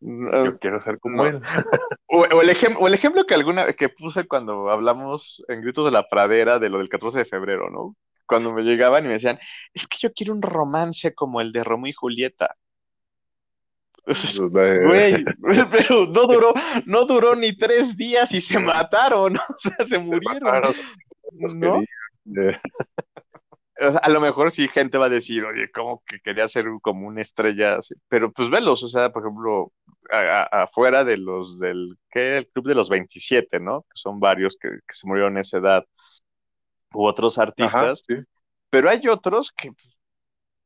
No, 0.02 0.46
Yo 0.46 0.60
quiero 0.60 0.82
ser 0.82 1.00
como 1.00 1.24
no. 1.24 1.30
él. 1.30 1.42
o, 2.08 2.20
o 2.22 2.42
el 2.42 2.50
ejem- 2.50 2.78
o 2.80 2.88
el 2.88 2.94
ejemplo 2.94 3.26
que 3.26 3.34
alguna 3.36 3.72
que 3.74 3.90
puse 3.90 4.28
cuando 4.28 4.70
hablamos 4.70 5.44
en 5.48 5.62
Gritos 5.62 5.86
de 5.86 5.92
la 5.92 6.08
Pradera 6.10 6.60
de 6.60 6.70
lo 6.70 6.78
del 6.80 6.90
14 6.90 7.20
de 7.20 7.26
febrero, 7.26 7.70
¿no? 7.70 7.96
Cuando 8.26 8.52
me 8.52 8.64
llegaban 8.64 9.04
y 9.06 9.08
me 9.08 9.14
decían, 9.16 9.40
es 9.74 9.86
que 9.88 9.98
yo 10.00 10.12
quiero 10.14 10.34
un 10.34 10.42
romance 10.42 11.14
como 11.14 11.40
el 11.42 11.52
de 11.52 11.64
Romeo 11.64 11.90
y 11.90 11.94
Julieta. 11.94 12.56
Güey, 14.06 15.24
pero 15.72 16.06
no 16.08 16.28
duró, 16.28 16.54
no 16.86 17.06
duró 17.06 17.36
ni 17.36 17.56
tres 17.56 17.96
días 17.96 18.32
y 18.34 18.42
se 18.42 18.60
mataron, 18.60 19.38
o 19.38 19.42
sea, 19.58 19.86
se 19.88 19.98
murieron, 19.98 20.44
mataron, 20.44 20.74
los 21.40 21.56
¿no? 21.56 21.82
querían. 22.26 22.54
Eh, 22.54 22.60
O 23.73 23.73
sea, 23.73 23.73
a 23.90 24.10
lo 24.10 24.22
mejor 24.22 24.52
sí 24.52 24.68
gente 24.68 24.98
va 24.98 25.08
a 25.08 25.10
decir, 25.10 25.44
oye, 25.46 25.70
como 25.72 26.04
que 26.06 26.20
quería 26.22 26.48
ser 26.48 26.66
como 26.82 27.08
una 27.08 27.22
estrella, 27.22 27.78
así. 27.78 27.96
pero 28.10 28.32
pues 28.32 28.50
velos, 28.50 28.84
o 28.84 28.90
sea, 28.90 29.12
por 29.12 29.24
ejemplo, 29.24 29.72
a- 30.12 30.44
a- 30.52 30.64
afuera 30.64 31.04
de 31.04 31.18
los 31.18 31.60
del, 31.60 31.98
¿qué? 32.12 32.38
El 32.38 32.48
club 32.50 32.68
de 32.68 32.76
los 32.76 32.90
27, 32.90 33.60
¿no? 33.60 33.82
Que 33.84 33.90
son 33.96 34.20
varios 34.20 34.58
que, 34.60 34.70
que 34.70 34.94
se 34.96 35.08
murieron 35.08 35.38
a 35.38 35.42
esa 35.42 35.58
edad, 35.58 35.86
u 36.94 37.06
otros 37.06 37.38
Ajá, 37.58 37.90
artistas, 37.90 38.06
sí. 38.08 38.16
pero 38.70 38.90
hay 38.90 39.08
otros 39.10 39.52
que, 39.58 39.72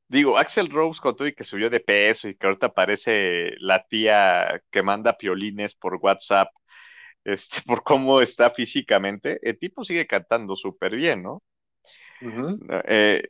digo, 0.08 0.38
Axel 0.38 0.70
Rose 0.70 1.02
con 1.02 1.16
todo 1.16 1.28
y 1.28 1.34
que 1.36 1.44
subió 1.44 1.70
de 1.70 1.80
peso 1.80 2.28
y 2.28 2.36
que 2.38 2.48
ahorita 2.48 2.74
parece 2.74 3.52
la 3.60 3.86
tía 3.88 4.62
que 4.72 4.84
manda 4.84 5.18
piolines 5.18 5.76
por 5.76 5.96
WhatsApp, 6.02 6.50
este, 7.26 7.62
por 7.66 7.84
cómo 7.84 8.22
está 8.22 8.52
físicamente, 8.52 9.40
el 9.48 9.60
tipo 9.60 9.84
sigue 9.86 10.08
cantando 10.08 10.56
súper 10.56 10.96
bien, 10.96 11.24
¿no? 11.24 11.44
Ujú. 12.22 12.60
Eh, 12.86 13.24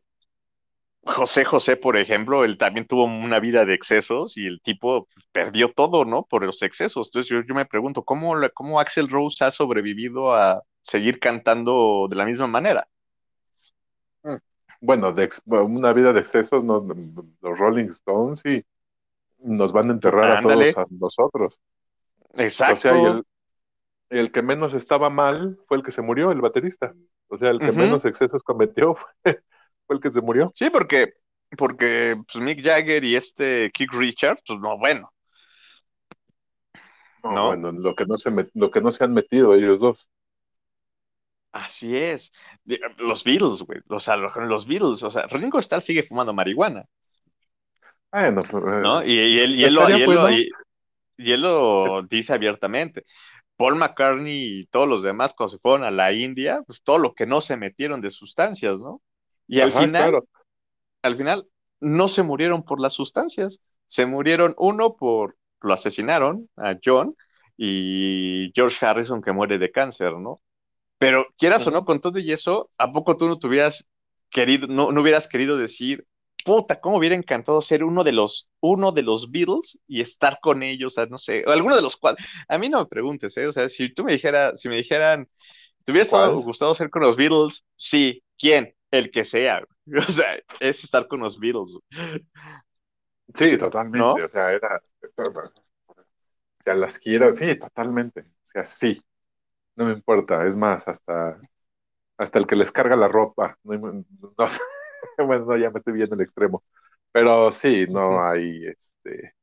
José 1.04 1.46
José, 1.46 1.78
por 1.78 1.96
ejemplo, 1.98 2.44
él 2.44 2.58
también 2.58 2.86
tuvo 2.86 3.06
una 3.06 3.40
vida 3.40 3.64
de 3.66 3.74
excesos 3.74 4.36
y 4.38 4.46
el 4.46 4.62
tipo 4.62 5.08
perdió 5.32 5.72
todo, 5.72 6.04
¿no? 6.04 6.24
Por 6.24 6.44
los 6.44 6.62
excesos. 6.62 7.08
Entonces 7.08 7.30
yo, 7.30 7.42
yo 7.48 7.56
me 7.56 7.66
pregunto, 7.66 8.04
¿cómo, 8.04 8.36
la- 8.36 8.50
¿cómo 8.50 8.80
Axel 8.80 9.08
Rose 9.10 9.44
ha 9.46 9.52
sobrevivido 9.52 10.34
a 10.36 10.64
seguir 10.82 11.20
cantando 11.20 12.08
de 12.10 12.16
la 12.16 12.26
misma 12.26 12.48
manera? 12.48 12.88
Bueno, 14.82 15.12
de 15.12 15.24
ex- 15.24 15.42
bueno, 15.46 15.66
una 15.66 15.94
vida 15.94 16.14
de 16.14 16.20
excesos, 16.20 16.64
no, 16.64 16.86
los 17.42 17.58
Rolling 17.60 17.88
Stones 17.90 18.44
y 18.46 18.64
nos 19.40 19.72
van 19.72 19.90
a 19.90 19.94
enterrar 19.94 20.38
Ándale. 20.38 20.70
a 20.70 20.74
todos 20.74 20.90
a 20.90 20.96
nosotros. 21.00 21.60
Exacto. 22.36 22.74
O 22.74 22.78
sea, 22.78 22.98
y 23.02 23.06
el, 23.06 23.24
el 24.10 24.32
que 24.32 24.42
menos 24.42 24.74
estaba 24.74 25.10
mal 25.10 25.60
fue 25.68 25.78
el 25.78 25.84
que 25.84 25.92
se 25.92 26.02
murió, 26.02 26.32
el 26.32 26.42
baterista. 26.42 26.94
O 27.28 27.38
sea, 27.38 27.50
el 27.50 27.62
que 27.62 27.72
menos 27.72 28.06
excesos 28.06 28.44
cometió 28.44 28.96
fue, 29.24 29.42
fue 29.88 29.96
el 29.98 30.02
que 30.02 30.12
se 30.12 30.22
murió. 30.22 30.52
Sí, 30.56 30.70
porque, 30.70 31.14
porque 31.58 32.18
pues, 32.32 32.44
Mick 32.44 32.64
Jagger 32.64 33.04
y 33.04 33.16
este 33.16 33.72
Keith 33.74 33.92
Richards, 33.94 34.42
pues 34.48 34.60
no, 34.60 34.78
bueno, 34.78 35.12
No, 37.24 37.32
¿No? 37.36 37.48
Bueno, 37.48 37.72
lo 37.72 37.96
que 37.96 38.06
no 38.06 38.18
se 38.18 38.32
met- 38.32 38.52
lo 38.54 38.72
que 38.72 38.82
no 38.82 38.92
se 38.92 39.04
han 39.04 39.14
metido 39.14 39.54
ellos 39.54 39.80
dos. 39.80 40.08
así 41.52 41.96
es. 41.98 42.32
Los 42.98 43.24
Beatles, 43.24 43.62
güey, 43.64 43.80
o 43.90 44.00
sea, 44.00 44.16
los, 44.18 44.68
Beatles, 44.68 45.04
o 45.04 45.10
sea, 45.10 45.28
Ringo 45.28 45.60
Starr 45.60 45.82
sigue 45.82 46.04
fumando 46.04 46.34
marihuana, 46.34 46.86
Bueno, 48.12 48.40
pues, 48.50 48.64
eh, 48.64 48.82
¿no? 48.82 49.04
Y, 49.04 49.12
y 49.14 49.40
él, 49.40 49.56
y 49.56 49.66
él 49.66 49.74
lo, 49.74 49.82
Estaría 49.82 49.98
y 49.98 50.02
él 50.04 50.14
lo- 50.14 50.30
y 51.18 51.32
él 51.34 51.42
lo 51.42 52.04
dice 52.04 52.34
abiertamente. 52.34 53.06
Paul 53.58 53.76
McCartney 53.76 54.60
y 54.60 54.66
todos 54.68 54.88
los 54.88 55.04
demás, 55.04 55.34
cuando 55.34 55.56
se 55.56 55.60
fueron 55.60 55.84
a 55.84 55.92
la 55.92 56.14
India, 56.14 56.64
pues 56.66 56.82
todo 56.84 57.00
lo 57.00 57.14
que 57.14 57.26
no 57.26 57.42
se 57.42 57.58
metieron 57.58 58.02
de 58.02 58.12
sustancias, 58.12 58.80
¿no? 58.80 59.02
Y 59.48 59.62
al 59.62 59.72
final, 59.72 60.10
claro. 60.12 60.28
al 61.02 61.16
final, 61.16 61.48
no 61.80 62.08
se 62.08 62.24
murieron 62.24 62.64
por 62.64 62.80
las 62.80 62.94
sustancias, 62.94 63.60
se 63.88 64.06
murieron 64.06 64.54
uno 64.58 64.96
por, 64.96 65.38
lo 65.62 65.74
asesinaron 65.74 66.50
a 66.56 66.76
John 66.84 67.16
y 67.58 68.52
George 68.54 68.86
Harrison 68.86 69.22
que 69.22 69.32
muere 69.32 69.58
de 69.58 69.72
cáncer, 69.72 70.14
¿no? 70.14 70.42
Pero 71.00 71.28
quieras 71.38 71.66
o 71.68 71.72
no, 71.72 71.86
con 71.86 72.00
todo 72.00 72.20
y 72.20 72.32
eso, 72.32 72.70
¿a 72.78 72.92
poco 72.92 73.18
tú 73.18 73.28
no 73.28 73.38
tuvieras 73.38 73.88
querido, 74.30 74.68
no, 74.68 74.92
no 74.92 75.02
hubieras 75.02 75.28
querido 75.28 75.58
decir, 75.58 76.06
puta, 76.48 76.80
cómo 76.80 76.98
hubiera 76.98 77.14
encantado 77.14 77.62
ser 77.62 77.84
uno 77.84 78.06
de 78.06 78.14
los, 78.14 78.50
uno 78.62 78.94
de 78.94 79.02
los 79.02 79.30
Beatles 79.32 79.78
y 79.86 80.00
estar 80.00 80.40
con 80.42 80.64
ellos, 80.64 80.94
o 80.94 80.96
sea, 80.96 81.06
no 81.06 81.18
sé, 81.18 81.44
o 81.46 81.52
alguno 81.52 81.76
de 81.76 81.82
los 81.82 81.98
cuatro. 81.98 82.26
A 82.48 82.58
mí 82.58 82.70
no 82.70 82.80
me 82.80 82.86
preguntes, 82.86 83.36
¿eh? 83.36 83.48
O 83.48 83.52
sea, 83.52 83.68
si 83.68 83.94
tú 83.94 84.06
me 84.06 84.14
dijeras, 84.14 84.62
si 84.62 84.70
me 84.70 84.78
dijeran, 84.78 85.28
¿te 85.84 85.92
hubiera 85.92 86.28
gustado 86.28 86.74
ser 86.74 86.90
con 86.90 87.02
los 87.02 87.18
Beatles? 87.18 87.66
Sí, 87.76 88.24
¿quién? 88.38 88.74
El 88.92 89.12
que 89.12 89.26
sea. 89.26 89.62
O 89.98 90.12
sea, 90.12 90.38
es 90.60 90.84
estar 90.84 91.08
con 91.08 91.20
los 91.20 91.38
Beatles. 91.38 91.78
Sí, 93.36 93.58
totalmente. 93.58 93.98
¿No? 94.00 94.14
O 94.14 94.30
sea, 94.30 94.52
era. 94.54 94.82
O 95.18 96.64
sea, 96.64 96.76
las 96.76 96.98
quiero, 96.98 97.32
sí, 97.34 97.56
totalmente. 97.58 98.22
O 98.22 98.46
sea, 98.46 98.66
sí. 98.66 99.02
No 99.76 99.86
me 99.86 99.94
importa. 99.94 100.48
Es 100.48 100.56
más, 100.56 100.88
hasta, 100.88 101.40
hasta 102.18 102.40
el 102.40 102.48
que 102.48 102.56
les 102.56 102.72
carga 102.72 102.96
la 102.96 103.08
ropa. 103.08 103.58
No, 103.64 104.06
no 104.38 104.50
sé. 104.50 104.62
Bueno, 105.28 105.46
no, 105.46 105.58
ya 105.58 105.70
me 105.72 105.80
estoy 105.80 105.94
viendo 105.94 106.16
el 106.16 106.22
extremo. 106.22 106.64
Pero 107.12 107.52
sí, 107.52 107.86
no 107.90 108.24
hay 108.24 108.68
este. 108.68 109.34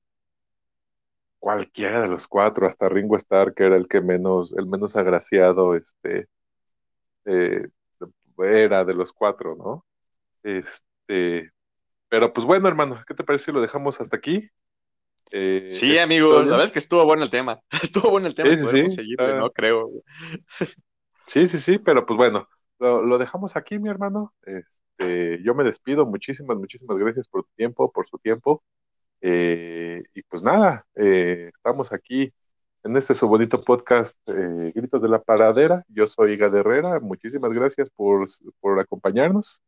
Cualquiera 1.39 2.01
de 2.03 2.09
los 2.09 2.27
cuatro, 2.27 2.67
hasta 2.67 2.89
Ringo 2.89 3.17
Starr, 3.17 3.53
que 3.55 3.65
era 3.65 3.77
el 3.77 3.87
que 3.87 4.01
menos, 4.01 4.53
el 4.57 4.67
menos 4.67 4.97
agraciado, 4.97 5.77
este, 5.77 6.27
eh, 7.27 7.69
era 8.39 8.85
de 8.85 8.95
los 8.95 9.13
cuatro, 9.13 9.57
¿no? 9.57 9.85
Este, 10.43 11.53
pero 12.09 12.33
pues 12.35 12.47
bueno, 12.47 12.69
hermano, 12.69 13.03
¿qué 13.07 13.15
te 13.15 13.25
parece 13.25 13.47
si 13.47 13.53
lo 13.53 13.61
dejamos 13.63 14.01
hasta 14.01 14.17
aquí? 14.17 14.49
Eh, 15.33 15.69
Sí, 15.69 15.99
amigo, 15.99 16.29
episodio. 16.29 16.45
la 16.45 16.51
verdad 16.53 16.67
es 16.67 16.73
que 16.73 16.79
estuvo 16.79 17.05
bueno 17.05 17.25
el 17.25 17.31
tema. 17.31 17.61
Estuvo 17.83 18.11
bueno 18.11 18.27
el 18.29 18.35
tema, 18.35 18.51
Sí, 18.51 18.59
sí, 18.59 18.67
podemos 18.67 18.93
sí. 18.93 18.95
seguirle, 18.95 19.35
Ah. 19.35 19.35
¿no? 19.35 19.51
Creo. 19.51 19.91
Sí, 21.27 21.49
sí, 21.49 21.61
sí, 21.61 21.79
pero 21.79 22.07
pues 22.07 22.17
bueno, 22.17 22.49
lo, 22.79 23.03
lo 23.03 23.19
dejamos 23.19 23.57
aquí, 23.57 23.79
mi 23.79 23.89
hermano. 23.89 24.33
Este, 24.43 25.43
yo 25.43 25.55
me 25.55 25.65
despido. 25.65 26.07
Muchísimas, 26.07 26.57
muchísimas 26.57 26.97
gracias 26.99 27.29
por 27.29 27.45
tu 27.45 27.51
tiempo, 27.57 27.91
por 27.93 28.09
su 28.09 28.19
tiempo. 28.19 28.63
Eh, 29.21 30.03
y 30.15 30.23
pues 30.23 30.43
nada, 30.43 30.87
eh, 30.95 31.51
estamos 31.55 31.93
aquí 31.93 32.33
en 32.83 32.97
este 32.97 33.15
su 33.15 33.27
bonito 33.27 33.65
podcast, 33.65 34.19
eh, 34.27 34.73
Gritos 34.75 35.01
de 35.01 35.09
la 35.09 35.23
Paradera. 35.23 35.85
Yo 35.89 36.07
soy 36.07 36.37
Gad 36.37 36.55
Herrera. 36.55 37.01
Muchísimas 37.01 37.51
gracias 37.53 37.89
por, 37.91 38.25
por 38.61 38.79
acompañarnos. 38.79 39.63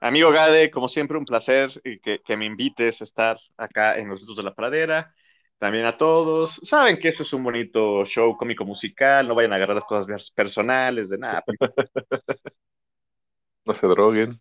Amigo 0.00 0.30
Gade, 0.30 0.70
como 0.70 0.88
siempre, 0.88 1.18
un 1.18 1.24
placer 1.24 1.70
y 1.84 1.98
que, 1.98 2.20
que 2.20 2.36
me 2.36 2.46
invites 2.46 3.00
a 3.00 3.04
estar 3.04 3.38
acá 3.56 3.98
en 3.98 4.08
los 4.08 4.18
Gritos 4.18 4.36
de 4.36 4.42
la 4.42 4.54
Pradera. 4.54 5.14
También 5.60 5.84
a 5.84 5.98
todos. 5.98 6.58
Saben 6.62 6.98
que 6.98 7.08
eso 7.08 7.22
es 7.22 7.32
un 7.34 7.44
bonito 7.44 8.06
show 8.06 8.34
cómico 8.34 8.64
musical, 8.64 9.28
no 9.28 9.34
vayan 9.34 9.52
a 9.52 9.56
agarrar 9.56 9.76
las 9.76 9.84
cosas 9.84 10.30
personales, 10.30 11.10
de 11.10 11.18
nada. 11.18 11.44
No 13.66 13.74
se 13.74 13.86
droguen. 13.86 14.40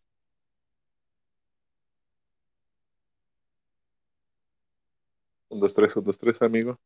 Un, 5.49 5.59
dos, 5.59 5.73
tres, 5.73 5.93
un, 5.97 6.05
dos, 6.05 6.17
tres, 6.17 6.41
amigo. 6.41 6.79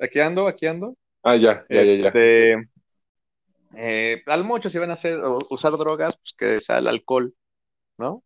Aquí 0.00 0.20
ando, 0.20 0.48
aquí 0.48 0.66
ando. 0.66 0.96
Ah, 1.22 1.36
ya, 1.36 1.66
ya, 1.68 1.84
ya, 1.84 1.94
ya. 1.94 2.08
Este, 2.08 2.70
eh, 3.76 4.22
al 4.26 4.42
mucho 4.42 4.70
si 4.70 4.78
van 4.78 4.90
a 4.90 4.94
hacer 4.94 5.20
usar 5.50 5.72
drogas, 5.72 6.16
pues 6.16 6.34
que 6.36 6.60
sea 6.60 6.78
el 6.78 6.88
alcohol, 6.88 7.34
¿no? 7.98 8.24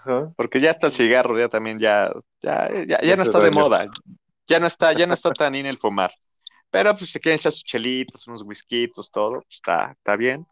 Ajá. 0.00 0.32
Porque 0.36 0.60
ya 0.60 0.70
está 0.70 0.86
el 0.86 0.92
cigarro, 0.92 1.38
ya 1.38 1.48
también 1.48 1.78
ya, 1.78 2.12
ya, 2.40 2.70
ya, 2.86 3.00
ya 3.00 3.00
Ya 3.02 3.16
no 3.16 3.24
se 3.24 3.30
está 3.30 3.40
de 3.40 3.50
moda. 3.50 3.86
Ya 4.48 4.58
no 4.58 4.66
está, 4.66 4.92
ya 4.92 5.06
no 5.06 5.14
está 5.14 5.30
tan 5.32 5.54
in 5.54 5.66
el 5.66 5.78
fumar. 5.78 6.12
Pero 6.70 6.96
pues 6.96 7.10
si 7.10 7.20
quieren 7.20 7.38
echar 7.38 7.52
sus 7.52 7.64
chelitos, 7.64 8.26
unos 8.26 8.42
whiskitos, 8.42 9.10
todo, 9.10 9.42
pues 9.42 9.56
está, 9.56 9.92
está 9.92 10.16
bien. 10.16 10.46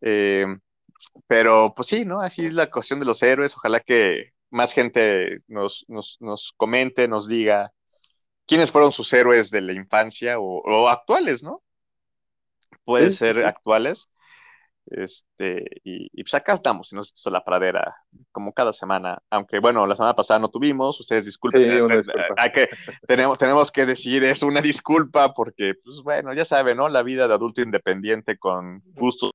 Eh, 0.00 0.46
pero 1.26 1.72
pues 1.74 1.88
sí, 1.88 2.04
¿no? 2.04 2.20
Así 2.20 2.46
es 2.46 2.52
la 2.52 2.70
cuestión 2.70 3.00
de 3.00 3.06
los 3.06 3.22
héroes. 3.22 3.56
Ojalá 3.56 3.80
que 3.80 4.32
más 4.50 4.72
gente 4.72 5.40
nos, 5.48 5.84
nos, 5.88 6.16
nos 6.20 6.52
comente, 6.56 7.08
nos 7.08 7.28
diga 7.28 7.72
quiénes 8.46 8.70
fueron 8.70 8.92
sus 8.92 9.12
héroes 9.12 9.50
de 9.50 9.60
la 9.60 9.72
infancia 9.72 10.38
o, 10.38 10.62
o 10.62 10.88
actuales, 10.88 11.42
¿no? 11.42 11.62
Puede 12.84 13.10
sí, 13.10 13.18
ser 13.18 13.36
sí. 13.36 13.42
actuales. 13.42 14.08
Este, 14.88 15.64
y, 15.82 16.08
y 16.12 16.22
pues 16.22 16.34
acá 16.34 16.54
estamos, 16.54 16.92
en 16.92 16.98
nosotros 16.98 17.26
a 17.26 17.30
la 17.30 17.44
pradera, 17.44 17.96
como 18.30 18.52
cada 18.52 18.72
semana. 18.72 19.20
Aunque 19.30 19.58
bueno, 19.58 19.86
la 19.86 19.96
semana 19.96 20.14
pasada 20.14 20.38
no 20.38 20.48
tuvimos, 20.48 21.00
ustedes 21.00 21.24
disculpen. 21.24 21.62
Sí, 21.62 21.80
una 21.80 21.96
eh, 21.96 22.52
que, 22.52 22.68
tenemos, 23.06 23.36
tenemos 23.38 23.72
que 23.72 23.84
decir, 23.84 24.22
es 24.24 24.42
una 24.42 24.60
disculpa, 24.60 25.34
porque, 25.34 25.74
pues 25.84 26.02
bueno, 26.02 26.32
ya 26.34 26.44
saben, 26.44 26.76
¿no? 26.76 26.88
La 26.88 27.02
vida 27.02 27.26
de 27.26 27.34
adulto 27.34 27.62
independiente 27.62 28.38
con 28.38 28.82
gustos. 28.94 29.32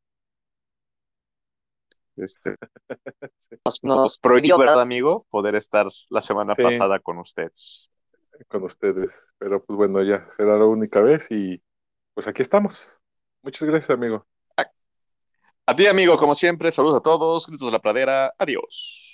Este, 2.16 2.56
Nos, 3.66 3.84
nos 3.84 3.98
nos 3.98 4.18
prohibió, 4.18 4.56
prohibió, 4.56 4.58
¿verdad, 4.58 4.82
amigo? 4.82 5.26
Poder 5.30 5.56
estar 5.56 5.88
la 6.10 6.22
semana 6.22 6.56
Sí. 6.56 6.64
pasada 6.64 7.00
con 7.00 7.18
ustedes. 7.20 7.92
con 8.48 8.64
ustedes. 8.64 9.12
Pero 9.38 9.64
pues 9.64 9.78
bueno, 9.78 10.02
ya 10.04 10.28
será 10.38 10.58
la 10.58 10.66
única 10.66 11.02
vez 11.02 11.28
y 11.32 11.62
pues 12.14 12.28
aquí 12.28 12.42
estamos. 12.42 13.00
Muchas 13.44 13.68
gracias, 13.68 13.90
amigo. 13.90 14.26
A 15.72 15.76
ti, 15.76 15.88
amigo, 15.88 16.18
como 16.18 16.36
siempre, 16.36 16.70
saludos 16.74 16.98
a 16.98 17.02
todos, 17.02 17.48
gritos 17.48 17.68
de 17.68 17.72
la 17.72 17.80
pradera, 17.80 18.36
adiós. 18.38 19.11